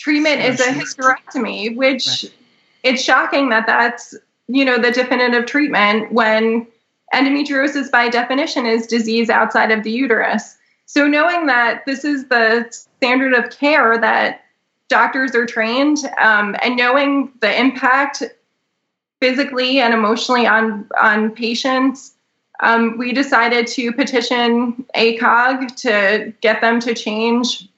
treatment 0.00 0.40
is 0.40 0.60
a 0.60 0.64
hysterectomy, 0.64 1.74
which 1.76 2.24
right. 2.24 2.34
it's 2.82 3.02
shocking 3.02 3.48
that 3.50 3.66
that's, 3.66 4.14
you 4.48 4.64
know, 4.64 4.78
the 4.78 4.90
definitive 4.90 5.46
treatment 5.46 6.12
when 6.12 6.66
endometriosis 7.14 7.90
by 7.90 8.08
definition 8.08 8.66
is 8.66 8.86
disease 8.86 9.30
outside 9.30 9.70
of 9.70 9.82
the 9.84 9.90
uterus. 9.90 10.56
So 10.86 11.06
knowing 11.06 11.46
that 11.46 11.86
this 11.86 12.04
is 12.04 12.26
the 12.28 12.66
standard 12.70 13.32
of 13.32 13.50
care 13.50 13.98
that 13.98 14.42
doctors 14.88 15.34
are 15.34 15.46
trained, 15.46 15.98
um, 16.20 16.56
and 16.62 16.76
knowing 16.76 17.32
the 17.40 17.58
impact 17.58 18.22
physically 19.20 19.80
and 19.80 19.94
emotionally 19.94 20.46
on 20.46 20.86
on 21.00 21.30
patients, 21.30 22.14
um, 22.60 22.98
we 22.98 23.12
decided 23.12 23.66
to 23.68 23.92
petition 23.92 24.84
ACOG 24.94 25.74
to 25.76 26.34
get 26.42 26.60
them 26.60 26.80
to 26.80 26.94
change. 26.94 27.68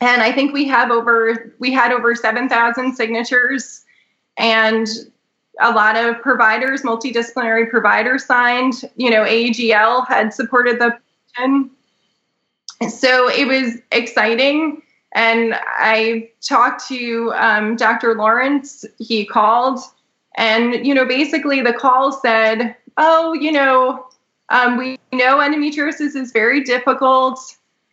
And 0.00 0.22
I 0.22 0.32
think 0.32 0.52
we 0.52 0.66
have 0.68 0.90
over 0.90 1.54
we 1.58 1.72
had 1.72 1.92
over 1.92 2.14
seven 2.14 2.48
thousand 2.48 2.94
signatures, 2.94 3.84
and 4.36 4.86
a 5.60 5.72
lot 5.72 5.96
of 5.96 6.22
providers, 6.22 6.82
multidisciplinary 6.82 7.68
providers 7.68 8.24
signed. 8.24 8.74
You 8.96 9.10
know, 9.10 9.24
AAGL 9.24 10.06
had 10.06 10.32
supported 10.32 10.80
the 10.80 10.96
petition 11.34 11.70
so 12.86 13.28
it 13.28 13.46
was 13.46 13.80
exciting. 13.90 14.82
And 15.14 15.54
I 15.56 16.30
talked 16.46 16.86
to 16.88 17.32
um, 17.34 17.76
Dr. 17.76 18.14
Lawrence. 18.14 18.84
He 18.98 19.24
called, 19.24 19.80
and 20.36 20.86
you 20.86 20.94
know, 20.94 21.06
basically 21.06 21.62
the 21.62 21.72
call 21.72 22.12
said, 22.12 22.76
"Oh, 22.98 23.32
you 23.32 23.50
know, 23.50 24.06
um, 24.50 24.76
we 24.76 24.98
know 25.12 25.38
endometriosis 25.38 26.14
is 26.14 26.30
very 26.30 26.62
difficult. 26.62 27.40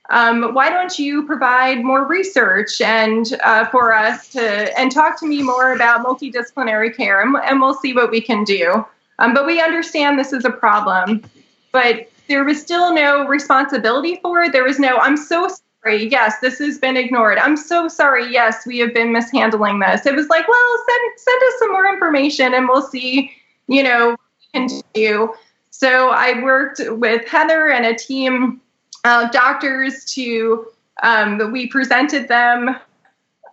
Um, 0.09 0.53
why 0.53 0.69
don't 0.69 0.97
you 0.99 1.25
provide 1.25 1.83
more 1.83 2.05
research 2.05 2.79
and 2.79 3.25
uh, 3.43 3.65
for 3.65 3.93
us 3.93 4.29
to 4.29 4.79
and 4.79 4.91
talk 4.91 5.19
to 5.19 5.27
me 5.27 5.41
more 5.41 5.73
about 5.73 6.05
multidisciplinary 6.05 6.95
care, 6.95 7.21
and, 7.21 7.35
and 7.43 7.59
we'll 7.59 7.73
see 7.75 7.93
what 7.93 8.11
we 8.11 8.21
can 8.21 8.43
do. 8.43 8.85
Um, 9.19 9.33
but 9.33 9.45
we 9.45 9.61
understand 9.61 10.19
this 10.19 10.33
is 10.33 10.45
a 10.45 10.51
problem, 10.51 11.23
but 11.71 12.09
there 12.27 12.43
was 12.43 12.61
still 12.61 12.93
no 12.93 13.25
responsibility 13.27 14.19
for 14.21 14.41
it. 14.43 14.51
There 14.51 14.63
was 14.63 14.79
no, 14.79 14.97
I'm 14.97 15.17
so 15.17 15.47
sorry. 15.83 16.07
Yes, 16.07 16.39
this 16.39 16.59
has 16.59 16.77
been 16.77 16.97
ignored. 16.97 17.37
I'm 17.37 17.55
so 17.55 17.87
sorry. 17.87 18.31
Yes, 18.31 18.65
we 18.65 18.79
have 18.79 18.93
been 18.93 19.11
mishandling 19.11 19.79
this. 19.79 20.05
It 20.05 20.15
was 20.15 20.27
like, 20.27 20.47
well, 20.47 20.83
send 20.87 21.19
send 21.19 21.41
us 21.43 21.59
some 21.59 21.71
more 21.71 21.87
information 21.87 22.53
and 22.53 22.67
we'll 22.67 22.81
see, 22.81 23.31
you 23.67 23.83
know, 23.83 24.11
we 24.11 24.59
can 24.59 24.81
do. 24.93 25.33
So 25.69 26.09
I 26.09 26.41
worked 26.41 26.81
with 26.87 27.27
Heather 27.27 27.69
and 27.69 27.85
a 27.85 27.95
team 27.95 28.61
of 29.05 29.31
doctors 29.31 30.03
to 30.13 30.67
um, 31.03 31.51
we 31.51 31.67
presented 31.67 32.27
them 32.27 32.75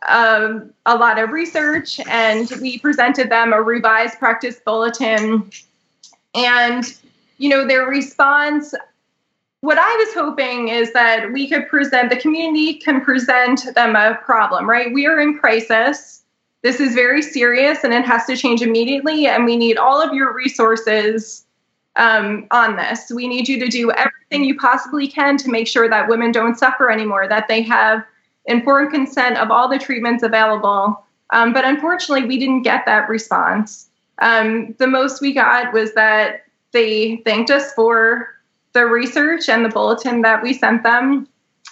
um, 0.08 0.72
a 0.86 0.96
lot 0.96 1.18
of 1.18 1.30
research 1.30 2.00
and 2.08 2.50
we 2.60 2.78
presented 2.78 3.30
them 3.30 3.52
a 3.52 3.62
revised 3.62 4.18
practice 4.18 4.60
bulletin 4.64 5.48
and 6.34 6.96
you 7.38 7.48
know, 7.48 7.66
their 7.66 7.86
response 7.86 8.74
what 9.62 9.78
I 9.78 9.96
was 10.04 10.12
hoping 10.14 10.68
is 10.68 10.92
that 10.92 11.32
we 11.32 11.48
could 11.48 11.68
present, 11.68 12.10
the 12.10 12.16
community 12.16 12.74
can 12.74 13.00
present 13.00 13.72
them 13.76 13.94
a 13.94 14.18
problem, 14.24 14.68
right? 14.68 14.92
We 14.92 15.06
are 15.06 15.20
in 15.20 15.38
crisis. 15.38 16.24
This 16.62 16.80
is 16.80 16.94
very 16.94 17.22
serious 17.22 17.84
and 17.84 17.94
it 17.94 18.04
has 18.04 18.26
to 18.26 18.36
change 18.36 18.60
immediately. 18.60 19.28
And 19.28 19.44
we 19.44 19.56
need 19.56 19.78
all 19.78 20.02
of 20.02 20.12
your 20.14 20.34
resources 20.34 21.46
um, 21.96 22.46
on 22.50 22.76
this. 22.76 23.10
We 23.14 23.28
need 23.28 23.48
you 23.48 23.58
to 23.60 23.68
do 23.68 23.90
everything 23.92 24.44
you 24.44 24.58
possibly 24.58 25.06
can 25.06 25.36
to 25.38 25.50
make 25.50 25.66
sure 25.66 25.88
that 25.88 26.08
women 26.08 26.32
don't 26.32 26.58
suffer 26.58 26.90
anymore, 26.90 27.28
that 27.28 27.48
they 27.48 27.62
have 27.62 28.04
informed 28.46 28.90
consent 28.90 29.38
of 29.38 29.50
all 29.50 29.68
the 29.68 29.78
treatments 29.78 30.22
available. 30.22 31.04
Um, 31.32 31.52
but 31.52 31.64
unfortunately, 31.64 32.26
we 32.26 32.38
didn't 32.38 32.62
get 32.62 32.84
that 32.86 33.08
response. 33.08 33.88
Um, 34.18 34.74
the 34.78 34.86
most 34.86 35.20
we 35.20 35.32
got 35.32 35.72
was 35.72 35.94
that 35.94 36.44
they 36.72 37.16
thanked 37.24 37.50
us 37.50 37.72
for 37.74 38.28
the 38.72 38.86
research 38.86 39.48
and 39.48 39.64
the 39.64 39.68
bulletin 39.68 40.22
that 40.22 40.42
we 40.42 40.54
sent 40.54 40.82
them. 40.82 41.28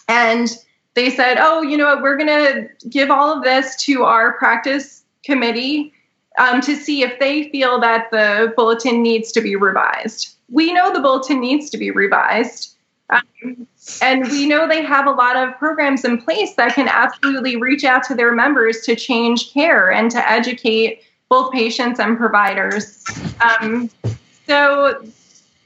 And 0.08 0.48
they 0.94 1.10
said, 1.10 1.38
oh, 1.38 1.62
you 1.62 1.76
know 1.76 1.86
what, 1.86 2.02
we're 2.02 2.16
going 2.16 2.28
to 2.28 2.88
give 2.88 3.10
all 3.10 3.36
of 3.36 3.44
this 3.44 3.76
to 3.84 4.02
our 4.02 4.32
practice 4.32 5.04
committee 5.24 5.92
um, 6.38 6.60
to 6.62 6.76
see 6.76 7.02
if 7.02 7.18
they 7.18 7.50
feel 7.50 7.80
that 7.80 8.10
the 8.10 8.52
bulletin 8.56 9.02
needs 9.02 9.32
to 9.32 9.40
be 9.40 9.56
revised. 9.56 10.36
We 10.48 10.72
know 10.72 10.92
the 10.92 11.00
bulletin 11.00 11.40
needs 11.40 11.70
to 11.70 11.78
be 11.78 11.90
revised. 11.90 12.76
Um, 13.10 13.66
and 14.02 14.28
we 14.30 14.46
know 14.46 14.68
they 14.68 14.84
have 14.84 15.06
a 15.06 15.10
lot 15.10 15.36
of 15.36 15.56
programs 15.58 16.04
in 16.04 16.20
place 16.22 16.54
that 16.54 16.74
can 16.74 16.86
absolutely 16.86 17.56
reach 17.56 17.82
out 17.82 18.04
to 18.04 18.14
their 18.14 18.32
members 18.32 18.82
to 18.82 18.94
change 18.94 19.52
care 19.52 19.90
and 19.90 20.10
to 20.12 20.30
educate 20.30 21.02
both 21.28 21.52
patients 21.52 21.98
and 21.98 22.16
providers. 22.16 23.04
Um, 23.40 23.90
so 24.46 25.02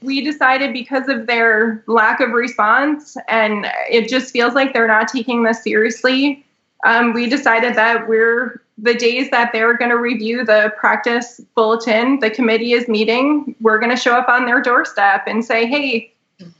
we 0.01 0.21
decided 0.21 0.73
because 0.73 1.07
of 1.07 1.27
their 1.27 1.83
lack 1.87 2.19
of 2.19 2.31
response 2.31 3.17
and 3.27 3.67
it 3.89 4.09
just 4.09 4.31
feels 4.31 4.53
like 4.53 4.73
they're 4.73 4.87
not 4.87 5.07
taking 5.07 5.43
this 5.43 5.63
seriously 5.63 6.45
um, 6.85 7.13
we 7.13 7.27
decided 7.27 7.75
that 7.75 8.07
we're 8.07 8.61
the 8.77 8.93
days 8.93 9.29
that 9.31 9.51
they're 9.53 9.77
going 9.77 9.91
to 9.91 9.97
review 9.97 10.43
the 10.43 10.73
practice 10.77 11.39
bulletin 11.55 12.19
the 12.19 12.29
committee 12.29 12.73
is 12.73 12.87
meeting 12.87 13.55
we're 13.61 13.79
going 13.79 13.89
to 13.89 13.97
show 13.97 14.13
up 14.13 14.27
on 14.27 14.45
their 14.45 14.61
doorstep 14.61 15.23
and 15.27 15.45
say 15.45 15.65
hey 15.65 16.11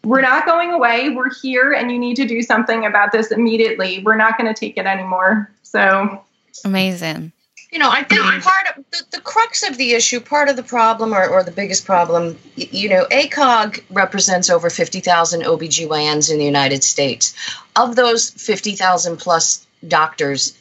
we're 0.03 0.21
not 0.21 0.45
going 0.45 0.71
away. 0.71 1.09
We're 1.09 1.33
here 1.33 1.73
and 1.73 1.91
you 1.91 1.99
need 1.99 2.15
to 2.15 2.25
do 2.25 2.41
something 2.41 2.85
about 2.85 3.11
this 3.11 3.31
immediately. 3.31 4.01
We're 4.03 4.15
not 4.15 4.37
going 4.37 4.53
to 4.53 4.57
take 4.57 4.77
it 4.77 4.85
anymore. 4.85 5.51
So 5.63 6.23
amazing. 6.63 7.31
You 7.71 7.79
know, 7.79 7.89
I 7.89 8.03
think 8.03 8.21
part 8.21 8.77
of 8.77 8.85
the, 8.91 9.17
the 9.17 9.21
crux 9.21 9.67
of 9.67 9.75
the 9.75 9.91
issue, 9.93 10.21
part 10.21 10.47
of 10.47 10.55
the 10.55 10.63
problem, 10.63 11.13
or, 11.13 11.27
or 11.27 11.43
the 11.43 11.51
biggest 11.51 11.85
problem, 11.85 12.37
you 12.55 12.87
know, 12.87 13.05
ACOG 13.11 13.83
represents 13.89 14.49
over 14.49 14.69
50,000 14.69 15.41
OBGYNs 15.41 16.31
in 16.31 16.37
the 16.37 16.45
United 16.45 16.83
States. 16.85 17.35
Of 17.75 17.97
those 17.97 18.29
50,000 18.29 19.17
plus 19.17 19.65
doctors, 19.89 20.57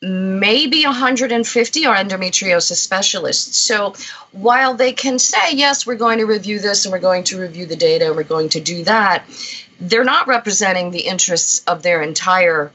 maybe 0.00 0.84
150 0.84 1.86
are 1.86 1.96
endometriosis 1.96 2.76
specialists. 2.76 3.58
So 3.58 3.94
while 4.32 4.74
they 4.74 4.92
can 4.92 5.18
say, 5.18 5.54
yes, 5.54 5.86
we're 5.86 5.96
going 5.96 6.18
to 6.18 6.26
review 6.26 6.60
this 6.60 6.84
and 6.84 6.92
we're 6.92 7.00
going 7.00 7.24
to 7.24 7.40
review 7.40 7.66
the 7.66 7.76
data 7.76 8.06
and 8.06 8.16
we're 8.16 8.22
going 8.22 8.50
to 8.50 8.60
do 8.60 8.84
that, 8.84 9.24
they're 9.80 10.04
not 10.04 10.28
representing 10.28 10.90
the 10.90 11.00
interests 11.00 11.62
of 11.66 11.82
their 11.82 12.02
entire 12.02 12.72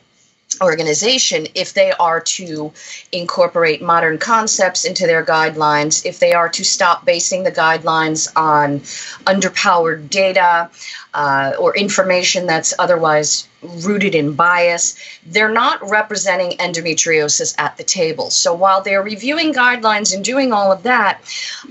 organization 0.61 1.47
if 1.55 1.73
they 1.73 1.91
are 1.91 2.19
to 2.21 2.71
incorporate 3.11 3.81
modern 3.81 4.17
concepts 4.19 4.85
into 4.85 5.07
their 5.07 5.25
guidelines, 5.25 6.05
if 6.05 6.19
they 6.19 6.33
are 6.33 6.49
to 6.49 6.63
stop 6.63 7.05
basing 7.05 7.43
the 7.43 7.51
guidelines 7.51 8.31
on 8.35 8.79
underpowered 9.25 10.09
data 10.09 10.69
uh, 11.13 11.53
or 11.59 11.75
information 11.75 12.47
that's 12.47 12.73
otherwise 12.79 13.47
rooted 13.61 14.15
in 14.15 14.33
bias, 14.33 14.97
they're 15.25 15.51
not 15.51 15.89
representing 15.89 16.57
endometriosis 16.57 17.55
at 17.57 17.77
the 17.77 17.83
table. 17.83 18.29
So 18.29 18.53
while 18.53 18.81
they're 18.81 19.03
reviewing 19.03 19.53
guidelines 19.53 20.13
and 20.13 20.23
doing 20.23 20.51
all 20.51 20.71
of 20.71 20.83
that, 20.83 21.21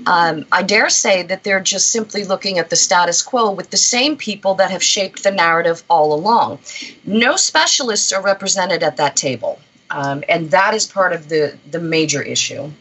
um, 0.07 0.45
I 0.51 0.63
dare 0.63 0.89
say 0.89 1.23
that 1.23 1.43
they're 1.43 1.59
just 1.59 1.91
simply 1.91 2.23
looking 2.23 2.57
at 2.57 2.69
the 2.69 2.75
status 2.75 3.21
quo 3.21 3.51
with 3.51 3.69
the 3.69 3.77
same 3.77 4.17
people 4.17 4.55
that 4.55 4.71
have 4.71 4.83
shaped 4.83 5.23
the 5.23 5.31
narrative 5.31 5.83
all 5.89 6.13
along. 6.13 6.59
No 7.05 7.35
specialists 7.35 8.11
are 8.11 8.21
represented 8.21 8.81
at 8.83 8.97
that 8.97 9.15
table. 9.15 9.59
Um, 9.89 10.23
and 10.27 10.49
that 10.51 10.73
is 10.73 10.87
part 10.87 11.13
of 11.13 11.29
the, 11.29 11.55
the 11.69 11.79
major 11.79 12.21
issue. 12.21 12.71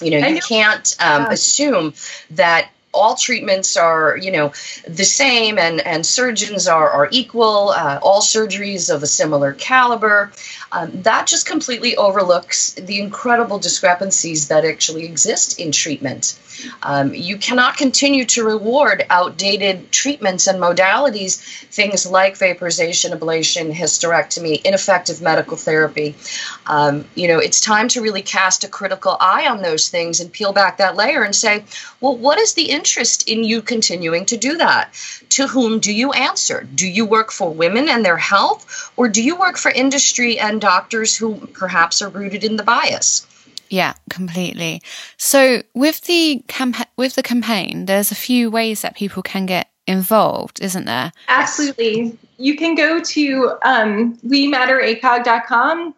You 0.00 0.10
know, 0.12 0.26
you 0.26 0.40
can't 0.40 0.96
um, 1.00 1.26
assume 1.26 1.94
that 2.30 2.70
all 2.98 3.14
treatments 3.14 3.76
are 3.76 4.16
you 4.16 4.30
know 4.30 4.52
the 4.86 5.04
same 5.04 5.58
and 5.58 5.80
and 5.80 6.04
surgeons 6.04 6.68
are 6.68 6.90
are 6.90 7.08
equal. 7.10 7.70
Uh, 7.70 7.98
all 8.02 8.20
surgeries 8.20 8.94
of 8.94 9.02
a 9.02 9.06
similar 9.06 9.52
caliber 9.52 10.32
um, 10.72 11.02
that 11.02 11.26
just 11.26 11.46
completely 11.46 11.96
overlooks 11.96 12.74
the 12.74 13.00
incredible 13.00 13.58
discrepancies 13.58 14.48
that 14.48 14.64
actually 14.64 15.04
exist 15.04 15.58
in 15.58 15.72
treatment 15.72 16.38
um, 16.82 17.14
you 17.14 17.36
cannot 17.38 17.76
continue 17.76 18.24
to 18.24 18.44
reward 18.44 19.04
outdated 19.10 19.90
treatments 19.92 20.46
and 20.46 20.60
modalities 20.60 21.40
things 21.68 22.06
like 22.06 22.36
vaporization 22.36 23.12
ablation 23.12 23.72
hysterectomy 23.72 24.60
ineffective 24.64 25.22
medical 25.22 25.56
therapy 25.56 26.14
um, 26.66 27.04
you 27.14 27.28
know 27.28 27.38
it's 27.38 27.60
time 27.60 27.88
to 27.88 28.02
really 28.02 28.22
cast 28.22 28.64
a 28.64 28.68
critical 28.68 29.16
eye 29.20 29.46
on 29.48 29.62
those 29.62 29.88
things 29.88 30.20
and 30.20 30.32
peel 30.32 30.52
back 30.52 30.78
that 30.78 30.96
layer 30.96 31.22
and 31.22 31.34
say 31.34 31.64
well 32.00 32.16
what 32.16 32.38
is 32.38 32.54
the 32.54 32.70
interest 32.70 33.28
in 33.28 33.44
you 33.44 33.62
continuing 33.62 34.24
to 34.26 34.36
do 34.36 34.56
that? 34.56 34.90
To 35.30 35.46
whom 35.46 35.78
do 35.78 35.92
you 35.92 36.12
answer? 36.12 36.66
Do 36.74 36.86
you 36.86 37.04
work 37.06 37.30
for 37.30 37.52
women 37.52 37.88
and 37.88 38.04
their 38.04 38.16
health, 38.16 38.90
or 38.96 39.08
do 39.08 39.22
you 39.22 39.36
work 39.36 39.56
for 39.56 39.70
industry 39.70 40.38
and 40.38 40.60
doctors 40.60 41.16
who 41.16 41.46
perhaps 41.48 42.02
are 42.02 42.08
rooted 42.08 42.44
in 42.44 42.56
the 42.56 42.62
bias? 42.62 43.26
Yeah, 43.70 43.94
completely. 44.08 44.82
So 45.16 45.62
with 45.74 46.02
the 46.02 46.42
campa- 46.48 46.86
with 46.96 47.14
the 47.14 47.22
campaign, 47.22 47.86
there's 47.86 48.10
a 48.10 48.16
few 48.16 48.50
ways 48.50 48.82
that 48.82 48.96
people 48.96 49.22
can 49.22 49.46
get 49.46 49.68
involved, 49.86 50.60
isn't 50.60 50.84
there? 50.84 51.12
Absolutely. 51.28 52.18
You 52.38 52.56
can 52.56 52.74
go 52.74 53.00
to 53.00 53.52
um, 53.62 54.16
wematteracog.com 54.18 55.94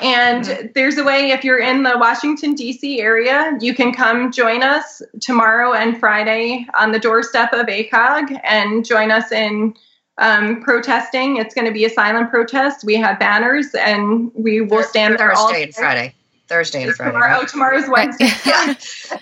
and 0.00 0.44
mm-hmm. 0.44 0.66
there's 0.74 0.96
a 0.96 1.04
way, 1.04 1.30
if 1.30 1.42
you're 1.42 1.58
in 1.58 1.82
the 1.82 1.96
Washington, 1.98 2.54
D.C. 2.54 3.00
area, 3.00 3.56
you 3.60 3.74
can 3.74 3.92
come 3.92 4.30
join 4.30 4.62
us 4.62 5.02
tomorrow 5.20 5.72
and 5.72 5.98
Friday 5.98 6.66
on 6.78 6.92
the 6.92 7.00
doorstep 7.00 7.52
of 7.52 7.66
ACOG 7.66 8.40
and 8.44 8.84
join 8.84 9.10
us 9.10 9.32
in 9.32 9.74
um, 10.18 10.62
protesting. 10.62 11.38
It's 11.38 11.54
going 11.54 11.66
to 11.66 11.72
be 11.72 11.84
a 11.84 11.90
silent 11.90 12.30
protest. 12.30 12.84
We 12.84 12.94
have 12.96 13.18
banners 13.18 13.74
and 13.74 14.30
we 14.34 14.60
will 14.60 14.84
stand 14.84 15.18
there 15.18 15.32
all 15.32 15.48
Thursday 15.48 15.62
and 15.64 15.74
Friday. 15.74 16.14
Thursday 16.46 16.82
and 16.84 16.94
Friday. 16.94 17.12
Tomorrow, 17.12 17.38
right? 17.38 17.48
tomorrow's 17.48 17.88
Wednesday. 17.88 18.28
yeah. 18.46 18.74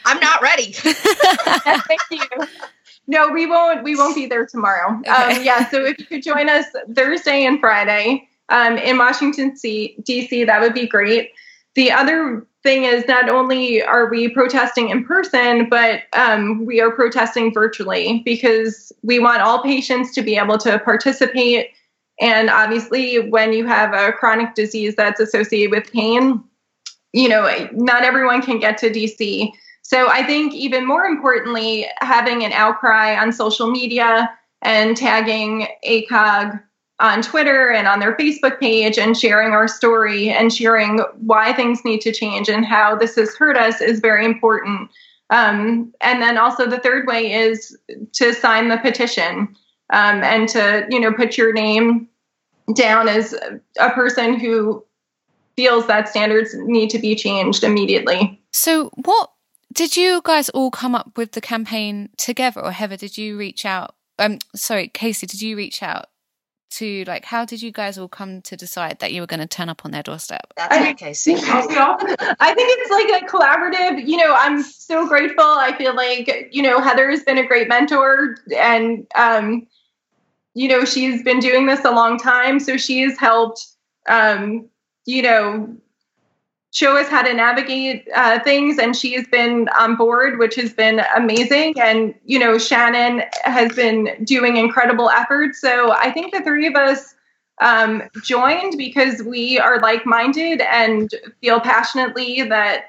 I'm 0.05 0.21
not 0.21 0.43
ready. 0.43 0.73
Thank 0.73 2.01
you. 2.11 2.21
No, 3.09 3.29
we 3.29 3.47
won't. 3.47 3.83
We 3.83 3.97
won't 3.97 4.15
be 4.15 4.27
there 4.27 4.47
tomorrow. 4.47 4.99
Okay. 5.01 5.37
Um, 5.37 5.43
yeah. 5.43 5.69
So 5.71 5.85
if 5.85 5.99
you 5.99 6.07
could 6.07 6.23
join 6.23 6.49
us 6.49 6.67
Thursday 6.95 7.47
and 7.47 7.61
Friday 7.61 8.29
um, 8.49 8.79
in 8.79 8.99
Washington, 8.99 9.55
D.C., 9.55 10.45
that 10.45 10.61
would 10.61 10.75
be 10.75 10.87
great. 10.87 11.33
The 11.75 11.93
other 11.93 12.47
thing 12.63 12.85
is 12.85 13.07
not 13.07 13.29
only 13.29 13.83
are 13.83 14.09
we 14.09 14.29
protesting 14.29 14.91
in 14.91 15.05
person, 15.05 15.69
but 15.69 16.03
um, 16.15 16.65
we 16.65 16.81
are 16.81 16.91
protesting 16.91 17.53
virtually 17.53 18.23
because 18.25 18.93
we 19.03 19.19
want 19.19 19.43
all 19.43 19.63
patients 19.63 20.13
to 20.15 20.23
be 20.23 20.37
able 20.37 20.59
to 20.59 20.79
participate. 20.79 21.71
And 22.21 22.49
obviously, 22.49 23.29
when 23.29 23.53
you 23.53 23.67
have 23.67 23.93
a 23.93 24.13
chronic 24.13 24.55
disease 24.55 24.97
that's 24.97 25.21
associated 25.21 25.71
with 25.71 25.93
pain, 25.93 26.43
you 27.13 27.29
know, 27.29 27.69
not 27.73 28.05
everyone 28.05 28.43
can 28.43 28.59
get 28.59 28.79
to 28.79 28.91
DC. 28.91 29.53
So 29.83 30.09
I 30.09 30.25
think 30.25 30.53
even 30.55 30.85
more 30.85 31.05
importantly, 31.05 31.87
having 32.01 32.45
an 32.45 32.53
outcry 32.53 33.17
on 33.17 33.33
social 33.33 33.71
media 33.71 34.29
and 34.63 34.97
tagging 34.97 35.69
ACOG 35.87 36.61
on 36.99 37.21
Twitter 37.21 37.71
and 37.71 37.87
on 37.87 37.99
their 37.99 38.17
Facebook 38.17 38.59
page 38.59 38.99
and 38.99 39.17
sharing 39.17 39.53
our 39.53 39.69
story 39.69 40.31
and 40.31 40.53
sharing 40.53 40.99
why 41.19 41.53
things 41.53 41.85
need 41.85 42.01
to 42.01 42.13
change 42.13 42.49
and 42.49 42.65
how 42.65 42.97
this 42.97 43.17
has 43.17 43.35
hurt 43.37 43.57
us 43.57 43.81
is 43.81 44.01
very 44.01 44.25
important. 44.25 44.91
Um, 45.29 45.93
and 46.01 46.23
then 46.23 46.39
also 46.39 46.67
the 46.67 46.79
third 46.79 47.07
way 47.07 47.33
is 47.33 47.77
to 48.13 48.33
sign 48.33 48.69
the 48.69 48.79
petition 48.79 49.55
um, 49.93 50.23
and 50.23 50.49
to 50.51 50.87
you 50.89 51.01
know 51.01 51.13
put 51.13 51.37
your 51.37 51.53
name 51.53 52.09
down 52.75 53.09
as 53.09 53.35
a 53.79 53.91
person 53.91 54.39
who 54.39 54.85
feels 55.57 55.87
that 55.87 56.09
standards 56.09 56.55
need 56.55 56.91
to 56.91 56.99
be 56.99 57.15
changed 57.15 57.65
immediately. 57.65 58.41
So 58.53 58.91
what 59.05 59.31
did 59.73 59.97
you 59.97 60.21
guys 60.25 60.49
all 60.51 60.71
come 60.71 60.95
up 60.95 61.17
with 61.17 61.33
the 61.33 61.41
campaign 61.41 62.09
together 62.17 62.63
or 62.63 62.73
Heather 62.73 62.97
did 62.97 63.19
you 63.19 63.37
reach 63.37 63.65
out 63.65 63.95
um 64.19 64.39
sorry 64.55 64.89
Casey 64.89 65.27
did 65.27 65.43
you 65.43 65.57
reach 65.57 65.83
out 65.83 66.07
to 66.69 67.05
like 67.07 67.25
how 67.25 67.45
did 67.45 67.63
you 67.63 67.71
guys 67.71 67.97
all 67.97 68.09
come 68.09 68.43
to 68.43 68.57
decide 68.57 68.99
that 68.99 69.13
you 69.13 69.21
were 69.21 69.27
going 69.27 69.41
to 69.41 69.47
turn 69.47 69.69
up 69.69 69.85
on 69.85 69.91
their 69.91 70.03
doorstep? 70.03 70.53
That's 70.57 70.75
I 70.75 70.91
okay 70.91 71.13
see 71.15 71.35
i 71.37 72.55
think 72.55 72.71
it's 72.79 72.91
like 72.91 73.23
a 73.23 73.27
collaborative 73.27 74.07
you 74.07 74.17
know 74.17 74.35
i'm 74.35 74.63
so 74.63 75.07
grateful. 75.07 75.45
I 75.45 75.77
feel 75.77 75.95
like 75.95 76.49
you 76.53 76.63
know 76.63 76.81
heather 76.81 77.11
has 77.11 77.23
been 77.23 77.39
a 77.39 77.47
great 77.47 77.69
mentor 77.69 78.37
and 78.57 79.07
um 79.17 79.67
you 80.55 80.69
know 80.69 80.85
she's 80.85 81.23
been 81.23 81.41
doing 81.41 81.67
this 81.67 81.85
a 81.85 81.91
long 81.91 82.19
time. 82.19 82.61
So 82.61 82.77
she 82.77 83.01
has 83.03 83.19
helped 83.19 83.67
um 84.09 84.69
you 85.05 85.23
know 85.23 85.77
show 86.73 86.97
us 86.97 87.09
how 87.09 87.23
to 87.23 87.33
navigate 87.33 88.09
uh, 88.15 88.39
things 88.41 88.79
and 88.79 88.95
she 88.95 89.15
has 89.15 89.27
been 89.29 89.69
on 89.79 89.97
board 89.97 90.39
which 90.39 90.55
has 90.57 90.73
been 90.73 91.01
amazing. 91.17 91.75
And 91.81 92.15
you 92.25 92.39
know 92.39 92.59
shannon 92.59 93.23
has 93.45 93.75
been 93.75 94.25
doing 94.25 94.57
incredible 94.57 95.11
efforts. 95.11 95.61
So 95.61 95.93
i 95.93 96.11
think 96.11 96.33
the 96.33 96.43
three 96.43 96.67
of 96.67 96.75
us 96.75 97.15
um, 97.61 98.03
joined 98.23 98.77
because 98.77 99.23
we 99.23 99.59
are 99.59 99.81
like-minded 99.81 100.61
and 100.61 101.11
feel 101.41 101.61
passionately 101.61 102.43
that 102.43 102.87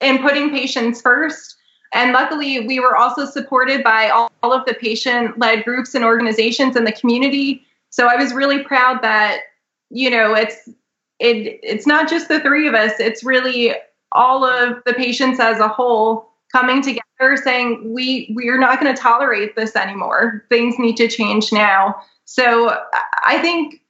in 0.00 0.18
putting 0.18 0.50
patients 0.50 1.00
first. 1.00 1.56
And 1.92 2.12
luckily 2.12 2.66
we 2.66 2.78
were 2.78 2.96
also 2.96 3.24
supported 3.24 3.82
by 3.82 4.10
all, 4.10 4.30
all 4.42 4.52
of 4.52 4.64
the 4.66 4.74
patient-led 4.74 5.64
groups 5.64 5.94
and 5.94 6.04
organizations 6.04 6.76
in 6.76 6.84
the 6.84 6.92
community. 6.92 7.64
So 7.90 8.06
i 8.06 8.16
was 8.16 8.32
really 8.32 8.62
proud 8.62 9.02
that 9.02 9.40
you 9.90 10.10
know 10.10 10.34
it's 10.34 10.68
it 11.18 11.58
it's 11.62 11.86
not 11.86 12.08
just 12.08 12.28
the 12.28 12.40
three 12.40 12.68
of 12.68 12.74
us 12.74 12.92
it's 12.98 13.24
really 13.24 13.74
all 14.12 14.44
of 14.44 14.82
the 14.84 14.94
patients 14.94 15.40
as 15.40 15.58
a 15.58 15.68
whole 15.68 16.30
coming 16.52 16.82
together 16.82 17.36
saying 17.42 17.92
we 17.92 18.32
we're 18.34 18.58
not 18.58 18.80
going 18.80 18.94
to 18.94 19.00
tolerate 19.00 19.56
this 19.56 19.76
anymore. 19.76 20.44
Things 20.48 20.78
need 20.78 20.96
to 20.96 21.08
change 21.08 21.52
now. 21.52 21.96
So 22.24 22.76
i 23.24 23.38
think 23.40 23.82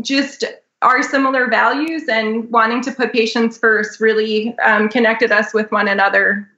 just 0.00 0.44
our 0.82 1.02
similar 1.02 1.48
values 1.48 2.08
and 2.08 2.50
wanting 2.50 2.82
to 2.82 2.92
put 2.92 3.12
patients 3.12 3.56
first 3.56 4.00
really 4.00 4.56
um, 4.58 4.88
connected 4.88 5.32
us 5.32 5.54
with 5.54 5.70
one 5.70 5.88
another 5.88 6.48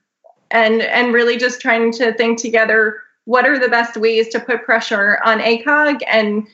and 0.51 0.83
and 0.83 1.13
really 1.13 1.37
just 1.37 1.61
trying 1.61 1.93
to 1.93 2.13
think 2.15 2.41
together 2.41 3.01
what 3.25 3.47
are 3.47 3.59
the 3.59 3.69
best 3.69 3.97
ways 3.97 4.29
to 4.29 4.41
put 4.41 4.65
pressure 4.65 5.19
on 5.25 5.39
acog 5.41 6.01
and 6.09 6.47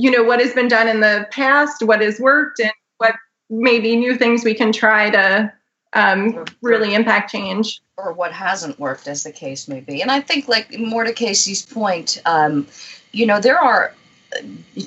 you 0.00 0.10
know 0.10 0.22
what 0.22 0.40
has 0.40 0.54
been 0.54 0.68
done 0.68 0.88
in 0.88 1.00
the 1.00 1.26
past, 1.30 1.82
what 1.82 2.00
has 2.00 2.18
worked, 2.18 2.60
and 2.60 2.72
what 2.98 3.14
maybe 3.48 3.96
new 3.96 4.16
things 4.16 4.44
we 4.44 4.54
can 4.54 4.72
try 4.72 5.10
to 5.10 5.52
um, 5.92 6.44
really 6.62 6.94
impact 6.94 7.30
change. 7.30 7.80
Or 7.96 8.14
what 8.14 8.32
hasn't 8.32 8.80
worked, 8.80 9.08
as 9.08 9.24
the 9.24 9.32
case 9.32 9.68
may 9.68 9.80
be. 9.80 10.00
And 10.00 10.10
I 10.10 10.20
think, 10.20 10.48
like 10.48 10.78
more 10.78 11.04
to 11.04 11.12
Casey's 11.12 11.66
point, 11.66 12.18
um, 12.24 12.66
you 13.12 13.26
know, 13.26 13.40
there 13.40 13.58
are 13.58 13.94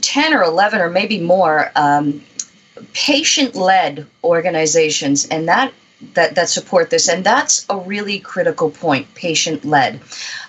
10 0.02 0.34
or 0.34 0.42
11 0.42 0.82
or 0.82 0.90
maybe 0.90 1.20
more 1.20 1.72
um, 1.76 2.24
patient 2.94 3.56
led 3.56 4.08
organizations, 4.24 5.28
and 5.28 5.48
that 5.48 5.74
that 6.14 6.36
that 6.36 6.50
support 6.50 6.90
this 6.90 7.08
and 7.10 7.24
that's 7.24 7.66
a 7.70 7.78
really 7.78 8.20
critical 8.20 8.70
point 8.70 9.14
patient 9.16 9.66
led 9.66 10.00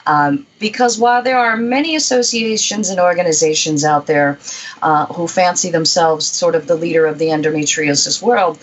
um, 0.07 0.47
because 0.59 0.99
while 0.99 1.23
there 1.23 1.39
are 1.39 1.57
many 1.57 1.97
associations 1.97 2.91
and 2.91 3.01
organizations 3.01 3.85
out 3.85 4.07
there 4.07 4.39
uh, 4.83 5.07
who 5.07 5.27
fancy 5.27 5.71
themselves 5.71 6.27
sort 6.27 6.55
of 6.55 6.67
the 6.67 6.75
leader 6.75 7.07
of 7.07 7.19
the 7.19 7.27
endometriosis 7.27 8.23
world 8.23 8.59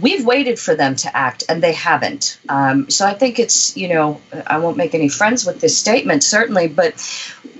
we've 0.00 0.26
waited 0.26 0.58
for 0.58 0.74
them 0.74 0.96
to 0.96 1.16
act 1.16 1.44
and 1.48 1.62
they 1.62 1.72
haven't 1.72 2.38
um, 2.48 2.88
so 2.90 3.06
i 3.06 3.14
think 3.14 3.38
it's 3.38 3.76
you 3.76 3.88
know 3.88 4.20
i 4.46 4.58
won't 4.58 4.76
make 4.76 4.94
any 4.94 5.08
friends 5.08 5.46
with 5.46 5.60
this 5.60 5.76
statement 5.76 6.22
certainly 6.22 6.68
but 6.68 6.94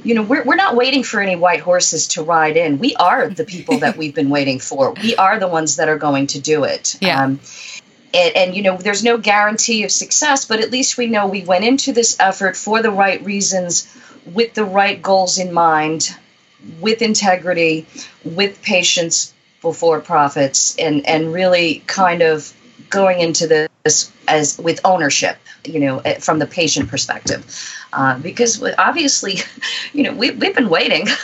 you 0.05 0.15
know, 0.15 0.23
we're, 0.23 0.45
we're 0.45 0.55
not 0.55 0.77
waiting 0.77 1.03
for 1.03 1.21
any 1.21 1.35
white 1.35 1.61
horses 1.61 2.09
to 2.09 2.23
ride 2.23 2.57
in. 2.57 2.79
We 2.79 2.95
are 2.97 3.29
the 3.29 3.45
people 3.45 3.79
that 3.79 3.97
we've 3.97 4.15
been 4.15 4.29
waiting 4.29 4.61
for. 4.61 4.93
We 4.93 5.17
are 5.17 5.41
the 5.41 5.49
ones 5.49 5.77
that 5.77 5.89
are 5.89 5.99
going 5.99 6.29
to 6.29 6.41
do 6.41 6.65
it. 6.65 6.97
Yeah. 7.05 7.23
Um, 7.23 7.41
and, 8.15 8.37
and, 8.37 8.57
you 8.57 8.63
know, 8.63 8.77
there's 8.77 9.03
no 9.03 9.19
guarantee 9.19 9.85
of 9.85 9.91
success, 9.91 10.45
but 10.45 10.61
at 10.61 10.71
least 10.71 10.97
we 10.97 11.07
know 11.07 11.27
we 11.27 11.43
went 11.43 11.65
into 11.65 11.93
this 11.93 12.17
effort 12.21 12.57
for 12.57 12.81
the 12.81 12.91
right 12.91 13.23
reasons, 13.25 13.93
with 14.25 14.55
the 14.55 14.65
right 14.65 15.03
goals 15.03 15.39
in 15.39 15.53
mind, 15.53 16.15
with 16.81 17.03
integrity, 17.03 17.87
with 18.25 18.63
patience 18.63 19.35
before 19.61 20.01
profits, 20.01 20.77
and, 20.79 21.07
and 21.07 21.33
really 21.33 21.83
kind 21.87 22.23
of 22.23 22.53
going 22.89 23.21
into 23.21 23.47
this 23.85 24.11
as 24.29 24.59
with 24.59 24.81
ownership, 24.85 25.37
you 25.65 25.79
know, 25.79 25.99
eh, 26.01 26.19
from 26.19 26.39
the 26.39 26.47
patient 26.47 26.89
perspective, 26.89 27.45
uh, 27.93 28.19
because 28.19 28.63
obviously, 28.79 29.37
you 29.93 30.03
know, 30.03 30.13
we, 30.13 30.31
we've 30.31 30.55
been 30.55 30.71
waiting. 30.71 31.07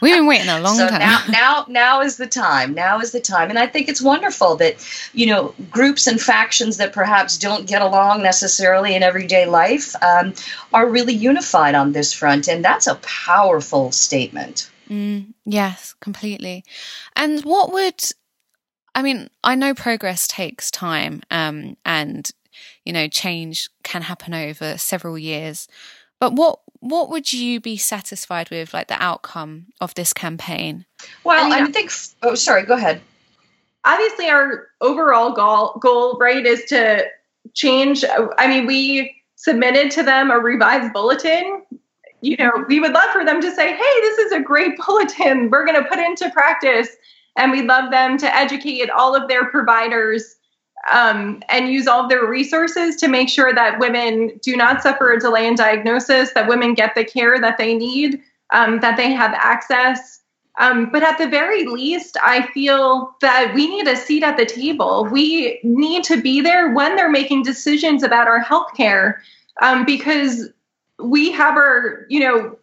We've 0.00 0.16
been 0.16 0.26
waiting 0.26 0.48
a 0.48 0.60
long 0.60 0.76
so 0.76 0.88
time. 0.88 0.98
now, 0.98 1.22
now, 1.28 1.66
now 1.68 2.00
is 2.00 2.16
the 2.16 2.26
time. 2.26 2.74
Now 2.74 2.98
is 2.98 3.12
the 3.12 3.20
time, 3.20 3.50
and 3.50 3.58
I 3.58 3.68
think 3.68 3.88
it's 3.88 4.02
wonderful 4.02 4.56
that 4.56 4.84
you 5.14 5.26
know 5.26 5.54
groups 5.70 6.08
and 6.08 6.20
factions 6.20 6.78
that 6.78 6.92
perhaps 6.92 7.38
don't 7.38 7.68
get 7.68 7.82
along 7.82 8.20
necessarily 8.20 8.96
in 8.96 9.04
everyday 9.04 9.46
life 9.46 9.94
um, 10.02 10.34
are 10.74 10.88
really 10.88 11.14
unified 11.14 11.76
on 11.76 11.92
this 11.92 12.12
front, 12.12 12.48
and 12.48 12.64
that's 12.64 12.88
a 12.88 12.96
powerful 12.96 13.92
statement. 13.92 14.68
Mm, 14.90 15.34
yes, 15.44 15.94
completely. 16.00 16.64
And 17.14 17.40
what 17.44 17.72
would 17.72 18.02
I 18.94 19.02
mean? 19.02 19.28
I 19.42 19.54
know 19.54 19.74
progress 19.74 20.26
takes 20.28 20.70
time, 20.70 21.22
um, 21.30 21.76
and 21.84 22.30
you 22.84 22.92
know 22.92 23.08
change 23.08 23.68
can 23.82 24.02
happen 24.02 24.34
over 24.34 24.76
several 24.78 25.18
years. 25.18 25.68
But 26.20 26.34
what 26.34 26.60
what 26.80 27.10
would 27.10 27.32
you 27.32 27.60
be 27.60 27.76
satisfied 27.76 28.50
with, 28.50 28.74
like 28.74 28.88
the 28.88 29.02
outcome 29.02 29.66
of 29.80 29.94
this 29.94 30.12
campaign? 30.12 30.84
Well, 31.24 31.52
I 31.52 31.60
I, 31.60 31.66
think. 31.70 31.90
Oh, 32.22 32.34
sorry. 32.34 32.64
Go 32.64 32.74
ahead. 32.74 33.00
obviously 33.84 34.28
our 34.28 34.68
overall 34.80 35.32
goal 35.32 35.78
goal 35.80 36.16
right 36.18 36.46
is 36.46 36.64
to 36.64 37.04
change 37.54 38.04
i 38.38 38.46
mean 38.46 38.66
we 38.66 39.14
submitted 39.36 39.90
to 39.90 40.02
them 40.02 40.30
a 40.30 40.38
revised 40.38 40.92
bulletin 40.92 41.62
you 42.20 42.36
know 42.36 42.52
we 42.68 42.78
would 42.78 42.92
love 42.92 43.10
for 43.12 43.24
them 43.24 43.40
to 43.40 43.50
say 43.54 43.72
hey 43.72 44.00
this 44.02 44.18
is 44.18 44.32
a 44.32 44.40
great 44.40 44.76
bulletin 44.86 45.50
we're 45.50 45.66
going 45.66 45.80
to 45.80 45.88
put 45.88 45.98
into 45.98 46.30
practice 46.30 46.88
and 47.36 47.52
we'd 47.52 47.66
love 47.66 47.90
them 47.90 48.18
to 48.18 48.34
educate 48.34 48.90
all 48.90 49.14
of 49.14 49.28
their 49.28 49.46
providers 49.46 50.36
um, 50.92 51.42
and 51.48 51.68
use 51.68 51.86
all 51.86 52.04
of 52.04 52.08
their 52.08 52.26
resources 52.26 52.96
to 52.96 53.08
make 53.08 53.28
sure 53.28 53.54
that 53.54 53.78
women 53.78 54.38
do 54.42 54.56
not 54.56 54.82
suffer 54.82 55.12
a 55.12 55.20
delay 55.20 55.46
in 55.46 55.54
diagnosis 55.54 56.32
that 56.32 56.48
women 56.48 56.74
get 56.74 56.94
the 56.94 57.04
care 57.04 57.40
that 57.40 57.58
they 57.58 57.74
need 57.74 58.20
um, 58.52 58.80
that 58.80 58.96
they 58.96 59.12
have 59.12 59.32
access 59.34 60.22
um, 60.58 60.90
but 60.90 61.02
at 61.02 61.16
the 61.18 61.28
very 61.28 61.64
least, 61.64 62.16
I 62.22 62.46
feel 62.52 63.16
that 63.20 63.52
we 63.54 63.66
need 63.68 63.88
a 63.88 63.96
seat 63.96 64.22
at 64.22 64.36
the 64.36 64.44
table. 64.44 65.08
We 65.10 65.60
need 65.62 66.04
to 66.04 66.20
be 66.20 66.40
there 66.40 66.72
when 66.74 66.94
they're 66.94 67.10
making 67.10 67.42
decisions 67.42 68.02
about 68.02 68.28
our 68.28 68.44
healthcare 68.44 69.16
um, 69.62 69.86
because 69.86 70.50
we 70.98 71.32
have 71.32 71.56
our, 71.56 72.06
you 72.08 72.20
know, 72.20 72.58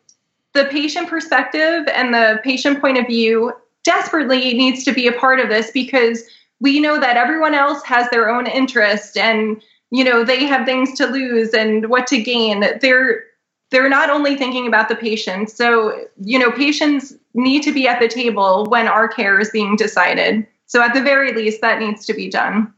the 0.54 0.66
patient 0.66 1.08
perspective 1.08 1.88
and 1.94 2.14
the 2.14 2.40
patient 2.44 2.80
point 2.80 2.98
of 2.98 3.08
view 3.08 3.54
desperately 3.84 4.54
needs 4.54 4.84
to 4.84 4.94
be 4.94 5.08
a 5.08 5.14
part 5.14 5.40
of 5.40 5.50
this 5.50 5.72
because 5.72 6.24
we 6.60 6.80
know 6.80 7.00
that 7.00 7.18
everyone 7.18 7.56
else 7.56 7.84
has 7.84 8.10
their 8.10 8.30
own 8.30 8.46
interest 8.48 9.18
and 9.18 9.62
you 9.92 10.04
know 10.04 10.24
they 10.24 10.46
have 10.46 10.66
things 10.66 10.94
to 10.98 11.08
lose 11.08 11.54
and 11.54 11.90
what 11.90 12.06
to 12.08 12.22
gain 12.22 12.64
they're 12.82 13.24
they're 13.72 13.90
not 13.90 14.10
only 14.10 14.36
thinking 14.36 14.68
about 14.68 14.90
the 14.90 14.96
patient. 14.96 15.50
So, 15.50 16.08
you 16.20 16.40
know, 16.40 16.52
patients 16.52 17.14
need 17.34 17.64
to 17.64 17.74
be 17.74 17.88
at 17.88 18.00
the 18.00 18.08
table 18.08 18.66
when 18.66 18.88
our 18.88 19.08
care 19.08 19.40
is 19.40 19.50
being 19.52 19.76
decided. 19.76 20.46
So, 20.66 20.82
at 20.82 20.94
the 20.94 21.02
very 21.02 21.34
least, 21.34 21.62
that 21.62 21.80
needs 21.80 22.06
to 22.06 22.14
be 22.14 22.30
done. 22.30 22.74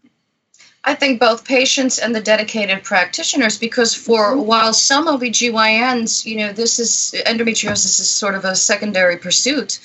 I 0.84 0.96
think 0.96 1.20
both 1.20 1.46
patients 1.46 2.00
and 2.00 2.16
the 2.16 2.22
dedicated 2.22 2.84
practitioners, 2.84 3.58
because 3.58 3.94
for 3.94 4.32
mm-hmm. 4.32 4.48
while 4.48 4.74
some 4.74 5.06
OBGYNs, 5.08 6.26
you 6.26 6.38
know, 6.38 6.54
this 6.54 6.80
is 6.80 7.14
endometriosis 7.28 8.00
is 8.00 8.10
sort 8.10 8.34
of 8.34 8.46
a 8.46 8.56
secondary 8.56 9.18
pursuit, 9.18 9.80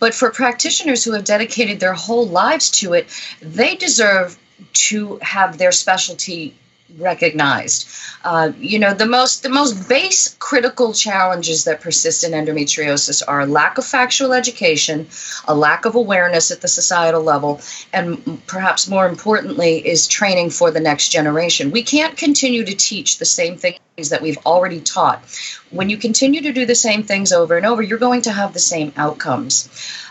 but 0.00 0.14
for 0.14 0.30
practitioners 0.30 1.04
who 1.04 1.12
have 1.12 1.24
dedicated 1.24 1.78
their 1.78 1.94
whole 1.94 2.26
lives 2.26 2.70
to 2.70 2.94
it, 2.94 3.08
they 3.40 3.76
deserve 3.76 4.36
to 4.72 5.18
have 5.22 5.58
their 5.58 5.72
specialty 5.72 6.54
recognized. 6.98 7.88
Uh, 8.24 8.52
you 8.58 8.78
know, 8.78 8.94
the 8.94 9.06
most 9.06 9.42
the 9.42 9.48
most 9.48 9.88
base 9.88 10.34
critical 10.38 10.92
challenges 10.92 11.64
that 11.64 11.80
persist 11.80 12.24
in 12.24 12.32
endometriosis 12.32 13.22
are 13.26 13.46
lack 13.46 13.78
of 13.78 13.84
factual 13.84 14.32
education, 14.32 15.06
a 15.46 15.54
lack 15.54 15.84
of 15.84 15.94
awareness 15.94 16.50
at 16.50 16.60
the 16.60 16.68
societal 16.68 17.22
level, 17.22 17.60
and 17.92 18.40
perhaps 18.46 18.88
more 18.88 19.06
importantly 19.08 19.86
is 19.86 20.06
training 20.06 20.50
for 20.50 20.70
the 20.70 20.80
next 20.80 21.08
generation. 21.10 21.70
We 21.70 21.82
can't 21.82 22.16
continue 22.16 22.64
to 22.64 22.74
teach 22.74 23.18
the 23.18 23.24
same 23.24 23.56
things 23.56 24.10
that 24.10 24.22
we've 24.22 24.38
already 24.44 24.80
taught. 24.80 25.24
When 25.70 25.88
you 25.88 25.96
continue 25.96 26.42
to 26.42 26.52
do 26.52 26.66
the 26.66 26.74
same 26.74 27.02
things 27.02 27.32
over 27.32 27.56
and 27.56 27.66
over, 27.66 27.82
you're 27.82 27.98
going 27.98 28.22
to 28.22 28.32
have 28.32 28.52
the 28.52 28.58
same 28.58 28.92
outcomes. 28.96 29.68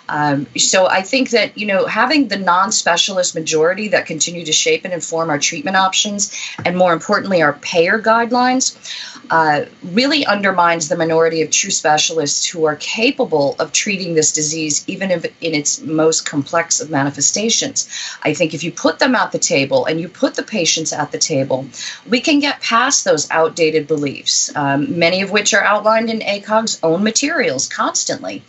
Um, 0.07 0.47
so 0.57 0.87
I 0.87 1.01
think 1.01 1.31
that 1.31 1.57
you 1.57 1.65
know 1.65 1.85
having 1.85 2.27
the 2.27 2.37
non-specialist 2.37 3.35
majority 3.35 3.87
that 3.89 4.05
continue 4.05 4.45
to 4.45 4.51
shape 4.51 4.85
and 4.85 4.93
inform 4.93 5.29
our 5.29 5.39
treatment 5.39 5.77
options, 5.77 6.35
and 6.63 6.77
more 6.77 6.93
importantly, 6.93 7.41
our 7.41 7.53
payer 7.53 7.99
guidelines, 7.99 8.75
uh, 9.31 9.65
really 9.83 10.25
undermines 10.25 10.89
the 10.89 10.95
minority 10.95 11.41
of 11.41 11.49
true 11.49 11.71
specialists 11.71 12.45
who 12.45 12.65
are 12.65 12.75
capable 12.75 13.55
of 13.59 13.71
treating 13.71 14.13
this 14.13 14.31
disease, 14.31 14.83
even 14.87 15.11
if 15.11 15.25
in 15.41 15.55
its 15.55 15.81
most 15.81 16.25
complex 16.25 16.79
of 16.79 16.89
manifestations. 16.89 17.89
I 18.23 18.33
think 18.33 18.53
if 18.53 18.63
you 18.63 18.71
put 18.71 18.99
them 18.99 19.15
at 19.15 19.31
the 19.31 19.39
table 19.39 19.85
and 19.85 19.99
you 19.99 20.07
put 20.07 20.35
the 20.35 20.43
patients 20.43 20.93
at 20.93 21.11
the 21.11 21.17
table, 21.17 21.65
we 22.07 22.21
can 22.21 22.39
get 22.39 22.61
past 22.61 23.05
those 23.05 23.29
outdated 23.31 23.87
beliefs, 23.87 24.55
um, 24.55 24.99
many 24.99 25.21
of 25.21 25.31
which 25.31 25.53
are 25.53 25.63
outlined 25.63 26.09
in 26.09 26.19
ACOG's 26.19 26.79
own 26.83 27.03
materials 27.03 27.67
constantly. 27.67 28.43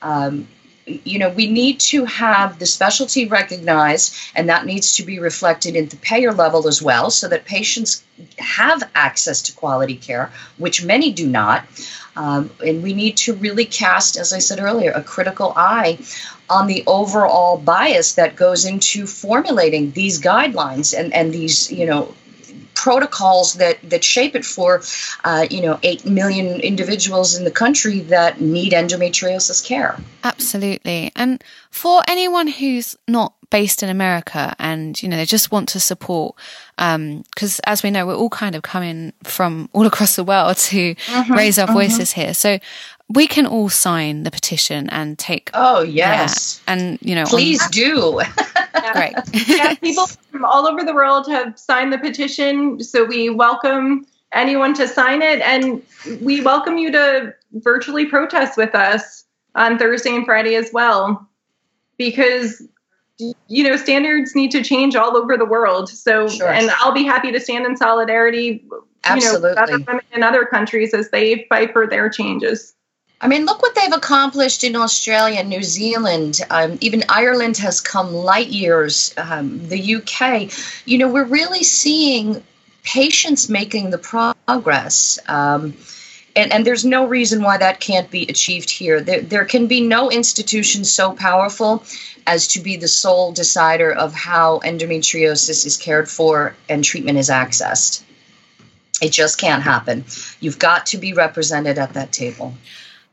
Um, 0.00 0.48
you 0.86 1.18
know, 1.18 1.30
we 1.30 1.50
need 1.50 1.80
to 1.80 2.04
have 2.04 2.58
the 2.58 2.66
specialty 2.66 3.26
recognized, 3.26 4.14
and 4.34 4.48
that 4.48 4.66
needs 4.66 4.96
to 4.96 5.02
be 5.02 5.18
reflected 5.18 5.76
at 5.76 5.90
the 5.90 5.96
payer 5.96 6.32
level 6.32 6.68
as 6.68 6.82
well, 6.82 7.10
so 7.10 7.28
that 7.28 7.44
patients 7.44 8.04
have 8.38 8.82
access 8.94 9.42
to 9.42 9.52
quality 9.54 9.96
care, 9.96 10.30
which 10.58 10.84
many 10.84 11.12
do 11.12 11.26
not. 11.26 11.64
Um, 12.16 12.50
and 12.64 12.82
we 12.82 12.94
need 12.94 13.16
to 13.18 13.34
really 13.34 13.64
cast, 13.64 14.16
as 14.16 14.32
I 14.32 14.38
said 14.38 14.60
earlier, 14.60 14.92
a 14.92 15.02
critical 15.02 15.52
eye 15.56 15.98
on 16.48 16.66
the 16.66 16.84
overall 16.86 17.56
bias 17.56 18.14
that 18.14 18.36
goes 18.36 18.64
into 18.64 19.06
formulating 19.06 19.90
these 19.90 20.20
guidelines 20.20 20.96
and, 20.96 21.12
and 21.12 21.32
these, 21.32 21.72
you 21.72 21.86
know, 21.86 22.14
protocols 22.74 23.54
that 23.54 23.78
that 23.88 24.04
shape 24.04 24.34
it 24.34 24.44
for 24.44 24.82
uh, 25.24 25.46
you 25.50 25.62
know 25.62 25.78
8 25.82 26.06
million 26.06 26.60
individuals 26.60 27.36
in 27.36 27.44
the 27.44 27.50
country 27.50 28.00
that 28.00 28.40
need 28.40 28.72
endometriosis 28.72 29.64
care 29.64 29.98
Absolutely. 30.24 31.12
And 31.14 31.44
for 31.70 32.02
anyone 32.08 32.46
who's 32.46 32.96
not 33.06 33.34
based 33.50 33.82
in 33.82 33.90
America 33.90 34.56
and, 34.58 35.00
you 35.02 35.08
know, 35.08 35.16
they 35.18 35.26
just 35.26 35.52
want 35.52 35.68
to 35.68 35.80
support, 35.80 36.34
um, 36.78 37.24
because 37.34 37.60
as 37.60 37.82
we 37.82 37.90
know, 37.90 38.06
we're 38.06 38.16
all 38.16 38.30
kind 38.30 38.54
of 38.54 38.62
coming 38.62 39.12
from 39.22 39.68
all 39.74 39.86
across 39.92 40.16
the 40.16 40.24
world 40.24 40.56
to 40.56 40.94
mm-hmm, 40.94 41.32
raise 41.34 41.58
our 41.58 41.66
mm-hmm. 41.66 41.74
voices 41.74 42.12
here. 42.12 42.32
So 42.32 42.58
we 43.10 43.26
can 43.26 43.46
all 43.46 43.68
sign 43.68 44.22
the 44.22 44.30
petition 44.30 44.88
and 44.90 45.18
take. 45.18 45.50
oh 45.54 45.82
yeah, 45.82 46.22
yes 46.22 46.62
and, 46.66 46.98
you 47.02 47.14
know, 47.14 47.22
on- 47.22 47.26
please 47.28 47.66
do 47.68 48.20
great. 48.92 49.14
yeah, 49.46 49.74
people 49.74 50.06
from 50.06 50.44
all 50.44 50.66
over 50.66 50.82
the 50.84 50.94
world 50.94 51.26
have 51.28 51.58
signed 51.58 51.92
the 51.92 51.98
petition, 51.98 52.82
so 52.82 53.04
we 53.04 53.30
welcome 53.30 54.06
anyone 54.32 54.74
to 54.74 54.88
sign 54.88 55.22
it, 55.22 55.40
and 55.42 55.82
we 56.22 56.40
welcome 56.40 56.76
you 56.78 56.90
to 56.92 57.32
virtually 57.52 58.06
protest 58.06 58.56
with 58.56 58.74
us 58.74 59.24
on 59.54 59.78
Thursday 59.78 60.14
and 60.14 60.24
Friday 60.24 60.56
as 60.56 60.70
well, 60.72 61.28
because 61.98 62.62
you 63.48 63.62
know 63.62 63.76
standards 63.76 64.34
need 64.34 64.50
to 64.50 64.62
change 64.64 64.96
all 64.96 65.16
over 65.16 65.36
the 65.36 65.44
world. 65.44 65.88
So, 65.88 66.26
Sure. 66.26 66.48
and 66.48 66.68
I'll 66.78 66.92
be 66.92 67.04
happy 67.04 67.30
to 67.30 67.38
stand 67.38 67.64
in 67.64 67.76
solidarity, 67.76 68.64
you 69.14 69.20
know, 69.20 69.40
with 69.40 69.56
other 69.56 69.78
women 69.78 70.02
in 70.12 70.22
other 70.24 70.44
countries 70.44 70.92
as 70.94 71.10
they 71.10 71.46
fight 71.48 71.72
for 71.72 71.86
their 71.86 72.08
changes. 72.10 72.74
I 73.24 73.26
mean, 73.26 73.46
look 73.46 73.62
what 73.62 73.74
they've 73.74 73.90
accomplished 73.90 74.64
in 74.64 74.76
Australia 74.76 75.40
and 75.40 75.48
New 75.48 75.62
Zealand. 75.62 76.42
Um, 76.50 76.76
even 76.82 77.04
Ireland 77.08 77.56
has 77.56 77.80
come 77.80 78.12
light 78.12 78.48
years. 78.48 79.14
Um, 79.16 79.66
the 79.66 79.94
UK, 79.94 80.52
you 80.84 80.98
know, 80.98 81.08
we're 81.08 81.24
really 81.24 81.64
seeing 81.64 82.44
patients 82.82 83.48
making 83.48 83.88
the 83.88 83.96
progress. 83.96 85.18
Um, 85.26 85.74
and, 86.36 86.52
and 86.52 86.66
there's 86.66 86.84
no 86.84 87.06
reason 87.06 87.42
why 87.42 87.56
that 87.56 87.80
can't 87.80 88.10
be 88.10 88.24
achieved 88.24 88.68
here. 88.68 89.00
There, 89.00 89.22
there 89.22 89.46
can 89.46 89.68
be 89.68 89.80
no 89.80 90.10
institution 90.10 90.84
so 90.84 91.12
powerful 91.14 91.82
as 92.26 92.48
to 92.48 92.60
be 92.60 92.76
the 92.76 92.88
sole 92.88 93.32
decider 93.32 93.90
of 93.90 94.12
how 94.12 94.58
endometriosis 94.58 95.64
is 95.64 95.78
cared 95.78 96.10
for 96.10 96.54
and 96.68 96.84
treatment 96.84 97.16
is 97.16 97.30
accessed. 97.30 98.02
It 99.00 99.12
just 99.12 99.38
can't 99.38 99.62
happen. 99.62 100.04
You've 100.40 100.58
got 100.58 100.86
to 100.86 100.98
be 100.98 101.14
represented 101.14 101.78
at 101.78 101.94
that 101.94 102.12
table. 102.12 102.52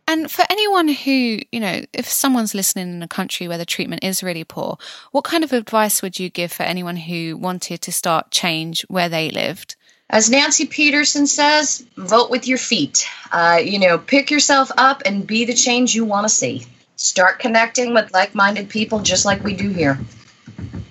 And 0.08 0.30
for 0.30 0.44
anyone 0.50 0.88
who, 0.88 1.40
you 1.52 1.60
know, 1.60 1.84
if 1.94 2.10
someone's 2.10 2.54
listening 2.54 2.90
in 2.90 3.04
a 3.04 3.08
country 3.08 3.48
where 3.48 3.58
the 3.58 3.66
treatment 3.66 4.04
is 4.04 4.24
really 4.24 4.44
poor, 4.44 4.78
what 5.12 5.24
kind 5.24 5.44
of 5.44 5.54
advice 5.54 6.02
would 6.02 6.20
you 6.20 6.30
give 6.30 6.52
for 6.52 6.64
anyone 6.64 6.98
who 6.98 7.38
wanted 7.38 7.82
to 7.82 7.92
start 7.92 8.32
change 8.32 8.86
where 8.90 9.10
they 9.10 9.30
lived? 9.30 9.76
As 10.10 10.30
Nancy 10.30 10.66
Petersen 10.66 11.26
says, 11.26 11.86
vote 11.96 12.30
with 12.30 12.46
your 12.46 12.58
feet. 12.58 13.08
Uh, 13.32 13.62
you 13.64 13.80
know, 13.80 13.98
pick 13.98 14.30
yourself 14.30 14.70
up 14.78 15.04
and 15.06 15.26
be 15.26 15.46
the 15.46 15.54
change 15.54 15.96
you 15.96 16.04
want 16.04 16.26
to 16.26 16.30
see. 16.30 16.66
Start 16.98 17.40
connecting 17.40 17.94
with 17.94 18.12
like 18.12 18.36
minded 18.36 18.70
people 18.70 19.00
just 19.00 19.26
like 19.26 19.42
we 19.44 19.54
do 19.56 19.70
here. 19.70 19.98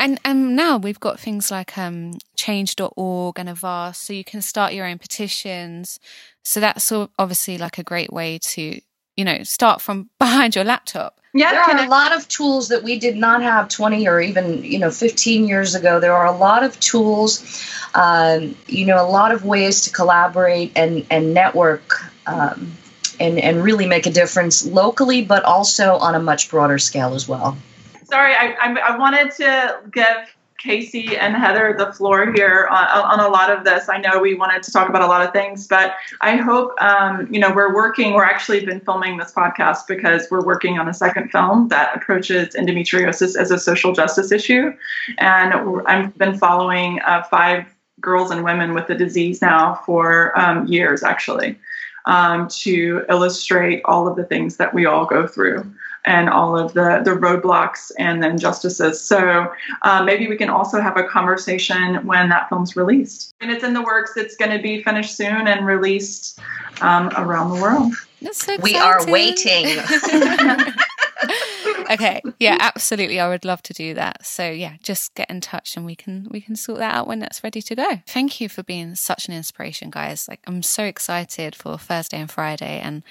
And 0.01 0.19
and 0.25 0.57
now 0.57 0.79
we've 0.79 0.99
got 0.99 1.21
things 1.21 1.51
like 1.51 1.77
um, 1.77 2.15
change.org 2.35 3.39
and 3.39 3.49
Avaaz, 3.51 3.97
so 3.97 4.15
you 4.15 4.25
can 4.25 4.41
start 4.41 4.73
your 4.73 4.87
own 4.87 4.97
petitions. 4.97 6.01
So 6.43 6.59
that's 6.59 6.91
obviously 6.91 7.59
like 7.59 7.77
a 7.77 7.83
great 7.83 8.11
way 8.11 8.39
to, 8.39 8.81
you 9.21 9.25
know, 9.27 9.43
start 9.43 9.83
from 9.83 10.09
behind 10.19 10.57
your 10.57 10.65
laptop. 10.65 11.21
Yeah, 11.33 11.53
there 11.53 11.63
are 11.63 11.87
a 11.87 11.89
lot 11.89 12.13
of 12.13 12.27
tools 12.27 12.69
that 12.71 12.83
we 12.83 12.99
did 12.99 13.17
not 13.17 13.41
have 13.41 13.69
20 13.69 14.09
or 14.09 14.21
even 14.21 14.65
you 14.65 14.81
know 14.81 14.91
15 14.91 15.47
years 15.47 15.77
ago. 15.77 16.01
There 16.01 16.13
are 16.13 16.27
a 16.27 16.37
lot 16.37 16.65
of 16.65 16.81
tools, 16.81 17.63
um, 17.95 18.57
you 18.67 18.85
know, 18.85 19.01
a 19.01 19.07
lot 19.07 19.31
of 19.31 19.45
ways 19.45 19.83
to 19.83 19.93
collaborate 19.93 20.73
and 20.75 21.07
and 21.11 21.33
network. 21.33 22.03
Um, 22.27 22.73
and, 23.19 23.39
and 23.39 23.63
really 23.63 23.87
make 23.87 24.07
a 24.07 24.11
difference 24.11 24.65
locally, 24.65 25.23
but 25.23 25.45
also 25.45 25.97
on 25.97 26.15
a 26.15 26.19
much 26.19 26.51
broader 26.51 26.79
scale 26.79 27.13
as 27.13 27.29
well. 27.29 27.55
Sorry, 28.05 28.33
I, 28.33 28.57
I, 28.59 28.79
I 28.79 28.97
wanted 28.97 29.31
to 29.33 29.81
give 29.93 30.35
Casey 30.61 31.17
and 31.17 31.35
Heather 31.35 31.75
the 31.77 31.91
floor 31.93 32.33
here 32.33 32.69
on, 32.71 32.87
on, 32.87 33.21
a 33.21 33.29
lot 33.29 33.51
of 33.51 33.65
this. 33.65 33.89
I 33.89 33.97
know 33.97 34.21
we 34.21 34.35
wanted 34.35 34.63
to 34.63 34.71
talk 34.71 34.89
about 34.89 35.01
a 35.01 35.07
lot 35.07 35.27
of 35.27 35.33
things, 35.33 35.67
but 35.67 35.95
I 36.21 36.37
hope, 36.37 36.81
um, 36.83 37.27
you 37.33 37.41
know, 37.41 37.53
we're 37.53 37.75
working, 37.75 38.13
we're 38.13 38.25
actually 38.25 38.65
been 38.65 38.81
filming 38.81 39.17
this 39.17 39.33
podcast 39.33 39.87
because 39.89 40.29
we're 40.31 40.45
working 40.45 40.79
on 40.79 40.87
a 40.87 40.95
second 40.95 41.31
film 41.31 41.69
that 41.69 41.97
approaches 41.97 42.55
endometriosis 42.55 43.37
as 43.37 43.51
a 43.51 43.59
social 43.59 43.95
justice 43.95 44.31
issue. 44.31 44.73
And 45.19 45.83
I've 45.87 46.17
been 46.19 46.37
following 46.37 47.01
uh, 47.01 47.23
five 47.23 47.65
girls 48.01 48.31
and 48.31 48.45
women 48.45 48.75
with 48.75 48.87
the 48.87 48.95
disease 48.95 49.41
now 49.41 49.81
for 49.87 50.39
um, 50.39 50.67
years, 50.67 51.03
actually, 51.03 51.59
um, 52.05 52.49
to 52.49 53.05
illustrate 53.09 53.81
all 53.87 54.07
of 54.07 54.17
the 54.17 54.25
things 54.25 54.59
that 54.59 54.75
we 54.75 54.85
all 54.85 55.07
go 55.07 55.27
through 55.27 55.71
and 56.05 56.29
all 56.31 56.59
of 56.59 56.73
the, 56.73 57.03
the 57.05 57.11
roadblocks 57.11 57.93
and 57.99 58.23
then 58.23 58.39
justices. 58.39 59.01
So 59.01 59.53
uh, 59.83 60.03
maybe 60.03 60.29
we 60.29 60.37
can 60.37 60.49
also 60.49 60.81
have 60.81 60.97
a 60.97 61.05
conversation 61.05 62.07
when 62.07 62.29
that 62.31 62.49
film's 62.49 62.77
released. 62.77 63.35
And 63.41 63.51
it's 63.51 63.65
in 63.65 63.75
the 63.75 63.83
works. 63.83 64.17
It's 64.17 64.37
going 64.37 64.57
to 64.57 64.63
be 64.63 64.83
finished 64.83 65.17
soon 65.17 65.47
and 65.47 65.67
released 65.67 66.41
um, 66.81 67.11
around 67.17 67.55
the 67.55 67.61
world. 67.61 67.95
So 68.33 68.57
we 68.63 68.77
are 68.77 69.07
waiting. 69.07 69.67
okay 71.91 72.21
yeah 72.39 72.57
absolutely 72.61 73.21
i 73.21 73.29
would 73.29 73.45
love 73.45 73.63
to 73.63 73.73
do 73.73 73.95
that 73.95 74.25
so 74.25 74.51
yeah 74.51 74.75
just 74.83 75.15
get 75.15 75.29
in 75.31 75.41
touch 75.41 75.77
and 75.77 75.85
we 75.85 75.95
can 75.95 76.27
we 76.31 76.41
can 76.41 76.57
sort 76.57 76.79
that 76.79 76.95
out 76.95 77.07
when 77.07 77.19
that's 77.19 77.45
ready 77.45 77.61
to 77.61 77.75
go 77.75 78.01
thank 78.07 78.41
you 78.41 78.49
for 78.49 78.63
being 78.63 78.95
such 78.95 79.29
an 79.29 79.35
inspiration 79.35 79.91
guys 79.91 80.29
like 80.29 80.41
i'm 80.47 80.63
so 80.63 80.85
excited 80.85 81.55
for 81.55 81.77
thursday 81.77 82.19
and 82.19 82.31
friday 82.31 82.81
and 82.81 83.03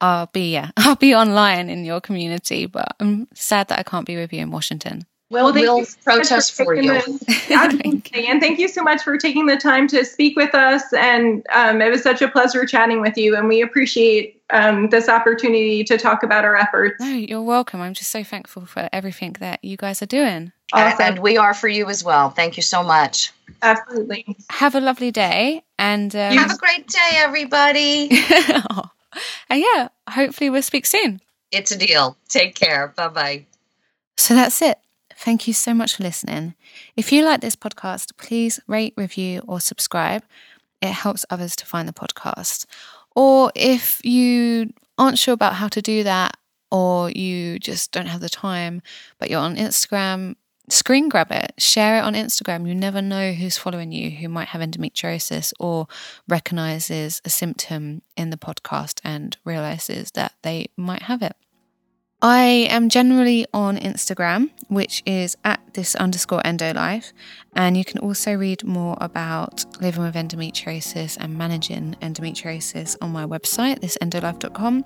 I'll 0.00 0.26
be 0.26 0.52
yeah, 0.52 0.70
I'll 0.76 0.96
be 0.96 1.14
online 1.14 1.70
in 1.70 1.84
your 1.84 2.00
community, 2.00 2.66
but 2.66 2.96
I'm 3.00 3.28
sad 3.34 3.68
that 3.68 3.78
I 3.78 3.82
can't 3.82 4.06
be 4.06 4.16
with 4.16 4.32
you 4.32 4.40
in 4.40 4.50
Washington. 4.50 5.06
Well, 5.28 5.52
we'll 5.52 5.84
protest 6.04 6.52
for, 6.52 6.66
for 6.66 6.74
you. 6.76 7.00
thank 7.18 8.14
you. 8.14 8.22
And 8.28 8.40
thank 8.40 8.60
you 8.60 8.68
so 8.68 8.82
much 8.82 9.02
for 9.02 9.18
taking 9.18 9.46
the 9.46 9.56
time 9.56 9.88
to 9.88 10.04
speak 10.04 10.36
with 10.36 10.54
us. 10.54 10.92
And 10.92 11.44
um, 11.52 11.82
it 11.82 11.90
was 11.90 12.02
such 12.02 12.22
a 12.22 12.28
pleasure 12.28 12.64
chatting 12.64 13.00
with 13.00 13.16
you. 13.16 13.34
And 13.34 13.48
we 13.48 13.60
appreciate 13.60 14.40
um, 14.50 14.88
this 14.90 15.08
opportunity 15.08 15.82
to 15.82 15.98
talk 15.98 16.22
about 16.22 16.44
our 16.44 16.54
efforts. 16.54 17.00
No, 17.00 17.08
you're 17.08 17.42
welcome. 17.42 17.80
I'm 17.80 17.94
just 17.94 18.10
so 18.10 18.22
thankful 18.22 18.66
for 18.66 18.88
everything 18.92 19.32
that 19.40 19.64
you 19.64 19.76
guys 19.76 20.00
are 20.00 20.06
doing. 20.06 20.52
Awesome. 20.72 21.00
And 21.00 21.18
we 21.18 21.36
are 21.36 21.54
for 21.54 21.68
you 21.68 21.88
as 21.88 22.04
well. 22.04 22.30
Thank 22.30 22.56
you 22.56 22.62
so 22.62 22.84
much. 22.84 23.32
Absolutely. 23.62 24.36
Have 24.50 24.76
a 24.76 24.80
lovely 24.80 25.10
day. 25.10 25.64
And 25.76 26.14
um, 26.14 26.36
have 26.36 26.52
a 26.52 26.56
great 26.56 26.86
day, 26.86 27.10
everybody. 27.14 28.08
oh. 28.12 28.90
And 29.48 29.60
yeah, 29.60 29.88
hopefully 30.08 30.50
we'll 30.50 30.62
speak 30.62 30.86
soon. 30.86 31.20
It's 31.52 31.70
a 31.70 31.78
deal. 31.78 32.16
Take 32.28 32.54
care. 32.54 32.88
Bye 32.88 33.08
bye. 33.08 33.46
So 34.16 34.34
that's 34.34 34.60
it. 34.62 34.78
Thank 35.14 35.46
you 35.48 35.54
so 35.54 35.72
much 35.72 35.96
for 35.96 36.02
listening. 36.02 36.54
If 36.96 37.12
you 37.12 37.24
like 37.24 37.40
this 37.40 37.56
podcast, 37.56 38.16
please 38.18 38.60
rate, 38.66 38.94
review, 38.96 39.42
or 39.46 39.60
subscribe. 39.60 40.22
It 40.82 40.92
helps 40.92 41.24
others 41.30 41.56
to 41.56 41.66
find 41.66 41.88
the 41.88 41.92
podcast. 41.92 42.66
Or 43.14 43.50
if 43.54 44.04
you 44.04 44.72
aren't 44.98 45.18
sure 45.18 45.34
about 45.34 45.54
how 45.54 45.68
to 45.68 45.80
do 45.80 46.02
that, 46.04 46.36
or 46.70 47.10
you 47.10 47.58
just 47.58 47.92
don't 47.92 48.06
have 48.06 48.20
the 48.20 48.28
time, 48.28 48.82
but 49.18 49.30
you're 49.30 49.40
on 49.40 49.56
Instagram, 49.56 50.34
screen 50.68 51.08
grab 51.08 51.30
it, 51.30 51.52
share 51.58 51.98
it 51.98 52.02
on 52.02 52.14
Instagram. 52.14 52.66
You 52.66 52.74
never 52.74 53.02
know 53.02 53.32
who's 53.32 53.58
following 53.58 53.92
you 53.92 54.10
who 54.10 54.28
might 54.28 54.48
have 54.48 54.60
endometriosis 54.60 55.52
or 55.60 55.86
recognizes 56.28 57.20
a 57.24 57.30
symptom 57.30 58.02
in 58.16 58.30
the 58.30 58.36
podcast 58.36 59.00
and 59.04 59.36
realizes 59.44 60.10
that 60.12 60.34
they 60.42 60.66
might 60.76 61.02
have 61.02 61.22
it. 61.22 61.36
I 62.22 62.66
am 62.70 62.88
generally 62.88 63.46
on 63.52 63.76
Instagram, 63.76 64.50
which 64.68 65.02
is 65.04 65.36
at 65.44 65.60
this 65.74 65.94
underscore 65.94 66.44
endo 66.46 66.72
life, 66.72 67.12
and 67.54 67.76
you 67.76 67.84
can 67.84 67.98
also 67.98 68.32
read 68.32 68.64
more 68.64 68.96
about 69.02 69.66
living 69.82 70.02
with 70.02 70.14
endometriosis 70.14 71.18
and 71.20 71.36
managing 71.36 71.94
endometriosis 72.00 72.96
on 73.02 73.10
my 73.10 73.26
website, 73.26 73.80
this 73.80 73.98
thisendolife.com, 73.98 74.82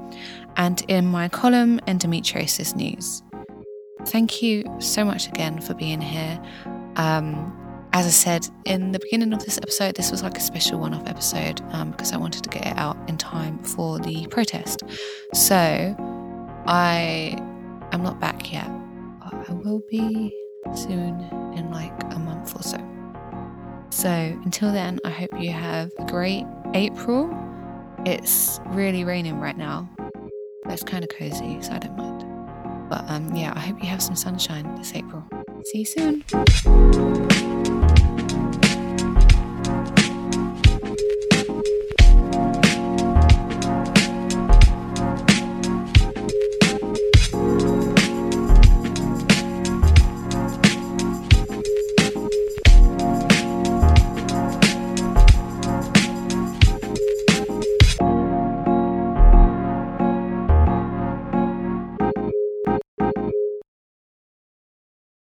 and 0.56 0.82
in 0.88 1.06
my 1.06 1.28
column, 1.28 1.78
Endometriosis 1.86 2.74
News. 2.74 3.22
Thank 4.06 4.42
you 4.42 4.64
so 4.80 5.04
much 5.04 5.28
again 5.28 5.60
for 5.60 5.74
being 5.74 6.00
here. 6.00 6.40
Um, 6.96 7.56
as 7.92 8.06
I 8.06 8.10
said 8.10 8.48
in 8.66 8.92
the 8.92 8.98
beginning 9.00 9.32
of 9.32 9.44
this 9.44 9.58
episode, 9.58 9.96
this 9.96 10.10
was 10.10 10.22
like 10.22 10.36
a 10.36 10.40
special 10.40 10.78
one 10.78 10.94
off 10.94 11.06
episode 11.06 11.60
um, 11.72 11.90
because 11.90 12.12
I 12.12 12.16
wanted 12.16 12.44
to 12.44 12.50
get 12.50 12.66
it 12.66 12.76
out 12.76 12.96
in 13.08 13.16
time 13.18 13.58
for 13.58 13.98
the 13.98 14.26
protest. 14.28 14.82
So 15.34 15.96
I 16.66 17.36
am 17.92 18.02
not 18.02 18.20
back 18.20 18.52
yet, 18.52 18.70
I 19.48 19.52
will 19.52 19.82
be 19.90 20.32
soon 20.74 21.20
in 21.56 21.70
like 21.70 21.92
a 22.14 22.18
month 22.18 22.54
or 22.54 22.62
so. 22.62 22.78
So 23.90 24.08
until 24.08 24.72
then, 24.72 25.00
I 25.04 25.10
hope 25.10 25.30
you 25.40 25.50
have 25.50 25.90
a 25.98 26.04
great 26.04 26.46
April. 26.74 27.36
It's 28.06 28.60
really 28.66 29.04
raining 29.04 29.40
right 29.40 29.56
now, 29.56 29.90
it's 30.66 30.84
kind 30.84 31.02
of 31.02 31.10
cozy, 31.10 31.60
so 31.60 31.72
I 31.72 31.78
don't 31.78 31.96
mind. 31.96 32.29
But 32.90 33.08
um, 33.08 33.34
yeah, 33.34 33.52
I 33.54 33.60
hope 33.60 33.80
you 33.80 33.88
have 33.88 34.02
some 34.02 34.16
sunshine 34.16 34.74
this 34.76 34.94
April. 34.94 35.24
See 35.64 35.78
you 35.78 35.84
soon. 35.86 37.49